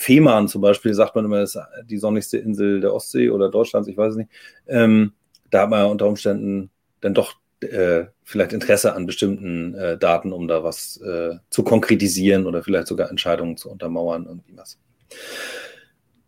Fehmarn 0.00 0.46
zum 0.48 0.60
Beispiel, 0.60 0.92
sagt 0.92 1.14
man 1.14 1.24
immer, 1.24 1.40
ist 1.40 1.58
die 1.86 1.96
sonnigste 1.96 2.36
Insel 2.36 2.82
der 2.82 2.92
Ostsee 2.92 3.30
oder 3.30 3.50
Deutschlands, 3.50 3.88
ich 3.88 3.96
weiß 3.96 4.12
es 4.12 4.18
nicht. 4.18 4.30
Ähm, 4.66 5.12
da 5.50 5.62
hat 5.62 5.70
man 5.70 5.80
ja 5.80 5.86
unter 5.86 6.06
Umständen 6.06 6.68
dann 7.00 7.14
doch 7.14 7.36
äh, 7.62 8.06
vielleicht 8.22 8.52
Interesse 8.52 8.94
an 8.94 9.06
bestimmten 9.06 9.74
äh, 9.74 9.98
Daten, 9.98 10.32
um 10.32 10.48
da 10.48 10.64
was 10.64 10.98
äh, 10.98 11.36
zu 11.50 11.62
konkretisieren 11.62 12.46
oder 12.46 12.62
vielleicht 12.62 12.88
sogar 12.88 13.10
Entscheidungen 13.10 13.56
zu 13.56 13.70
untermauern, 13.70 14.26
irgendwie 14.26 14.56
was. 14.56 14.78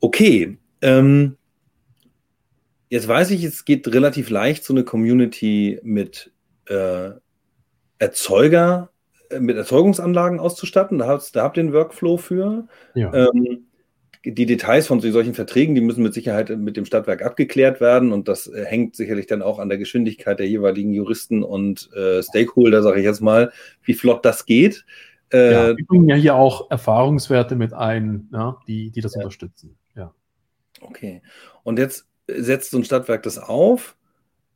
Okay, 0.01 0.59
ähm, 0.83 1.37
jetzt 2.89 3.09
weiß 3.09 3.31
ich, 3.31 3.45
es 3.45 3.65
geht 3.65 3.87
relativ 3.89 4.31
leicht, 4.31 4.65
so 4.65 4.73
eine 4.73 4.85
Community 4.85 5.81
mit 5.83 6.33
äh, 6.67 7.11
Erzeuger, 7.99 8.91
äh, 9.31 9.41
mit 9.41 9.57
Erzeugungsanlagen 9.57 10.39
auszustatten. 10.39 10.99
Da, 10.99 11.21
da 11.33 11.43
habt 11.43 11.57
ihr 11.57 11.63
einen 11.63 11.73
Workflow 11.73 12.17
für. 12.17 12.69
Ja. 12.95 13.13
Ähm, 13.13 13.66
die 14.33 14.47
Details 14.47 14.87
von 14.89 15.01
solchen 15.01 15.35
Verträgen, 15.35 15.75
die 15.75 15.81
müssen 15.81 16.03
mit 16.03 16.13
Sicherheit 16.13 16.51
mit 16.51 16.77
dem 16.77 16.85
Stadtwerk 16.85 17.23
abgeklärt 17.23 17.81
werden 17.81 18.13
und 18.13 18.29
das 18.29 18.49
äh, 18.49 18.65
hängt 18.65 18.97
sicherlich 18.97 19.27
dann 19.27 19.43
auch 19.43 19.59
an 19.59 19.69
der 19.69 19.79
Geschwindigkeit 19.79 20.39
der 20.39 20.49
jeweiligen 20.49 20.93
Juristen 20.93 21.43
und 21.43 21.91
äh, 21.95 22.23
Stakeholder, 22.23 22.83
sage 22.83 22.99
ich 22.99 23.05
jetzt 23.05 23.21
mal, 23.21 23.53
wie 23.85 23.95
flott 23.95 24.25
das 24.25 24.45
geht. 24.45 24.85
Äh, 25.33 25.53
ja, 25.53 25.77
wir 25.77 25.87
bringen 25.87 26.09
ja 26.09 26.17
hier 26.17 26.35
auch 26.35 26.71
Erfahrungswerte 26.71 27.57
mit 27.57 27.73
ein, 27.73 28.29
ja, 28.33 28.59
die, 28.67 28.91
die 28.91 29.01
das 29.01 29.15
ja. 29.15 29.21
unterstützen. 29.21 29.77
Ja. 29.95 30.13
Okay. 30.81 31.23
Und 31.63 31.79
jetzt 31.79 32.09
setzt 32.27 32.71
so 32.73 32.79
ein 32.79 32.85
Stadtwerk 32.85 33.23
das 33.23 33.39
auf. 33.39 33.97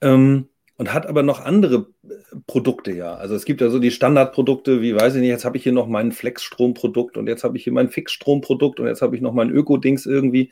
Ähm, 0.00 0.48
und 0.80 0.94
hat 0.94 1.06
aber 1.06 1.22
noch 1.22 1.44
andere 1.44 1.88
äh, 2.08 2.14
Produkte 2.46 2.90
ja. 2.90 3.14
Also 3.14 3.34
es 3.34 3.44
gibt 3.44 3.60
ja 3.60 3.68
so 3.68 3.78
die 3.78 3.90
Standardprodukte, 3.90 4.80
wie 4.80 4.94
weiß 4.94 5.14
ich 5.14 5.20
nicht, 5.20 5.28
jetzt 5.28 5.44
habe 5.44 5.58
ich 5.58 5.62
hier 5.62 5.72
noch 5.72 5.86
mein 5.86 6.10
Flexstromprodukt 6.10 7.18
und 7.18 7.26
jetzt 7.26 7.44
habe 7.44 7.58
ich 7.58 7.64
hier 7.64 7.74
mein 7.74 7.90
Fixstromprodukt 7.90 8.80
und 8.80 8.86
jetzt 8.86 9.02
habe 9.02 9.14
ich 9.14 9.20
noch 9.20 9.34
mein 9.34 9.50
Öko-Dings 9.50 10.06
irgendwie. 10.06 10.50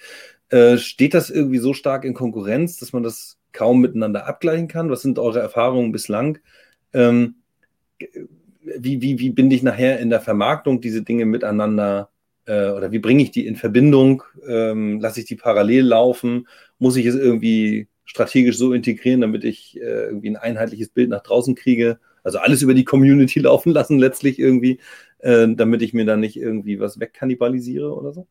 Äh, 0.50 0.76
steht 0.76 1.14
das 1.14 1.30
irgendwie 1.30 1.56
so 1.56 1.72
stark 1.72 2.04
in 2.04 2.12
Konkurrenz, 2.12 2.76
dass 2.76 2.92
man 2.92 3.02
das 3.02 3.38
kaum 3.52 3.80
miteinander 3.80 4.26
abgleichen 4.26 4.68
kann? 4.68 4.90
Was 4.90 5.00
sind 5.00 5.18
eure 5.18 5.40
Erfahrungen 5.40 5.92
bislang? 5.92 6.36
Ähm, 6.92 7.36
wie, 7.98 9.00
wie, 9.00 9.18
wie 9.18 9.30
binde 9.30 9.56
ich 9.56 9.62
nachher 9.62 9.98
in 9.98 10.10
der 10.10 10.20
Vermarktung 10.20 10.82
diese 10.82 11.00
Dinge 11.00 11.24
miteinander 11.24 12.10
äh, 12.44 12.68
oder 12.68 12.92
wie 12.92 12.98
bringe 12.98 13.22
ich 13.22 13.30
die 13.30 13.46
in 13.46 13.56
Verbindung? 13.56 14.22
Ähm, 14.46 15.00
lasse 15.00 15.20
ich 15.20 15.26
die 15.26 15.36
parallel 15.36 15.86
laufen? 15.86 16.48
Muss 16.78 16.96
ich 16.96 17.06
es 17.06 17.14
irgendwie 17.14 17.88
strategisch 18.08 18.56
so 18.56 18.72
integrieren, 18.72 19.20
damit 19.20 19.44
ich 19.44 19.76
äh, 19.76 20.06
irgendwie 20.06 20.30
ein 20.30 20.36
einheitliches 20.36 20.88
Bild 20.88 21.10
nach 21.10 21.22
draußen 21.22 21.54
kriege. 21.54 21.98
Also 22.24 22.38
alles 22.38 22.62
über 22.62 22.74
die 22.74 22.84
Community 22.84 23.38
laufen 23.40 23.70
lassen, 23.70 23.98
letztlich 23.98 24.38
irgendwie, 24.38 24.80
äh, 25.18 25.46
damit 25.54 25.82
ich 25.82 25.92
mir 25.92 26.06
dann 26.06 26.20
nicht 26.20 26.36
irgendwie 26.36 26.80
was 26.80 26.98
wegkannibalisiere 26.98 27.94
oder 27.94 28.12
so? 28.12 28.26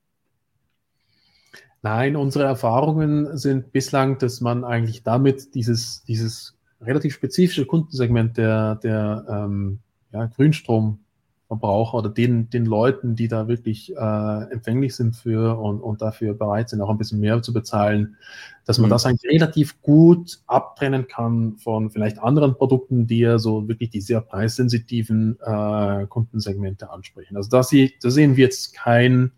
Nein, 1.84 2.16
unsere 2.16 2.46
Erfahrungen 2.46 3.38
sind 3.38 3.72
bislang, 3.72 4.18
dass 4.18 4.42
man 4.42 4.64
eigentlich 4.64 5.04
damit 5.04 5.54
dieses, 5.54 6.04
dieses 6.06 6.58
relativ 6.82 7.14
spezifische 7.14 7.68
Kundensegment 7.68 8.36
der, 8.36 8.76
der 8.76 9.26
ähm, 9.30 9.80
ja, 10.12 10.26
Grünstrom 10.26 11.00
Verbraucher 11.48 12.00
oder 12.00 12.10
den, 12.10 12.50
den 12.50 12.66
Leuten, 12.66 13.16
die 13.16 13.30
da 13.30 13.48
wirklich 13.48 13.96
äh, 13.96 14.52
empfänglich 14.52 14.96
sind 14.96 15.16
für 15.16 15.58
und, 15.58 15.80
und 15.80 16.02
dafür 16.02 16.34
bereit 16.34 16.70
sind, 16.70 16.82
auch 16.82 16.90
ein 16.90 16.98
bisschen 16.98 17.22
mehr 17.22 17.42
zu 17.42 17.54
bezahlen, 17.54 18.18
dass 18.66 18.80
man 18.80 18.90
mhm. 18.90 18.92
das 18.92 19.06
eigentlich 19.06 19.32
relativ 19.32 19.82
gut 19.82 20.40
abtrennen 20.46 21.08
kann 21.08 21.56
von 21.58 21.90
vielleicht 21.90 22.20
anderen 22.20 22.56
Produkten, 22.56 23.08
die 23.08 23.20
ja 23.20 23.40
so 23.40 23.68
wirklich 23.70 23.90
die 23.92 24.02
sehr 24.02 24.20
preissensitiven 24.20 25.40
äh, 25.42 26.06
Kundensegmente 26.08 26.90
ansprechen. 26.90 27.38
Also 27.38 27.50
da, 27.50 27.64
sie, 27.64 27.94
da 28.02 28.12
sehen 28.12 28.36
wir 28.36 28.44
jetzt 28.44 28.74
kein 28.74 29.32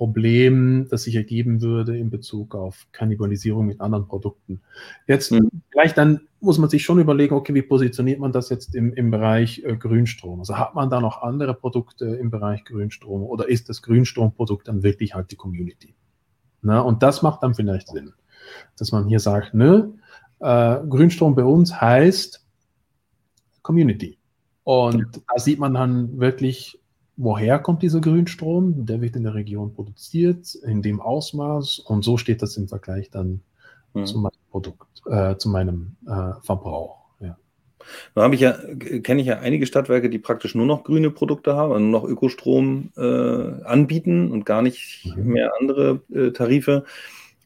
Problem, 0.00 0.88
das 0.88 1.02
sich 1.02 1.14
ergeben 1.14 1.60
würde 1.60 1.98
in 1.98 2.08
Bezug 2.08 2.54
auf 2.54 2.86
Kannibalisierung 2.90 3.66
mit 3.66 3.82
anderen 3.82 4.08
Produkten. 4.08 4.62
Jetzt 5.06 5.30
mhm. 5.30 5.50
vielleicht 5.70 5.98
dann 5.98 6.22
muss 6.40 6.56
man 6.56 6.70
sich 6.70 6.84
schon 6.84 6.98
überlegen, 6.98 7.34
okay, 7.34 7.52
wie 7.52 7.60
positioniert 7.60 8.18
man 8.18 8.32
das 8.32 8.48
jetzt 8.48 8.74
im, 8.74 8.94
im 8.94 9.10
Bereich 9.10 9.62
äh, 9.62 9.76
Grünstrom? 9.76 10.38
Also 10.38 10.56
hat 10.56 10.74
man 10.74 10.88
da 10.88 11.02
noch 11.02 11.20
andere 11.20 11.52
Produkte 11.52 12.06
im 12.06 12.30
Bereich 12.30 12.64
Grünstrom 12.64 13.24
oder 13.24 13.46
ist 13.50 13.68
das 13.68 13.82
Grünstromprodukt 13.82 14.68
dann 14.68 14.82
wirklich 14.82 15.14
halt 15.14 15.32
die 15.32 15.36
Community? 15.36 15.94
Na, 16.62 16.80
und 16.80 17.02
das 17.02 17.20
macht 17.20 17.42
dann 17.42 17.54
vielleicht 17.54 17.88
Sinn, 17.88 18.14
dass 18.78 18.92
man 18.92 19.06
hier 19.06 19.20
sagt, 19.20 19.52
ne, 19.52 19.92
äh, 20.38 20.78
Grünstrom 20.88 21.34
bei 21.34 21.44
uns 21.44 21.78
heißt 21.78 22.42
Community. 23.60 24.16
Und 24.64 25.20
da 25.28 25.38
sieht 25.38 25.58
man 25.58 25.74
dann 25.74 26.18
wirklich, 26.18 26.80
woher 27.20 27.58
kommt 27.58 27.82
dieser 27.82 28.00
Grünstrom? 28.00 28.86
Der 28.86 29.00
wird 29.00 29.14
in 29.14 29.24
der 29.24 29.34
Region 29.34 29.74
produziert, 29.74 30.54
in 30.54 30.82
dem 30.82 31.00
Ausmaß 31.00 31.80
und 31.80 32.02
so 32.02 32.16
steht 32.16 32.42
das 32.42 32.56
im 32.56 32.66
Vergleich 32.66 33.10
dann 33.10 33.42
mhm. 33.92 34.06
zu 34.06 34.18
meinem 34.18 34.32
Produkt, 34.50 35.02
äh, 35.06 35.36
zu 35.36 35.50
meinem 35.50 35.96
äh, 36.06 36.40
Verbrauch. 36.42 36.96
Ja. 37.20 37.36
Nun 38.14 38.24
habe 38.24 38.34
ich 38.34 38.40
ja, 38.40 38.56
kenne 39.02 39.20
ich 39.20 39.26
ja 39.26 39.38
einige 39.40 39.66
Stadtwerke, 39.66 40.08
die 40.08 40.18
praktisch 40.18 40.54
nur 40.54 40.66
noch 40.66 40.82
grüne 40.82 41.10
Produkte 41.10 41.54
haben, 41.54 41.72
also 41.72 41.84
nur 41.84 42.00
noch 42.00 42.08
Ökostrom 42.08 42.90
äh, 42.96 43.64
anbieten 43.64 44.30
und 44.30 44.46
gar 44.46 44.62
nicht 44.62 45.14
mhm. 45.14 45.32
mehr 45.32 45.52
andere 45.60 46.00
äh, 46.12 46.30
Tarife. 46.30 46.84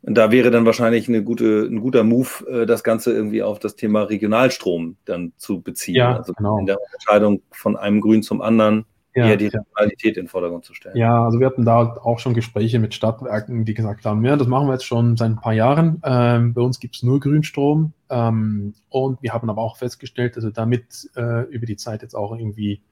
Da 0.07 0.31
wäre 0.31 0.51
dann 0.51 0.66
wahrscheinlich 0.66 1.09
eine 1.09 1.25
gute, 1.25 1.62
ein 1.62 1.81
guter 1.81 2.05
Move, 2.05 2.47
äh, 2.47 2.66
das 2.66 2.85
Ganze 2.85 3.12
irgendwie 3.12 3.43
auf 3.43 3.59
das 3.59 3.75
Thema 3.75 4.03
Regionalstrom 4.03 4.97
dann 5.05 5.33
zu 5.39 5.62
beziehen. 5.62 5.97
Ja, 5.97 6.18
also 6.18 6.33
genau. 6.35 6.59
in 6.59 6.66
der 6.66 6.79
Entscheidung 6.93 7.43
von 7.51 7.77
einem 7.77 8.01
Grün 8.01 8.22
zum 8.22 8.41
anderen 8.41 8.85
ja, 9.15 9.27
eher 9.27 9.37
die 9.37 9.47
Regionalität 9.47 10.17
ja. 10.17 10.21
in 10.21 10.27
den 10.27 10.29
Vordergrund 10.29 10.65
zu 10.65 10.75
stellen. 10.75 10.97
Ja, 10.97 11.25
also 11.25 11.39
wir 11.39 11.47
hatten 11.47 11.65
da 11.65 11.97
auch 12.03 12.19
schon 12.19 12.35
Gespräche 12.35 12.79
mit 12.79 12.95
Stadtwerken, 12.95 13.65
die 13.65 13.75
gesagt 13.75 14.05
haben, 14.05 14.25
ja, 14.25 14.37
das 14.37 14.49
machen 14.49 14.67
wir 14.67 14.73
jetzt 14.73 14.87
schon 14.87 15.17
seit 15.17 15.31
ein 15.31 15.41
paar 15.41 15.53
Jahren. 15.53 16.01
Ähm, 16.05 16.55
bei 16.55 16.61
uns 16.61 16.81
gibt 16.81 16.97
es 16.97 17.03
nur 17.03 17.21
Grünstrom. 17.21 17.93
Ähm, 18.11 18.75
und 18.89 19.23
wir 19.23 19.33
haben 19.33 19.49
aber 19.51 19.62
auch 19.62 19.77
festgestellt, 19.77 20.37
dass 20.37 20.45
wir 20.45 20.51
damit 20.51 21.09
äh, 21.17 21.43
über 21.51 21.67
die 21.67 21.77
Zeit 21.77 22.03
jetzt 22.03 22.15
auch 22.15 22.37
irgendwie 22.37 22.83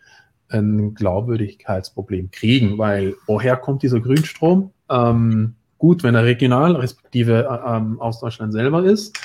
ein 0.49 0.95
Glaubwürdigkeitsproblem 0.95 2.31
kriegen, 2.31 2.79
weil 2.79 3.15
woher 3.27 3.57
kommt 3.57 3.83
dieser 3.83 4.01
Grünstrom? 4.01 4.71
Ähm, 4.91 5.55
gut, 5.79 6.03
wenn 6.03 6.15
er 6.15 6.25
regional, 6.25 6.77
respektive 6.77 7.49
äh, 7.49 7.77
ähm, 7.77 8.01
aus 8.01 8.21
Deutschland 8.21 8.53
selber 8.53 8.85
ist. 8.85 9.19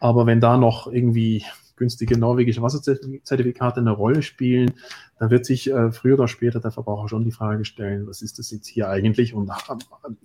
Aber 0.00 0.26
wenn 0.26 0.40
da 0.40 0.56
noch 0.56 0.86
irgendwie 0.86 1.44
günstige 1.78 2.18
norwegische 2.18 2.62
Wasserzertifikate 2.62 3.80
eine 3.80 3.92
Rolle 3.92 4.22
spielen, 4.22 4.72
dann 5.18 5.30
wird 5.30 5.46
sich 5.46 5.70
äh, 5.70 5.90
früher 5.92 6.14
oder 6.14 6.28
später 6.28 6.60
der 6.60 6.70
Verbraucher 6.70 7.08
schon 7.08 7.24
die 7.24 7.32
Frage 7.32 7.64
stellen, 7.64 8.06
was 8.06 8.22
ist 8.22 8.38
das 8.38 8.50
jetzt 8.50 8.66
hier 8.66 8.88
eigentlich 8.88 9.34
und 9.34 9.50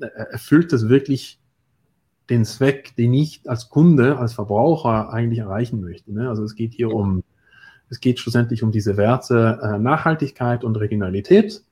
äh, 0.02 0.06
erfüllt 0.32 0.74
das 0.74 0.90
wirklich 0.90 1.40
den 2.30 2.46
Zweck, 2.46 2.96
den 2.96 3.14
ich 3.14 3.42
als 3.46 3.70
Kunde, 3.70 4.18
als 4.18 4.34
Verbraucher 4.34 5.12
eigentlich 5.12 5.40
erreichen 5.40 5.82
möchte. 5.82 6.14
Ne? 6.14 6.30
Also 6.30 6.44
es 6.44 6.56
geht 6.56 6.74
hier 6.74 6.90
um, 6.90 7.24
es 7.90 8.00
geht 8.00 8.20
schlussendlich 8.20 8.64
um 8.64 8.72
diese 8.72 8.98
Werte 8.98 9.60
äh, 9.62 9.80
Nachhaltigkeit 9.80 10.64
und 10.64 10.76
Regionalität 10.78 11.64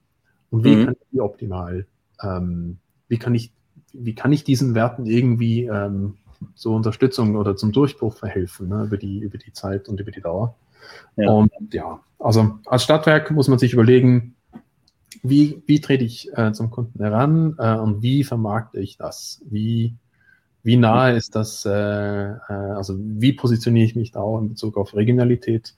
und 0.49 0.63
wie 0.63 0.75
mhm. 0.75 0.86
kann 0.86 0.93
ich 0.93 1.07
die 1.11 1.21
optimal, 1.21 1.86
ähm, 2.21 2.77
wie 3.07 3.17
kann 3.17 3.36
ich 3.36 3.51
wie 3.93 4.15
kann 4.15 4.32
ich 4.32 4.43
diesen 4.43 4.73
Werten 4.73 5.05
irgendwie 5.05 5.65
ähm, 5.65 6.15
zur 6.56 6.76
Unterstützung 6.76 7.36
oder 7.36 7.56
zum 7.56 7.72
Durchbruch 7.72 8.16
verhelfen, 8.16 8.70
ne, 8.70 8.84
über, 8.86 8.98
die, 8.98 9.20
über 9.20 9.38
die 9.38 9.54
Zeit 9.54 9.89
und 9.89 10.00
über 10.00 10.12
die 10.12 10.22
Dauer. 10.22 10.56
Ja. 11.16 11.30
Und 11.30 11.52
ja, 11.72 12.00
also 12.20 12.60
als 12.66 12.84
Stadtwerk 12.84 13.32
muss 13.32 13.48
man 13.48 13.60
sich 13.60 13.74
überlegen, 13.74 14.36
wie, 15.24 15.62
wie 15.68 15.82
trete 15.82 16.04
ich 16.04 16.36
äh, 16.36 16.52
zum 16.54 16.72
Kunden 16.72 17.00
heran 17.00 17.56
äh, 17.60 17.76
und 17.76 18.02
wie 18.02 18.24
vermarkte 18.24 18.80
ich 18.80 18.98
das? 18.98 19.42
Wie, 19.50 19.96
wie 20.64 20.78
nahe 20.78 21.16
ist 21.16 21.36
das, 21.36 21.66
äh, 21.66 21.72
äh 21.72 22.38
also 22.50 22.98
wie 23.00 23.34
positioniere 23.34 23.86
ich 23.86 23.96
mich 23.96 24.12
da 24.12 24.22
auch 24.22 24.39
in 24.39 24.50
Bezug 24.50 24.78
auf 24.78 24.96
Regionalität? 24.96 25.76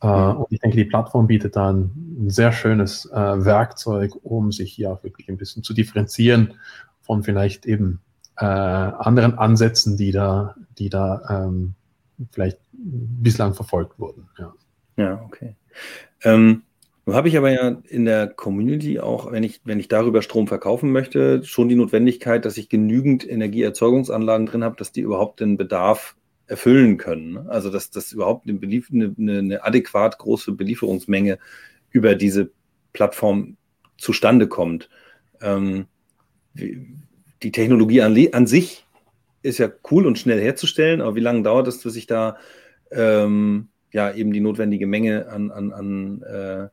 Äh, 0.00 0.06
und 0.06 0.46
ich 0.50 0.60
denke, 0.60 0.76
die 0.76 0.84
Plattform 0.84 1.26
bietet 1.26 1.56
da 1.56 1.72
ein, 1.72 1.90
sehr 2.28 2.52
schönes 2.52 3.06
äh, 3.06 3.44
Werkzeug, 3.44 4.12
um 4.22 4.52
sich 4.52 4.72
hier 4.72 4.92
auch 4.92 5.02
wirklich 5.02 5.28
ein 5.28 5.36
bisschen 5.36 5.62
zu 5.62 5.74
differenzieren 5.74 6.54
von 7.00 7.22
vielleicht 7.22 7.66
eben 7.66 8.00
äh, 8.36 8.44
anderen 8.44 9.38
Ansätzen, 9.38 9.96
die 9.96 10.12
da, 10.12 10.54
die 10.78 10.88
da 10.88 11.46
ähm, 11.46 11.74
vielleicht 12.30 12.58
bislang 12.72 13.54
verfolgt 13.54 13.98
wurden. 13.98 14.28
Ja, 14.38 14.54
ja 14.96 15.22
okay. 15.24 15.54
Ähm, 16.22 16.62
nun 17.04 17.16
habe 17.16 17.28
ich 17.28 17.36
aber 17.36 17.50
ja 17.50 17.76
in 17.88 18.04
der 18.04 18.28
Community 18.28 19.00
auch, 19.00 19.32
wenn 19.32 19.42
ich, 19.42 19.60
wenn 19.64 19.80
ich 19.80 19.88
darüber 19.88 20.22
Strom 20.22 20.46
verkaufen 20.46 20.92
möchte, 20.92 21.42
schon 21.44 21.68
die 21.68 21.74
Notwendigkeit, 21.74 22.44
dass 22.44 22.56
ich 22.56 22.68
genügend 22.68 23.28
Energieerzeugungsanlagen 23.28 24.46
drin 24.46 24.62
habe, 24.62 24.76
dass 24.76 24.92
die 24.92 25.00
überhaupt 25.00 25.40
den 25.40 25.56
Bedarf 25.56 26.14
erfüllen 26.46 26.98
können. 26.98 27.32
Ne? 27.32 27.46
Also 27.48 27.70
dass 27.70 27.90
das 27.90 28.12
überhaupt 28.12 28.46
eine, 28.48 28.60
eine, 28.60 29.38
eine 29.38 29.64
adäquat 29.64 30.18
große 30.18 30.52
Belieferungsmenge 30.52 31.38
über 31.90 32.14
diese 32.14 32.50
Plattform 32.92 33.56
zustande 33.98 34.46
kommt. 34.46 34.88
Ähm, 35.40 35.86
die 37.42 37.52
Technologie 37.52 38.02
an, 38.02 38.16
an, 38.32 38.46
sich 38.46 38.86
ist 39.42 39.58
ja 39.58 39.68
cool 39.90 40.06
und 40.06 40.18
schnell 40.18 40.40
herzustellen, 40.40 41.00
aber 41.00 41.16
wie 41.16 41.20
lange 41.20 41.42
dauert 41.42 41.68
es, 41.68 41.82
bis 41.82 41.96
ich 41.96 42.06
da 42.06 42.36
ähm, 42.90 43.68
ja 43.92 44.12
eben 44.12 44.32
die 44.32 44.40
notwendige 44.40 44.86
Menge 44.86 45.28
an, 45.28 45.50
an, 45.50 45.72
an 45.72 46.22
äh, 46.22 46.68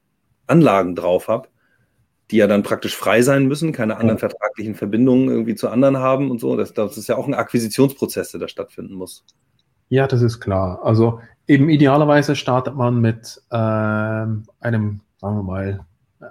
Anlagen 0.47 0.95
drauf 0.95 1.27
habe, 1.27 1.49
die 2.31 2.37
ja 2.37 2.47
dann 2.47 2.63
praktisch 2.63 2.95
frei 2.95 3.21
sein 3.21 3.47
müssen, 3.47 3.71
keine 3.71 3.97
anderen 3.97 4.19
vertraglichen 4.19 4.75
Verbindungen 4.75 5.29
irgendwie 5.29 5.55
zu 5.55 5.69
anderen 5.69 5.97
haben 5.97 6.29
und 6.31 6.39
so. 6.39 6.55
Das, 6.55 6.73
das 6.73 6.97
ist 6.97 7.07
ja 7.07 7.17
auch 7.17 7.27
ein 7.27 7.33
Akquisitionsprozess, 7.33 8.31
der 8.31 8.39
da 8.39 8.47
stattfinden 8.47 8.93
muss. 8.93 9.25
Ja, 9.89 10.05
das 10.05 10.21
ist 10.21 10.39
klar. 10.39 10.79
Also 10.83 11.19
eben 11.47 11.69
idealerweise 11.69 12.35
startet 12.35 12.75
man 12.75 13.01
mit 13.01 13.41
äh, 13.49 13.55
einem, 13.55 15.01
sagen 15.17 15.35
wir 15.37 15.43
mal, 15.43 15.85
äh, 16.21 16.25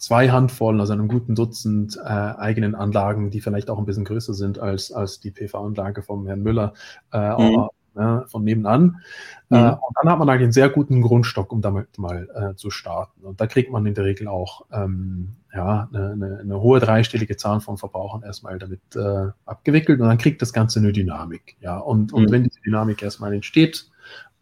zwei 0.00 0.30
Handvollen, 0.30 0.80
also 0.80 0.94
einem 0.94 1.08
guten 1.08 1.34
Dutzend 1.34 1.96
äh, 1.96 2.08
eigenen 2.08 2.74
Anlagen, 2.74 3.30
die 3.30 3.40
vielleicht 3.40 3.68
auch 3.68 3.78
ein 3.78 3.84
bisschen 3.84 4.06
größer 4.06 4.32
sind 4.32 4.58
als, 4.58 4.90
als 4.90 5.20
die 5.20 5.30
PV-Anlage 5.30 6.02
vom 6.02 6.26
Herrn 6.26 6.42
Müller, 6.42 6.72
äh, 7.12 7.18
mhm. 7.18 7.68
ja, 7.94 8.24
von 8.26 8.42
nebenan. 8.42 9.02
Äh, 9.50 9.58
mhm. 9.58 9.66
Äh, 9.66 9.70
und 9.72 9.96
dann 10.00 10.10
hat 10.10 10.18
man 10.18 10.28
eigentlich 10.30 10.44
einen 10.44 10.52
sehr 10.52 10.70
guten 10.70 11.02
Grundstock, 11.02 11.52
um 11.52 11.60
damit 11.60 11.98
mal 11.98 12.28
äh, 12.34 12.56
zu 12.56 12.70
starten. 12.70 13.26
Und 13.26 13.42
da 13.42 13.46
kriegt 13.46 13.70
man 13.70 13.84
in 13.84 13.92
der 13.92 14.06
Regel 14.06 14.26
auch 14.26 14.64
ähm, 14.72 15.36
ja, 15.54 15.88
eine, 15.92 16.12
eine, 16.12 16.38
eine, 16.38 16.60
hohe 16.60 16.80
dreistellige 16.80 17.36
Zahl 17.36 17.60
von 17.60 17.76
Verbrauchern 17.76 18.22
erstmal 18.22 18.58
damit 18.58 18.80
äh, 18.96 19.26
abgewickelt 19.44 20.00
und 20.00 20.08
dann 20.08 20.18
kriegt 20.18 20.40
das 20.40 20.54
Ganze 20.54 20.78
eine 20.78 20.92
Dynamik. 20.92 21.58
Ja, 21.60 21.76
und, 21.76 22.14
und 22.14 22.24
mhm. 22.24 22.32
wenn 22.32 22.44
diese 22.44 22.60
Dynamik 22.62 23.02
erstmal 23.02 23.34
entsteht, 23.34 23.90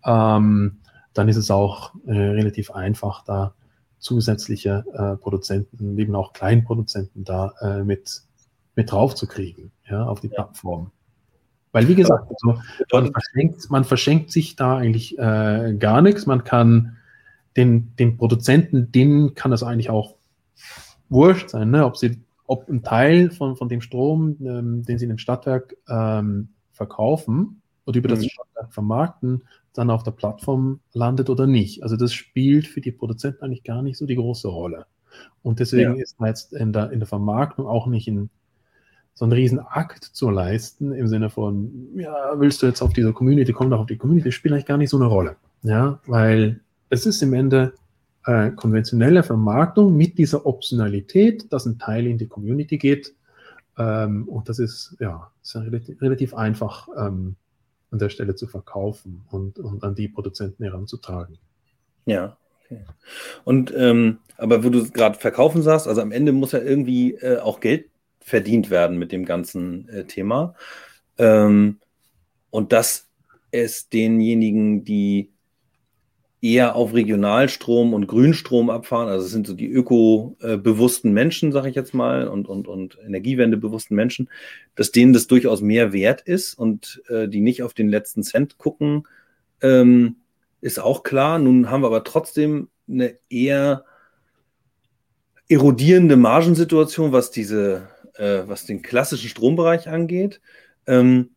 ähm, 0.05 0.77
dann 1.15 1.29
ist 1.29 1.37
es 1.37 1.51
auch 1.51 1.95
relativ 2.07 2.71
einfach, 2.71 3.25
da 3.25 3.55
zusätzliche 3.99 4.85
äh, 4.93 5.17
Produzenten, 5.17 5.99
eben 5.99 6.15
auch 6.15 6.33
Kleinproduzenten 6.33 7.25
da 7.25 7.53
äh, 7.61 7.85
mit, 7.85 8.23
mit 8.77 8.91
drauf 8.91 9.15
zu 9.15 9.27
kriegen, 9.27 9.73
ja, 9.89 10.05
auf 10.05 10.21
die 10.21 10.29
ja. 10.29 10.35
Plattform. 10.35 10.91
Weil, 11.73 11.89
wie 11.89 11.95
gesagt, 11.95 12.31
also, 12.31 12.61
man, 12.93 13.13
verschenkt, 13.13 13.71
man 13.71 13.85
verschenkt 13.85 14.33
sich 14.33 14.57
da 14.57 14.79
eigentlich 14.79 15.19
äh, 15.19 15.75
gar 15.79 16.01
nichts. 16.01 16.27
Man 16.27 16.45
kann 16.45 16.97
den, 17.57 17.95
den 17.97 18.17
Produzenten, 18.17 18.91
denen 18.91 19.35
kann 19.35 19.53
es 19.53 19.63
eigentlich 19.63 19.91
auch 19.91 20.15
wurscht 21.09 21.51
sein, 21.51 21.71
ne? 21.71 21.85
ob 21.85 21.97
sie, 21.97 22.21
ob 22.47 22.69
ein 22.69 22.83
Teil 22.83 23.31
von, 23.31 23.57
von 23.57 23.69
dem 23.69 23.81
Strom, 23.81 24.37
ähm, 24.41 24.85
den 24.85 24.99
sie 24.99 25.05
in 25.05 25.11
dem 25.11 25.19
Stadtwerk 25.19 25.77
ähm, 25.89 26.49
verkaufen 26.73 27.61
oder 27.85 27.99
über 27.99 28.09
mhm. 28.09 28.15
das 28.15 28.27
Stadtwerk 28.27 28.73
vermarkten, 28.73 29.43
dann 29.79 29.91
auf 29.91 30.03
der 30.03 30.11
Plattform 30.11 30.81
landet 30.93 31.31
oder 31.31 31.47
nicht. 31.47 31.83
Also 31.83 31.97
das 31.97 32.13
spielt 32.13 32.67
für 32.67 32.81
die 32.81 32.91
Produzenten 32.91 33.45
eigentlich 33.45 33.63
gar 33.63 33.81
nicht 33.81 33.97
so 33.97 34.07
die 34.07 34.17
große 34.17 34.49
Rolle. 34.49 34.87
Und 35.43 35.61
deswegen 35.61 35.97
ja. 35.97 36.03
ist 36.03 36.19
man 36.19 36.29
jetzt 36.29 36.53
in 36.53 36.73
der, 36.73 36.91
in 36.91 36.99
der 36.99 37.07
Vermarktung 37.07 37.67
auch 37.67 37.87
nicht 37.87 38.09
in 38.09 38.29
so 39.15 39.25
einen 39.25 39.33
riesen 39.33 39.59
Akt 39.59 40.05
zu 40.05 40.31
leisten, 40.31 40.93
im 40.93 41.09
Sinne 41.09 41.31
von, 41.31 41.89
ja, 41.97 42.33
willst 42.37 42.63
du 42.63 42.67
jetzt 42.67 42.83
auf 42.83 42.93
diese 42.93 43.13
Community, 43.13 43.53
komm 43.53 43.71
doch 43.71 43.81
auf 43.81 43.87
die 43.87 43.97
Community, 43.97 44.31
spielt 44.31 44.53
eigentlich 44.53 44.67
gar 44.67 44.79
nicht 44.79 44.91
so 44.91 44.97
eine 44.97 45.07
Rolle. 45.07 45.37
Ja, 45.63 46.01
weil 46.07 46.61
es 46.91 47.07
ist 47.07 47.23
im 47.23 47.33
Ende 47.33 47.73
äh, 48.27 48.51
konventionelle 48.51 49.23
Vermarktung 49.23 49.97
mit 49.97 50.19
dieser 50.19 50.45
Optionalität, 50.47 51.53
dass 51.53 51.67
ein 51.67 51.79
Teil 51.79 52.07
in 52.07 52.19
die 52.19 52.29
Community 52.29 52.79
geht. 52.79 53.15
Ähm, 53.77 54.29
und 54.29 54.49
das 54.49 54.59
ist, 54.59 54.97
ja, 55.01 55.31
ist 55.43 55.57
relativ, 55.57 56.03
relativ 56.03 56.35
einfach 56.35 56.89
ähm, 56.97 57.37
an 57.91 57.99
der 57.99 58.09
Stelle 58.09 58.35
zu 58.35 58.47
verkaufen 58.47 59.25
und, 59.31 59.59
und 59.59 59.83
an 59.83 59.95
die 59.95 60.09
Produzenten 60.09 60.65
heranzutragen. 60.65 61.39
Ja, 62.07 62.37
okay. 62.65 62.85
Und 63.45 63.73
ähm, 63.77 64.19
aber 64.37 64.65
wo 64.65 64.71
du 64.71 64.89
gerade 64.91 65.19
verkaufen 65.19 65.63
sagst, 65.63 65.89
also 65.89 66.01
am 66.01 66.13
Ende 66.13 66.33
muss 66.33 66.53
ja 66.53 66.61
irgendwie 66.61 67.15
äh, 67.15 67.39
auch 67.39 67.61
Geld 67.61 67.91
verdient 68.21 68.71
werden 68.71 68.99
mit 68.99 69.11
dem 69.13 69.25
ganzen 69.25 69.89
äh, 69.89 70.05
Thema. 70.05 70.55
Ähm, 71.17 71.79
und 72.51 72.73
das 72.73 73.09
ist 73.51 73.93
denjenigen, 73.93 74.85
die 74.85 75.33
eher 76.41 76.77
auf 76.77 76.95
Regionalstrom 76.95 77.93
und 77.95 78.07
Grünstrom 78.07 78.71
abfahren. 78.71 79.09
Also 79.09 79.27
es 79.27 79.33
sind 79.33 79.47
so 79.47 79.55
die 79.55 79.69
öko-bewussten 79.69 81.13
Menschen, 81.13 81.51
sage 81.51 81.69
ich 81.69 81.75
jetzt 81.75 81.95
mal, 81.95 82.29
und, 82.29 82.49
und, 82.49 82.69
und 82.69 82.97
energiewendebewussten 83.05 83.97
Menschen, 83.97 84.31
dass 84.77 84.93
denen 84.93 85.13
das 85.13 85.27
durchaus 85.27 85.61
mehr 85.61 85.93
wert 85.93 86.21
ist 86.21 86.55
und 86.55 87.03
äh, 87.09 87.29
die 87.29 87.41
nicht 87.41 87.63
auf 87.63 87.75
den 87.75 87.89
letzten 87.89 88.23
Cent 88.23 88.57
gucken, 88.59 89.09
ähm, 89.63 90.17
ist 90.61 90.79
auch 90.79 91.03
klar. 91.03 91.39
Nun 91.39 91.71
haben 91.71 91.83
wir 91.83 91.89
aber 91.89 92.05
trotzdem 92.05 92.69
eine 92.89 93.19
eher 93.29 93.85
erodierende 95.49 96.17
Margensituation, 96.17 97.11
was 97.11 97.31
diese, 97.33 97.89
äh, 98.15 98.43
was 98.47 98.65
den 98.65 98.83
klassischen 98.83 99.29
Strombereich 99.29 99.89
angeht. 99.89 100.41
Ähm, 100.87 101.31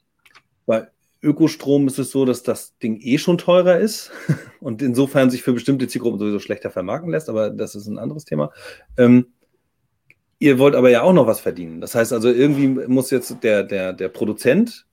bei 0.68 0.88
Ökostrom 1.22 1.88
ist 1.88 2.00
es 2.00 2.12
so, 2.12 2.26
dass 2.26 2.44
das 2.44 2.78
Ding 2.80 3.00
eh 3.02 3.18
schon 3.18 3.38
teurer 3.38 3.78
ist 3.80 4.12
und 4.60 4.82
insofern 4.82 5.30
sich 5.30 5.44
für 5.44 5.54
bestimmte 5.54 5.88
Zielgruppen 5.88 6.20
sowieso 6.20 6.40
schlechter 6.40 6.70
vermarkten 6.70 7.12
lässt, 7.12 7.30
aber 7.30 7.50
das 7.50 7.76
ist 7.76 7.88
ein 7.88 8.00
anderes 8.00 8.26
Thema. 8.26 8.52
Ähm, 8.98 9.28
ihr 10.40 10.58
wollt 10.58 10.76
aber 10.76 10.90
ja 10.90 11.04
auch 11.04 11.14
noch 11.14 11.28
was 11.28 11.40
verdienen. 11.40 11.82
Das 11.82 11.94
heißt 11.94 12.14
also, 12.14 12.30
irgendwie 12.30 12.68
muss 12.68 13.12
jetzt 13.12 13.44
der, 13.44 13.64
der, 13.64 13.94
der 13.94 14.10
Produzent 14.10 14.88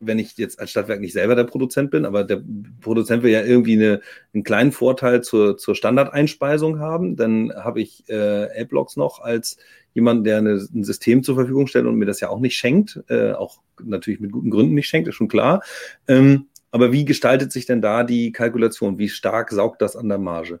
wenn 0.00 0.18
ich 0.18 0.36
jetzt 0.36 0.60
als 0.60 0.70
Stadtwerk 0.70 1.00
nicht 1.00 1.12
selber 1.12 1.34
der 1.34 1.44
Produzent 1.44 1.90
bin, 1.90 2.04
aber 2.04 2.24
der 2.24 2.42
Produzent 2.80 3.22
will 3.22 3.30
ja 3.30 3.42
irgendwie 3.42 3.74
eine, 3.74 4.00
einen 4.34 4.44
kleinen 4.44 4.72
Vorteil 4.72 5.22
zur, 5.22 5.56
zur 5.56 5.74
Standardeinspeisung 5.74 6.78
haben, 6.78 7.16
dann 7.16 7.52
habe 7.54 7.80
ich 7.80 8.08
äh, 8.08 8.46
L-Blocks 8.48 8.96
noch 8.96 9.20
als 9.20 9.56
jemand, 9.94 10.26
der 10.26 10.38
eine, 10.38 10.54
ein 10.74 10.84
System 10.84 11.22
zur 11.22 11.36
Verfügung 11.36 11.66
stellt 11.66 11.86
und 11.86 11.96
mir 11.96 12.04
das 12.04 12.20
ja 12.20 12.28
auch 12.28 12.40
nicht 12.40 12.56
schenkt, 12.56 13.02
äh, 13.08 13.32
auch 13.32 13.60
natürlich 13.82 14.20
mit 14.20 14.32
guten 14.32 14.50
Gründen 14.50 14.74
nicht 14.74 14.88
schenkt, 14.88 15.08
ist 15.08 15.14
schon 15.14 15.28
klar. 15.28 15.62
Ähm, 16.06 16.46
aber 16.70 16.92
wie 16.92 17.04
gestaltet 17.06 17.52
sich 17.52 17.64
denn 17.64 17.80
da 17.80 18.04
die 18.04 18.32
Kalkulation? 18.32 18.98
Wie 18.98 19.08
stark 19.08 19.50
saugt 19.50 19.80
das 19.80 19.96
an 19.96 20.08
der 20.08 20.18
Marge? 20.18 20.60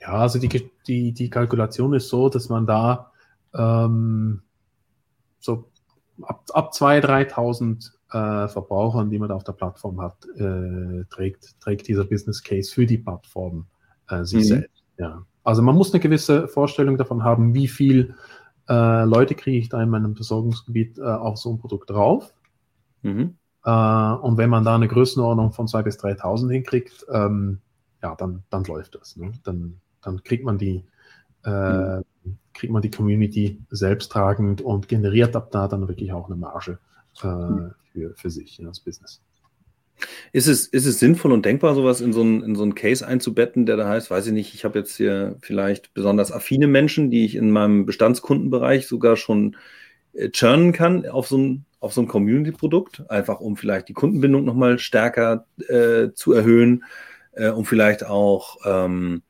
Ja, 0.00 0.12
also 0.18 0.38
die, 0.38 0.70
die, 0.86 1.12
die 1.12 1.30
Kalkulation 1.30 1.94
ist 1.94 2.08
so, 2.08 2.28
dass 2.28 2.48
man 2.48 2.66
da 2.66 3.10
ähm, 3.52 4.42
so 5.40 5.68
ab, 6.22 6.44
ab 6.52 6.72
2.000, 6.72 7.32
3.000 7.32 7.90
äh, 8.12 8.48
Verbrauchern, 8.48 9.10
die 9.10 9.18
man 9.18 9.28
da 9.28 9.34
auf 9.34 9.44
der 9.44 9.52
Plattform 9.52 10.00
hat, 10.00 10.26
äh, 10.36 11.04
trägt, 11.10 11.60
trägt 11.60 11.88
dieser 11.88 12.04
Business 12.04 12.42
Case 12.42 12.72
für 12.72 12.86
die 12.86 12.98
Plattform 12.98 13.66
äh, 14.08 14.24
sich 14.24 14.44
mhm. 14.44 14.48
selbst. 14.48 14.84
Ja. 14.98 15.22
Also 15.44 15.62
man 15.62 15.76
muss 15.76 15.92
eine 15.92 16.00
gewisse 16.00 16.48
Vorstellung 16.48 16.96
davon 16.96 17.22
haben, 17.22 17.54
wie 17.54 17.68
viel 17.68 18.14
äh, 18.68 19.04
Leute 19.04 19.34
kriege 19.34 19.58
ich 19.58 19.68
da 19.68 19.82
in 19.82 19.90
meinem 19.90 20.16
Versorgungsgebiet 20.16 20.98
äh, 20.98 21.02
auf 21.02 21.38
so 21.38 21.50
ein 21.52 21.58
Produkt 21.58 21.90
drauf. 21.90 22.32
Mhm. 23.02 23.36
Äh, 23.64 23.70
und 23.70 24.38
wenn 24.38 24.50
man 24.50 24.64
da 24.64 24.74
eine 24.74 24.88
Größenordnung 24.88 25.52
von 25.52 25.66
2.000 25.66 25.82
bis 25.82 25.98
3.000 26.00 26.50
hinkriegt, 26.50 27.06
ähm, 27.12 27.60
ja, 28.02 28.14
dann, 28.14 28.44
dann 28.50 28.64
läuft 28.64 28.94
das. 28.94 29.16
Ne? 29.16 29.32
Dann, 29.44 29.80
dann 30.02 30.22
kriegt 30.22 30.44
man 30.44 30.58
die 30.58 30.84
äh, 31.46 31.98
mhm 31.98 32.04
kriegt 32.56 32.72
man 32.72 32.82
die 32.82 32.90
Community 32.90 33.60
selbsttragend 33.70 34.60
und 34.62 34.88
generiert 34.88 35.36
ab 35.36 35.50
da 35.52 35.68
dann 35.68 35.88
wirklich 35.88 36.12
auch 36.12 36.26
eine 36.26 36.36
Marge 36.36 36.78
äh, 37.18 37.70
für, 37.92 38.14
für 38.14 38.30
sich, 38.30 38.58
ja, 38.58 38.66
das 38.66 38.80
Business. 38.80 39.20
Ist 40.32 40.46
es, 40.46 40.66
ist 40.66 40.84
es 40.84 40.98
sinnvoll 40.98 41.32
und 41.32 41.46
denkbar, 41.46 41.74
sowas 41.74 42.00
in 42.02 42.12
so 42.12 42.20
einen, 42.20 42.42
in 42.42 42.54
so 42.54 42.62
einen 42.62 42.74
Case 42.74 43.06
einzubetten, 43.06 43.64
der 43.64 43.76
da 43.76 43.88
heißt, 43.88 44.10
weiß 44.10 44.26
ich 44.26 44.32
nicht, 44.32 44.54
ich 44.54 44.64
habe 44.64 44.78
jetzt 44.78 44.96
hier 44.96 45.36
vielleicht 45.40 45.94
besonders 45.94 46.32
affine 46.32 46.66
Menschen, 46.66 47.10
die 47.10 47.24
ich 47.24 47.34
in 47.34 47.50
meinem 47.50 47.86
Bestandskundenbereich 47.86 48.86
sogar 48.86 49.16
schon 49.16 49.56
äh, 50.12 50.28
churnen 50.30 50.72
kann 50.72 51.06
auf 51.06 51.28
so 51.28 51.38
ein, 51.38 51.64
auf 51.80 51.94
so 51.94 52.02
ein 52.02 52.08
Community-Produkt, 52.08 53.08
einfach 53.10 53.40
um 53.40 53.56
vielleicht 53.56 53.88
die 53.88 53.94
Kundenbindung 53.94 54.44
nochmal 54.44 54.78
stärker 54.78 55.46
äh, 55.68 56.08
zu 56.12 56.32
erhöhen, 56.32 56.84
äh, 57.32 57.48
um 57.48 57.64
vielleicht 57.64 58.04
auch 58.04 58.58
ähm, 58.66 59.22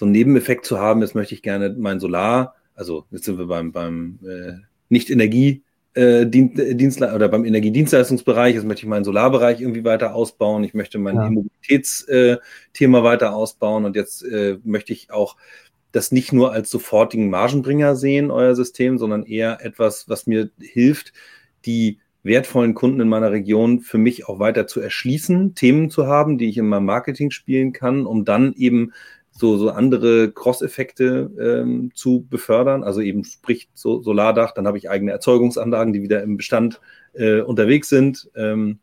so 0.00 0.04
einen 0.04 0.12
Nebeneffekt 0.12 0.66
zu 0.66 0.80
haben. 0.80 1.00
Jetzt 1.00 1.14
möchte 1.14 1.34
ich 1.34 1.42
gerne 1.42 1.74
mein 1.78 2.00
Solar 2.00 2.56
also 2.80 3.04
jetzt 3.10 3.26
sind 3.26 3.38
wir 3.38 3.46
beim, 3.46 3.72
beim 3.72 4.18
äh, 4.26 4.54
Nicht-Energie- 4.88 5.62
äh, 5.92 6.24
Dienstle 6.24 7.14
oder 7.14 7.28
beim 7.28 7.44
Energiedienstleistungsbereich, 7.44 8.54
jetzt 8.54 8.64
möchte 8.64 8.84
ich 8.84 8.88
meinen 8.88 9.04
Solarbereich 9.04 9.60
irgendwie 9.60 9.84
weiter 9.84 10.14
ausbauen, 10.14 10.64
ich 10.64 10.72
möchte 10.72 10.98
mein 10.98 11.16
ja. 11.16 11.28
Mobilitätsthema 11.28 12.98
äh, 12.98 13.02
weiter 13.02 13.34
ausbauen 13.34 13.84
und 13.84 13.96
jetzt 13.96 14.22
äh, 14.22 14.58
möchte 14.64 14.92
ich 14.92 15.10
auch 15.10 15.36
das 15.92 16.12
nicht 16.12 16.32
nur 16.32 16.52
als 16.52 16.70
sofortigen 16.70 17.28
Margenbringer 17.28 17.96
sehen, 17.96 18.30
euer 18.30 18.54
System, 18.54 18.98
sondern 18.98 19.24
eher 19.24 19.64
etwas, 19.64 20.08
was 20.08 20.28
mir 20.28 20.50
hilft, 20.60 21.12
die 21.66 21.98
wertvollen 22.22 22.74
Kunden 22.74 23.00
in 23.00 23.08
meiner 23.08 23.32
Region 23.32 23.80
für 23.80 23.98
mich 23.98 24.28
auch 24.28 24.38
weiter 24.38 24.66
zu 24.66 24.80
erschließen, 24.80 25.54
Themen 25.54 25.90
zu 25.90 26.06
haben, 26.06 26.38
die 26.38 26.48
ich 26.48 26.56
in 26.56 26.68
meinem 26.68 26.84
Marketing 26.84 27.30
spielen 27.30 27.72
kann, 27.72 28.06
um 28.06 28.24
dann 28.24 28.54
eben 28.54 28.92
so, 29.40 29.56
so 29.56 29.70
andere 29.70 30.30
Cross-Effekte 30.30 31.30
ähm, 31.40 31.90
zu 31.94 32.26
befördern. 32.28 32.84
Also 32.84 33.00
eben 33.00 33.24
sprich 33.24 33.68
so 33.74 34.02
Solardach, 34.02 34.52
dann 34.52 34.66
habe 34.66 34.78
ich 34.78 34.88
eigene 34.88 35.12
Erzeugungsanlagen, 35.12 35.92
die 35.92 36.02
wieder 36.02 36.22
im 36.22 36.36
Bestand 36.36 36.80
äh, 37.14 37.40
unterwegs 37.40 37.88
sind. 37.88 38.30
Ähm, 38.36 38.78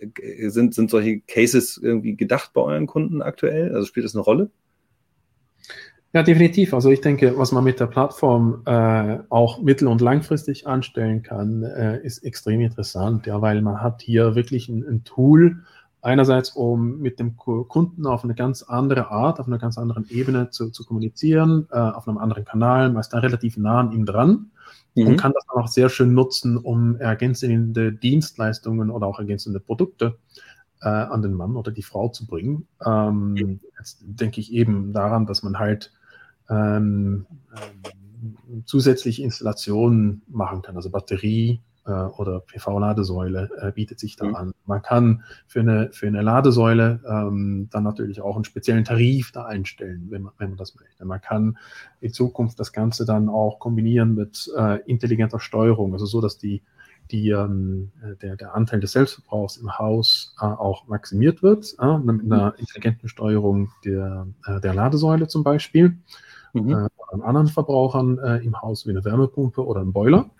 äh, 0.00 0.48
sind. 0.50 0.74
Sind 0.74 0.90
solche 0.90 1.20
Cases 1.20 1.78
irgendwie 1.82 2.16
gedacht 2.16 2.52
bei 2.52 2.62
euren 2.62 2.86
Kunden 2.86 3.22
aktuell? 3.22 3.74
Also 3.74 3.86
spielt 3.86 4.04
das 4.04 4.14
eine 4.14 4.22
Rolle? 4.22 4.50
Ja, 6.14 6.22
definitiv. 6.22 6.72
Also 6.72 6.90
ich 6.90 7.02
denke, 7.02 7.36
was 7.36 7.52
man 7.52 7.64
mit 7.64 7.80
der 7.80 7.86
Plattform 7.86 8.62
äh, 8.64 9.18
auch 9.28 9.60
mittel- 9.60 9.88
und 9.88 10.00
langfristig 10.00 10.66
anstellen 10.66 11.22
kann, 11.22 11.62
äh, 11.62 12.00
ist 12.02 12.24
extrem 12.24 12.62
interessant, 12.62 13.26
ja, 13.26 13.42
weil 13.42 13.60
man 13.60 13.82
hat 13.82 14.00
hier 14.00 14.34
wirklich 14.34 14.70
ein, 14.70 14.84
ein 14.88 15.04
Tool, 15.04 15.64
einerseits, 16.02 16.50
um 16.50 16.98
mit 16.98 17.18
dem 17.18 17.36
Kunden 17.36 18.06
auf 18.06 18.24
eine 18.24 18.34
ganz 18.34 18.62
andere 18.62 19.10
Art, 19.10 19.40
auf 19.40 19.46
einer 19.46 19.58
ganz 19.58 19.78
anderen 19.78 20.08
Ebene 20.08 20.50
zu, 20.50 20.70
zu 20.70 20.84
kommunizieren, 20.84 21.66
äh, 21.70 21.78
auf 21.78 22.08
einem 22.08 22.18
anderen 22.18 22.44
Kanal, 22.44 22.90
meist 22.90 23.12
da 23.12 23.18
relativ 23.18 23.56
nah 23.56 23.80
an 23.80 23.92
ihm 23.92 24.06
dran 24.06 24.50
mhm. 24.94 25.06
und 25.06 25.16
kann 25.16 25.32
das 25.32 25.44
dann 25.46 25.62
auch 25.62 25.68
sehr 25.68 25.88
schön 25.88 26.14
nutzen, 26.14 26.56
um 26.56 26.96
ergänzende 26.96 27.92
Dienstleistungen 27.92 28.90
oder 28.90 29.06
auch 29.06 29.18
ergänzende 29.18 29.60
Produkte 29.60 30.18
äh, 30.82 30.88
an 30.88 31.22
den 31.22 31.34
Mann 31.34 31.56
oder 31.56 31.72
die 31.72 31.82
Frau 31.82 32.08
zu 32.08 32.26
bringen. 32.26 32.68
Ähm, 32.84 33.60
jetzt 33.78 33.98
denke 34.00 34.40
ich 34.40 34.52
eben 34.52 34.92
daran, 34.92 35.26
dass 35.26 35.42
man 35.42 35.58
halt 35.58 35.92
ähm, 36.48 37.26
ähm, 37.54 38.64
zusätzliche 38.64 39.22
Installationen 39.22 40.22
machen 40.28 40.62
kann, 40.62 40.76
also 40.76 40.90
Batterie, 40.90 41.60
äh, 41.88 41.90
oder 41.90 42.40
PV-Ladesäule 42.40 43.50
äh, 43.60 43.72
bietet 43.72 43.98
sich 43.98 44.16
da 44.16 44.26
mhm. 44.26 44.36
an. 44.36 44.52
Man 44.66 44.82
kann 44.82 45.24
für 45.46 45.60
eine, 45.60 45.90
für 45.92 46.06
eine 46.06 46.22
Ladesäule 46.22 47.00
ähm, 47.08 47.68
dann 47.70 47.82
natürlich 47.82 48.20
auch 48.20 48.36
einen 48.36 48.44
speziellen 48.44 48.84
Tarif 48.84 49.32
da 49.32 49.46
einstellen, 49.46 50.06
wenn 50.10 50.22
man, 50.22 50.32
wenn 50.38 50.50
man 50.50 50.58
das 50.58 50.76
möchte. 50.76 51.04
Man 51.04 51.20
kann 51.20 51.58
in 52.00 52.12
Zukunft 52.12 52.60
das 52.60 52.72
Ganze 52.72 53.04
dann 53.04 53.28
auch 53.28 53.58
kombinieren 53.58 54.14
mit 54.14 54.50
äh, 54.56 54.80
intelligenter 54.82 55.40
Steuerung, 55.40 55.92
also 55.94 56.06
so, 56.06 56.20
dass 56.20 56.38
die 56.38 56.62
die, 57.10 57.30
ähm, 57.30 57.90
der, 58.20 58.36
der 58.36 58.54
Anteil 58.54 58.80
des 58.80 58.92
Selbstverbrauchs 58.92 59.56
im 59.56 59.78
Haus 59.78 60.34
äh, 60.40 60.44
auch 60.44 60.86
maximiert 60.88 61.42
wird, 61.42 61.74
äh, 61.80 61.98
mit 61.98 62.20
einer 62.20 62.48
mhm. 62.48 62.58
intelligenten 62.58 63.08
Steuerung 63.08 63.70
der, 63.84 64.26
äh, 64.46 64.60
der 64.60 64.74
Ladesäule 64.74 65.26
zum 65.26 65.42
Beispiel, 65.42 65.96
mhm. 66.52 66.70
äh, 66.70 66.88
an 67.12 67.22
anderen 67.22 67.48
Verbrauchern 67.48 68.18
äh, 68.18 68.36
im 68.44 68.60
Haus 68.60 68.86
wie 68.86 68.90
eine 68.90 69.04
Wärmepumpe 69.04 69.64
oder 69.64 69.80
ein 69.80 69.92
Boiler. 69.92 70.30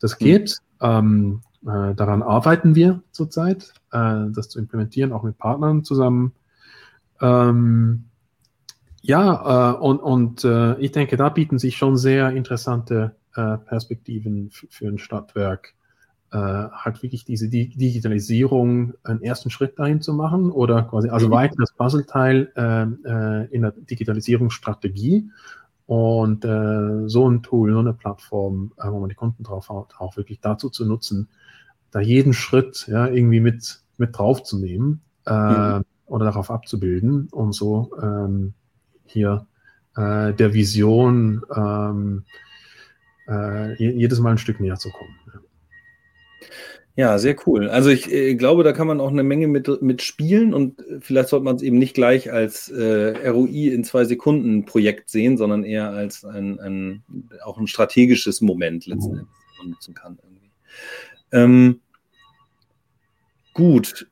Das 0.00 0.18
mhm. 0.18 0.24
geht. 0.24 0.58
Ähm, 0.80 1.42
äh, 1.62 1.94
daran 1.94 2.22
arbeiten 2.22 2.74
wir 2.74 3.02
zurzeit, 3.12 3.74
äh, 3.92 4.26
das 4.30 4.48
zu 4.48 4.58
implementieren, 4.58 5.12
auch 5.12 5.22
mit 5.22 5.38
Partnern 5.38 5.84
zusammen. 5.84 6.32
Ähm, 7.20 8.04
ja, 9.02 9.72
äh, 9.72 9.76
und, 9.76 9.98
und 9.98 10.44
äh, 10.44 10.78
ich 10.78 10.92
denke, 10.92 11.16
da 11.16 11.28
bieten 11.28 11.58
sich 11.58 11.76
schon 11.76 11.96
sehr 11.96 12.30
interessante 12.30 13.14
äh, 13.34 13.58
Perspektiven 13.58 14.50
für 14.50 14.88
ein 14.88 14.98
Stadtwerk, 14.98 15.74
äh, 16.32 16.36
halt 16.38 17.02
wirklich 17.02 17.24
diese 17.24 17.48
Digitalisierung 17.48 18.94
einen 19.02 19.22
ersten 19.22 19.50
Schritt 19.50 19.78
dahin 19.78 20.00
zu 20.00 20.14
machen 20.14 20.50
oder 20.50 20.82
quasi 20.82 21.10
also 21.10 21.28
mhm. 21.28 21.32
weiter 21.32 21.56
das 21.58 21.72
Puzzleteil 21.72 22.52
in 23.50 23.62
der 23.62 23.72
Digitalisierungsstrategie 23.72 25.30
und 25.90 26.44
äh, 26.44 27.08
so 27.08 27.28
ein 27.28 27.42
Tool, 27.42 27.72
so 27.72 27.80
eine 27.80 27.92
Plattform, 27.92 28.70
äh, 28.78 28.88
wo 28.92 29.00
man 29.00 29.08
die 29.08 29.16
Kunden 29.16 29.42
drauf 29.42 29.70
hat, 29.70 29.98
auch 29.98 30.16
wirklich 30.16 30.38
dazu 30.40 30.70
zu 30.70 30.84
nutzen, 30.86 31.28
da 31.90 31.98
jeden 31.98 32.32
Schritt 32.32 32.86
ja, 32.86 33.08
irgendwie 33.08 33.40
mit, 33.40 33.80
mit 33.96 34.16
draufzunehmen 34.16 35.00
äh, 35.26 35.78
mhm. 35.78 35.84
oder 36.06 36.26
darauf 36.26 36.52
abzubilden 36.52 37.26
und 37.32 37.54
so 37.54 37.90
ähm, 38.00 38.54
hier 39.04 39.48
äh, 39.96 40.32
der 40.32 40.54
Vision 40.54 41.42
ähm, 41.52 42.24
äh, 43.26 43.74
jedes 43.74 44.20
Mal 44.20 44.30
ein 44.30 44.38
Stück 44.38 44.60
näher 44.60 44.76
zu 44.76 44.90
kommen. 44.90 45.16
Ja. 45.26 45.40
Ja, 47.00 47.16
sehr 47.18 47.34
cool. 47.46 47.70
Also 47.70 47.88
ich 47.88 48.12
äh, 48.12 48.34
glaube, 48.34 48.62
da 48.62 48.72
kann 48.72 48.86
man 48.86 49.00
auch 49.00 49.08
eine 49.08 49.22
Menge 49.22 49.48
mit, 49.48 49.80
mit 49.80 50.02
spielen 50.02 50.52
und 50.52 50.80
äh, 50.80 51.00
vielleicht 51.00 51.30
sollte 51.30 51.46
man 51.46 51.56
es 51.56 51.62
eben 51.62 51.78
nicht 51.78 51.94
gleich 51.94 52.30
als 52.30 52.68
äh, 52.68 53.26
ROI 53.26 53.72
in 53.72 53.84
zwei 53.84 54.04
Sekunden 54.04 54.66
Projekt 54.66 55.08
sehen, 55.08 55.38
sondern 55.38 55.64
eher 55.64 55.88
als 55.92 56.26
ein, 56.26 56.60
ein 56.60 57.02
auch 57.42 57.56
ein 57.56 57.68
strategisches 57.68 58.42
Moment 58.42 58.84
letzten 58.84 59.12
Endes 59.16 59.28
nutzen 59.64 59.94
kann. 59.94 60.18
Irgendwie. 60.22 60.50
Ähm, 61.32 61.80
gut. 63.54 64.06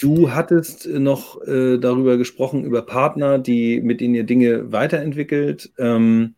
Du 0.00 0.30
hattest 0.30 0.86
noch 0.86 1.42
äh, 1.42 1.76
darüber 1.76 2.16
gesprochen, 2.16 2.64
über 2.64 2.80
Partner, 2.80 3.38
die, 3.38 3.82
mit 3.82 4.00
denen 4.00 4.14
ihr 4.14 4.24
Dinge 4.24 4.72
weiterentwickelt. 4.72 5.74
Ähm, 5.76 6.36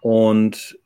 und 0.00 0.79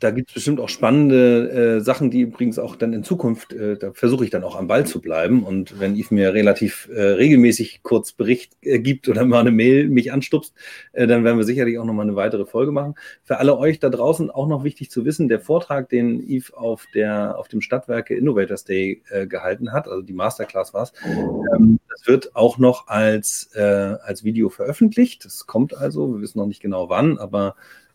da 0.00 0.10
gibt 0.10 0.30
es 0.30 0.34
bestimmt 0.34 0.60
auch 0.60 0.68
spannende 0.68 1.76
äh, 1.76 1.80
Sachen, 1.80 2.10
die 2.10 2.22
übrigens 2.22 2.58
auch 2.58 2.76
dann 2.76 2.92
in 2.92 3.04
Zukunft, 3.04 3.52
äh, 3.52 3.76
da 3.76 3.92
versuche 3.92 4.24
ich 4.24 4.30
dann 4.30 4.44
auch 4.44 4.56
am 4.56 4.66
Ball 4.66 4.86
zu 4.86 5.00
bleiben. 5.00 5.42
Und 5.44 5.78
wenn 5.80 5.96
Yves 5.96 6.10
mir 6.10 6.34
relativ 6.34 6.88
äh, 6.92 7.00
regelmäßig 7.00 7.82
kurz 7.82 8.12
Bericht 8.12 8.56
äh, 8.62 8.78
gibt 8.78 9.08
oder 9.08 9.24
mal 9.24 9.40
eine 9.40 9.50
Mail 9.50 9.88
mich 9.88 10.12
anstupst, 10.12 10.54
äh, 10.92 11.06
dann 11.06 11.24
werden 11.24 11.38
wir 11.38 11.44
sicherlich 11.44 11.78
auch 11.78 11.84
nochmal 11.84 12.06
eine 12.06 12.16
weitere 12.16 12.46
Folge 12.46 12.72
machen. 12.72 12.94
Für 13.22 13.38
alle 13.38 13.58
euch 13.58 13.78
da 13.78 13.90
draußen 13.90 14.30
auch 14.30 14.48
noch 14.48 14.64
wichtig 14.64 14.90
zu 14.90 15.04
wissen, 15.04 15.28
der 15.28 15.40
Vortrag, 15.40 15.88
den 15.88 16.20
Yves 16.20 16.52
auf, 16.52 16.86
der, 16.94 17.38
auf 17.38 17.48
dem 17.48 17.60
Stadtwerke 17.60 18.14
Innovators 18.14 18.64
Day 18.64 19.02
äh, 19.10 19.26
gehalten 19.26 19.72
hat, 19.72 19.88
also 19.88 20.02
die 20.02 20.12
Masterclass 20.12 20.74
war 20.74 20.84
es, 20.84 20.92
ähm, 21.04 21.78
das 21.88 22.06
wird 22.06 22.34
auch 22.34 22.58
noch 22.58 22.88
als, 22.88 23.50
äh, 23.54 23.60
als 23.60 24.24
Video 24.24 24.48
veröffentlicht. 24.48 25.24
Das 25.24 25.46
kommt 25.46 25.76
also, 25.76 26.14
wir 26.14 26.20
wissen 26.20 26.38
noch 26.38 26.46
nicht 26.46 26.60
genau 26.60 26.88
wann, 26.88 27.18
aber 27.18 27.54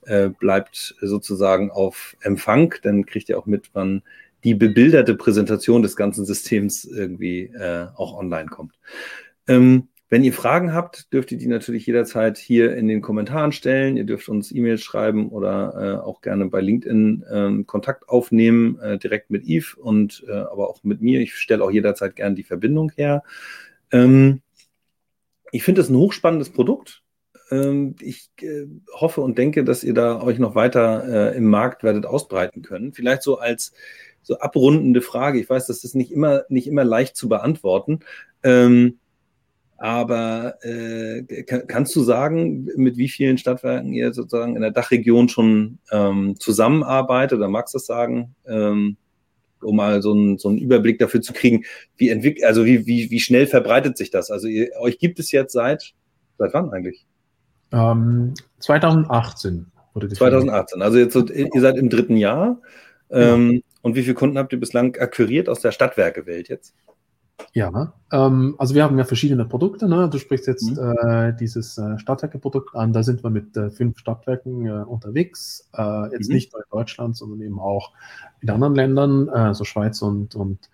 äh, 0.10 0.30
bleibt 0.30 0.95
sozusagen 1.01 1.72
auf 1.72 2.18
Empfang, 2.22 2.76
dann 2.84 3.05
kriegt 3.05 3.30
ihr 3.30 3.38
auch 3.38 3.45
mit, 3.45 3.70
wann 3.74 4.01
die 4.43 4.55
bebilderte 4.55 5.16
Präsentation 5.16 5.82
des 5.82 5.95
ganzen 5.95 6.26
Systems 6.26 6.86
irgendwie 6.86 7.43
äh, 7.43 7.88
auch 7.95 8.18
online 8.18 8.49
kommt. 8.49 8.74
Ähm, 9.47 9.89
wenn 10.12 10.24
ihr 10.24 10.34
Fragen 10.34 10.74
habt, 10.74 11.14
dürft 11.14 11.32
ihr 11.32 11.38
die 11.38 11.47
natürlich 11.47 11.86
jederzeit 11.86 12.39
hier 12.39 12.76
in 12.76 12.88
den 12.88 13.01
Kommentaren 13.01 13.51
stellen. 13.51 13.95
Ihr 13.95 14.05
dürft 14.05 14.28
uns 14.28 14.51
E-Mails 14.51 14.82
schreiben 14.82 15.30
oder 15.30 15.74
äh, 15.76 16.03
auch 16.03 16.22
gerne 16.22 16.47
bei 16.47 16.62
LinkedIn 16.62 17.24
äh, 17.30 17.64
Kontakt 17.66 18.10
aufnehmen, 18.10 18.80
äh, 18.80 18.97
direkt 18.97 19.30
mit 19.30 19.43
Yves 19.47 19.76
und 19.76 20.26
äh, 20.28 20.32
aber 20.32 20.70
auch 20.70 20.84
mit 20.84 21.01
mir. 21.01 21.20
Ich 21.22 21.36
stelle 21.36 21.64
auch 21.64 21.70
jederzeit 21.70 22.16
gerne 22.16 22.36
die 22.36 22.43
Verbindung 22.43 22.91
her. 22.95 23.24
Ähm, 23.91 24.41
ich 25.51 25.64
finde 25.64 25.82
es 25.82 25.89
ein 25.89 25.97
hochspannendes 25.97 26.49
Produkt. 26.49 27.03
Ähm, 27.52 27.95
ich 28.02 28.30
äh, 28.41 28.66
hoffe 28.93 29.22
und 29.22 29.38
denke, 29.38 29.64
dass 29.64 29.84
ihr 29.84 29.93
da 29.93 30.22
euch 30.22 30.39
noch 30.39 30.56
weiter 30.56 31.34
äh, 31.34 31.38
im 31.38 31.45
Markt 31.45 31.84
werdet 31.84 32.06
ausbreiten 32.06 32.62
können. 32.62 32.93
Vielleicht 32.93 33.24
so 33.24 33.38
als 33.38 33.74
so 34.22 34.39
abrundende 34.39 35.02
Frage. 35.02 35.39
Ich 35.39 35.50
weiß, 35.50 35.68
das 35.68 35.84
ist 35.84 35.95
nicht 35.95 36.12
immer, 36.12 36.43
nicht 36.50 36.68
immer 36.68 36.84
leicht 36.84 37.16
zu 37.16 37.30
beantworten. 37.30 38.02
Ähm, 38.43 39.00
aber 39.78 40.58
äh, 40.62 41.24
kannst 41.43 41.95
du 41.95 42.04
sagen, 42.04 42.68
mit 42.76 42.97
wie 42.97 43.08
vielen 43.08 43.38
Stadtwerken 43.38 43.93
ihr 43.93 44.14
sozusagen 44.14 44.58
in 44.58 44.62
der 44.62 44.72
Dachregion 44.72 45.30
schon 45.30 45.80
ähm, 45.91 46.36
zusammenarbeitet 46.38 47.38
oder 47.38 47.47
magst 47.47 47.74
du 47.74 47.78
das 47.78 47.86
sagen, 47.86 48.36
um 49.62 49.76
mal 49.76 50.02
so, 50.02 50.14
ein, 50.14 50.38
so 50.38 50.50
einen 50.50 50.58
Überblick 50.58 51.00
dafür 51.00 51.22
zu 51.22 51.34
kriegen, 51.34 51.66
wie 51.97 52.10
entwickelt, 52.10 52.45
also 52.45 52.66
wie, 52.66 52.86
wie, 52.86 53.10
wie 53.10 53.20
schnell 53.20 53.47
verbreitet 53.47 53.97
sich 53.97 54.12
das? 54.12 54.32
Also 54.32 54.47
ihr, 54.47 54.72
euch 54.80 55.00
gibt 55.00 55.20
es 55.20 55.32
jetzt 55.32 55.54
seit, 55.54 55.93
seit 56.38 56.54
wann 56.54 56.72
eigentlich? 56.72 57.06
Ähm, 57.72 58.34
2018 58.59 59.65
wurde 59.93 60.07
das. 60.07 60.17
2018, 60.17 60.82
also 60.82 60.97
jetzt 60.97 61.15
ihr 61.15 61.61
seid 61.61 61.78
im 61.78 61.89
dritten 61.89 62.17
Jahr. 62.17 62.59
Ähm, 63.11 63.51
ja. 63.51 63.59
Und 63.82 63.95
wie 63.95 64.03
viele 64.03 64.15
Kunden 64.15 64.38
habt 64.38 64.51
ihr 64.53 64.59
bislang 64.59 64.95
akquiriert 64.97 65.49
aus 65.49 65.61
der 65.61 65.72
Stadtwerkewelt 65.72 66.49
jetzt? 66.49 66.74
Ja, 67.54 67.94
ähm, 68.12 68.56
also 68.58 68.76
wir 68.76 68.84
haben 68.84 68.98
ja 68.98 69.06
verschiedene 69.06 69.46
Produkte. 69.46 69.88
Ne? 69.88 70.10
Du 70.10 70.18
sprichst 70.18 70.48
jetzt 70.48 70.72
mhm. 70.72 71.08
äh, 71.08 71.34
dieses 71.36 71.78
äh, 71.78 71.98
Stadtwerke-Produkt 71.98 72.76
an. 72.76 72.94
Da 72.94 73.04
sind 73.04 73.24
wir 73.24 73.30
mit 73.30 73.56
äh, 73.58 73.70
fünf 73.70 73.98
Stadtwerken 74.00 74.66
äh, 74.66 74.84
unterwegs. 74.84 75.70
Äh, 75.76 76.12
jetzt 76.12 76.30
mhm. 76.30 76.36
nicht 76.36 76.54
nur 76.54 76.62
in 76.62 76.70
Deutschland, 76.72 77.18
sondern 77.18 77.42
eben 77.42 77.60
auch 77.60 77.92
in 78.42 78.50
anderen 78.50 78.76
Ländern, 78.76 79.28
äh, 79.30 79.54
so 79.54 79.64
Schweiz 79.64 80.02
und, 80.02 80.36
und 80.36 80.70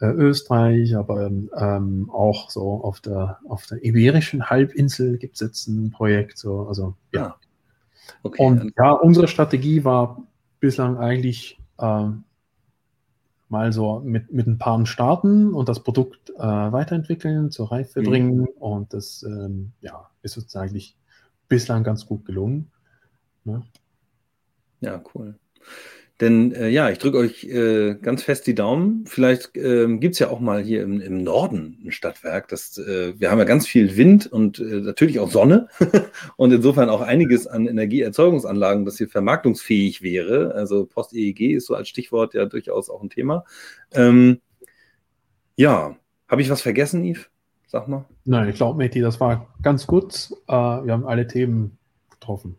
äh, 0.00 0.06
Österreich, 0.06 0.96
aber 0.96 1.26
ähm, 1.26 2.10
auch 2.12 2.50
so 2.50 2.84
auf 2.84 3.00
der, 3.00 3.38
auf 3.48 3.66
der 3.66 3.84
Iberischen 3.84 4.48
Halbinsel 4.48 5.18
gibt 5.18 5.34
es 5.34 5.40
jetzt 5.40 5.66
ein 5.68 5.90
Projekt. 5.90 6.38
So, 6.38 6.66
also 6.68 6.94
ja. 7.12 7.26
Ah, 7.26 7.36
okay. 8.22 8.42
Und 8.44 8.72
ja, 8.76 8.92
unsere 8.92 9.28
Strategie 9.28 9.84
war 9.84 10.22
bislang 10.60 10.98
eigentlich 10.98 11.58
äh, 11.78 12.08
mal 13.48 13.72
so 13.72 14.00
mit, 14.00 14.32
mit 14.32 14.46
ein 14.46 14.58
paar 14.58 14.84
starten 14.86 15.54
und 15.54 15.68
das 15.68 15.82
Produkt 15.82 16.30
äh, 16.30 16.42
weiterentwickeln, 16.42 17.50
zur 17.50 17.72
Reife 17.72 18.00
mhm. 18.00 18.04
bringen. 18.04 18.46
Und 18.46 18.92
das 18.92 19.22
ähm, 19.22 19.72
ja, 19.80 20.10
ist 20.22 20.36
uns 20.36 20.54
eigentlich 20.56 20.96
bislang 21.48 21.84
ganz 21.84 22.06
gut 22.06 22.24
gelungen. 22.24 22.70
Ne? 23.44 23.62
Ja, 24.80 25.02
cool. 25.14 25.38
Denn 26.20 26.52
äh, 26.52 26.68
ja, 26.68 26.90
ich 26.90 26.98
drücke 26.98 27.18
euch 27.18 27.44
äh, 27.44 27.94
ganz 27.94 28.24
fest 28.24 28.48
die 28.48 28.54
Daumen. 28.54 29.04
Vielleicht 29.06 29.56
ähm, 29.56 30.00
gibt 30.00 30.18
ja 30.18 30.30
auch 30.30 30.40
mal 30.40 30.60
hier 30.62 30.82
im, 30.82 31.00
im 31.00 31.22
Norden 31.22 31.78
ein 31.84 31.92
Stadtwerk. 31.92 32.48
Das, 32.48 32.76
äh, 32.76 33.14
wir 33.20 33.30
haben 33.30 33.38
ja 33.38 33.44
ganz 33.44 33.68
viel 33.68 33.96
Wind 33.96 34.26
und 34.26 34.58
äh, 34.58 34.80
natürlich 34.80 35.20
auch 35.20 35.30
Sonne 35.30 35.68
und 36.36 36.52
insofern 36.52 36.88
auch 36.88 37.02
einiges 37.02 37.46
an 37.46 37.68
Energieerzeugungsanlagen, 37.68 38.84
das 38.84 38.98
hier 38.98 39.08
vermarktungsfähig 39.08 40.02
wäre. 40.02 40.54
Also 40.54 40.86
Post-EEG 40.86 41.54
ist 41.54 41.66
so 41.66 41.76
als 41.76 41.88
Stichwort 41.88 42.34
ja 42.34 42.46
durchaus 42.46 42.90
auch 42.90 43.02
ein 43.02 43.10
Thema. 43.10 43.44
Ähm, 43.92 44.40
ja, 45.54 45.96
habe 46.26 46.42
ich 46.42 46.50
was 46.50 46.62
vergessen, 46.62 47.04
Yves? 47.04 47.30
Sag 47.68 47.86
mal. 47.86 48.06
Nein, 48.24 48.48
ich 48.48 48.56
glaube, 48.56 48.78
Meti, 48.78 49.00
das 49.00 49.20
war 49.20 49.54
ganz 49.62 49.86
gut. 49.86 50.30
Äh, 50.48 50.52
wir 50.52 50.92
haben 50.92 51.06
alle 51.06 51.28
Themen 51.28 51.78
getroffen. 52.10 52.56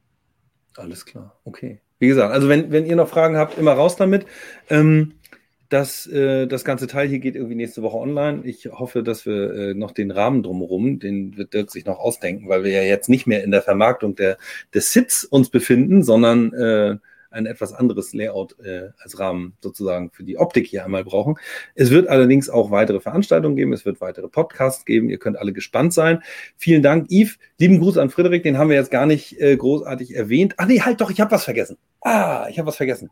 Alles 0.78 1.06
klar, 1.06 1.36
okay. 1.44 1.82
Wie 2.00 2.08
gesagt, 2.08 2.34
also 2.34 2.50
wenn, 2.50 2.72
wenn 2.72 2.86
ihr 2.86 2.96
noch 2.96 3.10
Fragen 3.10 3.38
habt, 3.38 3.58
immer 3.58 3.74
raus 3.74 3.96
damit. 3.96 4.26
Ähm, 4.70 5.14
das, 5.70 6.08
äh, 6.08 6.48
das 6.48 6.66
ganze 6.66 6.88
Teil 6.88 7.08
hier 7.08 7.20
geht 7.20 7.36
irgendwie 7.36 7.56
nächste 7.56 7.84
Woche 7.84 7.98
online. 7.98 8.42
Ich 8.44 8.66
hoffe, 8.72 9.04
dass 9.04 9.28
wir 9.28 9.54
äh, 9.54 9.74
noch 9.76 9.92
den 9.92 10.10
Rahmen 10.10 10.42
drumherum, 10.42 11.00
den 11.00 11.38
wird 11.38 11.54
Dirk 11.54 11.70
sich 11.70 11.86
noch 11.86 12.00
ausdenken, 12.00 12.50
weil 12.50 12.64
wir 12.64 12.72
ja 12.72 12.82
jetzt 12.82 13.08
nicht 13.08 13.28
mehr 13.28 13.44
in 13.44 13.52
der 13.52 13.62
Vermarktung 13.62 14.16
der, 14.16 14.38
des 14.74 14.92
Sits 14.92 15.24
uns 15.24 15.50
befinden, 15.50 16.02
sondern 16.02 16.54
äh, 16.54 16.98
ein 17.32 17.46
etwas 17.46 17.74
anderes 17.74 18.14
Layout 18.14 18.60
äh, 18.60 18.90
als 19.02 19.20
Rahmen 19.20 19.54
sozusagen 19.62 20.12
für 20.12 20.24
die 20.24 20.38
Optik 20.38 20.68
hier 20.68 20.86
einmal 20.86 21.04
brauchen. 21.04 21.36
Es 21.76 21.92
wird 21.92 22.08
allerdings 22.08 22.50
auch 22.50 22.72
weitere 22.72 23.00
Veranstaltungen 23.00 23.56
geben, 23.56 23.74
es 23.74 23.86
wird 23.86 24.02
weitere 24.02 24.28
Podcasts 24.28 24.86
geben, 24.86 25.10
ihr 25.10 25.20
könnt 25.20 25.38
alle 25.38 25.54
gespannt 25.54 25.94
sein. 25.94 26.22
Vielen 26.58 26.82
Dank, 26.82 27.08
Yves. 27.12 27.38
Lieben 27.60 27.80
Gruß 27.80 27.98
an 27.98 28.10
Frederik, 28.10 28.44
den 28.44 28.58
haben 28.58 28.70
wir 28.70 28.78
jetzt 28.78 28.92
gar 28.92 29.06
nicht 29.06 29.40
äh, 29.40 29.56
großartig 29.56 30.16
erwähnt. 30.16 30.56
Ah 30.58 30.66
nee, 30.66 30.82
halt 30.82 31.02
doch, 31.02 31.12
ich 31.12 31.22
habe 31.22 31.32
was 31.32 31.44
vergessen. 31.44 31.78
Ah, 32.02 32.48
ich 32.50 32.58
habe 32.58 32.68
was 32.68 32.78
vergessen. 32.78 33.10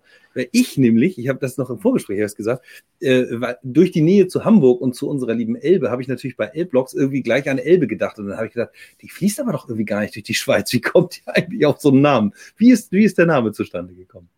Ich 0.51 0.77
nämlich, 0.77 1.19
ich 1.19 1.27
habe 1.27 1.39
das 1.39 1.57
noch 1.57 1.69
im 1.69 1.79
Vorgespräch 1.79 2.19
erst 2.19 2.37
gesagt, 2.37 2.65
äh, 3.01 3.25
durch 3.61 3.91
die 3.91 4.01
Nähe 4.01 4.27
zu 4.27 4.45
Hamburg 4.45 4.79
und 4.79 4.95
zu 4.95 5.09
unserer 5.09 5.33
lieben 5.33 5.57
Elbe 5.57 5.91
habe 5.91 6.01
ich 6.01 6.07
natürlich 6.07 6.37
bei 6.37 6.45
Elblocks 6.45 6.93
irgendwie 6.93 7.21
gleich 7.21 7.49
an 7.49 7.57
Elbe 7.57 7.87
gedacht. 7.87 8.17
Und 8.17 8.27
dann 8.27 8.37
habe 8.37 8.47
ich 8.47 8.53
gedacht, 8.53 8.71
die 9.01 9.09
fließt 9.09 9.41
aber 9.41 9.51
doch 9.51 9.67
irgendwie 9.67 9.85
gar 9.85 9.99
nicht 10.01 10.15
durch 10.15 10.23
die 10.23 10.33
Schweiz. 10.33 10.71
Wie 10.71 10.79
kommt 10.79 11.17
die 11.17 11.21
eigentlich 11.25 11.65
auf 11.65 11.81
so 11.81 11.89
einen 11.89 12.01
Namen? 12.01 12.33
Wie 12.55 12.71
ist, 12.71 12.91
wie 12.93 13.03
ist 13.03 13.17
der 13.17 13.25
Name 13.25 13.51
zustande 13.51 13.93
gekommen? 13.93 14.29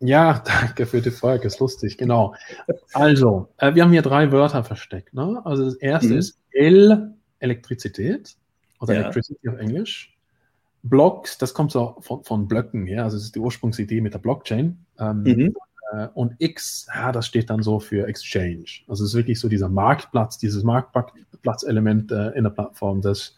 Ja, 0.00 0.42
danke 0.62 0.86
für 0.86 1.02
die 1.02 1.10
Frage, 1.10 1.46
ist 1.46 1.60
lustig, 1.60 1.98
genau. 1.98 2.34
Also, 2.94 3.48
äh, 3.58 3.74
wir 3.74 3.82
haben 3.82 3.92
hier 3.92 4.02
drei 4.02 4.32
Wörter 4.32 4.64
versteckt. 4.64 5.12
Ne? 5.12 5.42
Also 5.44 5.64
das 5.66 5.74
erste 5.74 6.12
mhm. 6.12 6.18
ist 6.18 6.38
L, 6.52 7.14
Elektrizität, 7.40 8.36
oder 8.80 8.94
ja. 8.94 9.00
Electricity 9.00 9.48
auf 9.48 9.58
Englisch. 9.58 10.15
Blocks, 10.88 11.38
das 11.38 11.54
kommt 11.54 11.72
so 11.72 11.96
von, 12.00 12.24
von 12.24 12.48
Blöcken 12.48 12.86
her, 12.86 13.04
also 13.04 13.16
das 13.16 13.24
ist 13.24 13.34
die 13.34 13.40
Ursprungsidee 13.40 14.00
mit 14.00 14.14
der 14.14 14.18
Blockchain. 14.18 14.84
Ähm, 14.98 15.22
mhm. 15.22 15.56
äh, 15.92 16.08
und 16.14 16.34
X, 16.38 16.86
ja, 16.94 17.12
das 17.12 17.26
steht 17.26 17.50
dann 17.50 17.62
so 17.62 17.80
für 17.80 18.06
Exchange. 18.06 18.66
Also 18.88 19.04
es 19.04 19.10
ist 19.10 19.16
wirklich 19.16 19.40
so 19.40 19.48
dieser 19.48 19.68
Marktplatz, 19.68 20.38
dieses 20.38 20.62
Marktplatzelement 20.64 22.12
äh, 22.12 22.30
in 22.30 22.44
der 22.44 22.50
Plattform, 22.50 23.00
das 23.00 23.36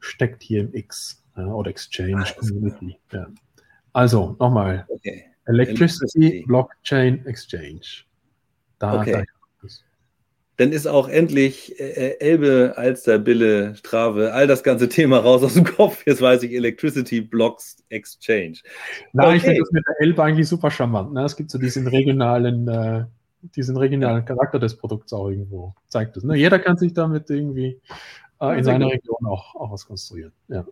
steckt 0.00 0.42
hier 0.42 0.60
im 0.60 0.74
X 0.74 1.24
äh, 1.36 1.42
oder 1.42 1.70
Exchange 1.70 2.24
Community. 2.38 2.98
Ja. 3.12 3.26
Also 3.92 4.36
nochmal, 4.38 4.86
okay. 4.88 5.24
Electricity 5.46 6.44
Blockchain 6.46 7.24
Exchange. 7.26 8.04
Da, 8.78 9.00
okay. 9.00 9.12
da 9.12 9.22
dann 10.58 10.72
ist 10.72 10.86
auch 10.86 11.08
endlich 11.08 11.78
äh, 11.80 11.84
äh, 11.84 12.20
Elbe, 12.20 12.74
Alster, 12.76 13.18
Bille, 13.18 13.76
Strave, 13.76 14.32
all 14.32 14.48
das 14.48 14.64
ganze 14.64 14.88
Thema 14.90 15.18
raus 15.18 15.42
aus 15.42 15.54
dem 15.54 15.64
Kopf. 15.64 16.04
Jetzt 16.04 16.20
weiß 16.20 16.42
ich 16.42 16.52
Electricity 16.52 17.20
Blocks 17.20 17.76
Exchange. 17.88 18.58
Nein, 19.12 19.28
okay. 19.28 19.36
ich 19.36 19.42
finde 19.44 19.60
das 19.60 19.70
mit 19.70 19.84
der 19.86 20.00
Elbe 20.00 20.22
eigentlich 20.22 20.48
super 20.48 20.70
charmant. 20.70 21.12
Ne? 21.12 21.24
Es 21.24 21.36
gibt 21.36 21.50
so 21.52 21.58
diesen 21.58 21.86
regionalen, 21.86 22.66
äh, 22.66 23.04
diesen 23.54 23.76
regionalen 23.76 24.24
Charakter 24.24 24.58
des 24.58 24.76
Produkts 24.76 25.12
auch 25.12 25.28
irgendwo. 25.28 25.74
Zeigt 25.86 26.16
es. 26.16 26.24
Ne? 26.24 26.36
Jeder 26.36 26.58
kann 26.58 26.76
sich 26.76 26.92
damit 26.92 27.30
irgendwie 27.30 27.80
äh, 28.40 28.58
in 28.58 28.64
seiner 28.64 28.86
Region 28.86 29.26
auch, 29.26 29.54
auch 29.54 29.70
was 29.70 29.86
konstruieren. 29.86 30.32
Ja. 30.48 30.66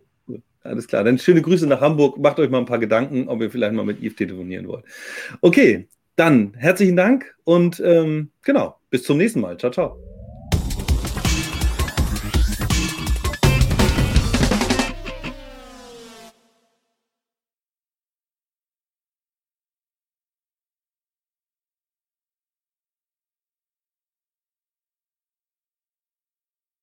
Alles 0.63 0.89
klar. 0.89 1.05
Dann 1.05 1.17
schöne 1.17 1.41
Grüße 1.41 1.65
nach 1.65 1.79
Hamburg. 1.79 2.17
Macht 2.17 2.39
euch 2.39 2.49
mal 2.49 2.57
ein 2.57 2.65
paar 2.65 2.79
Gedanken, 2.79 3.29
ob 3.29 3.41
ihr 3.41 3.49
vielleicht 3.49 3.73
mal 3.73 3.85
mit 3.85 4.03
Yves 4.03 4.17
telefonieren 4.17 4.67
wollt. 4.67 4.83
Okay, 5.39 5.87
dann 6.17 6.53
herzlichen 6.55 6.97
Dank 6.97 7.35
und 7.43 7.79
ähm, 7.79 8.31
genau, 8.41 8.79
bis 8.89 9.03
zum 9.03 9.17
nächsten 9.17 9.39
Mal. 9.39 9.57
Ciao, 9.57 9.71
ciao. 9.71 10.06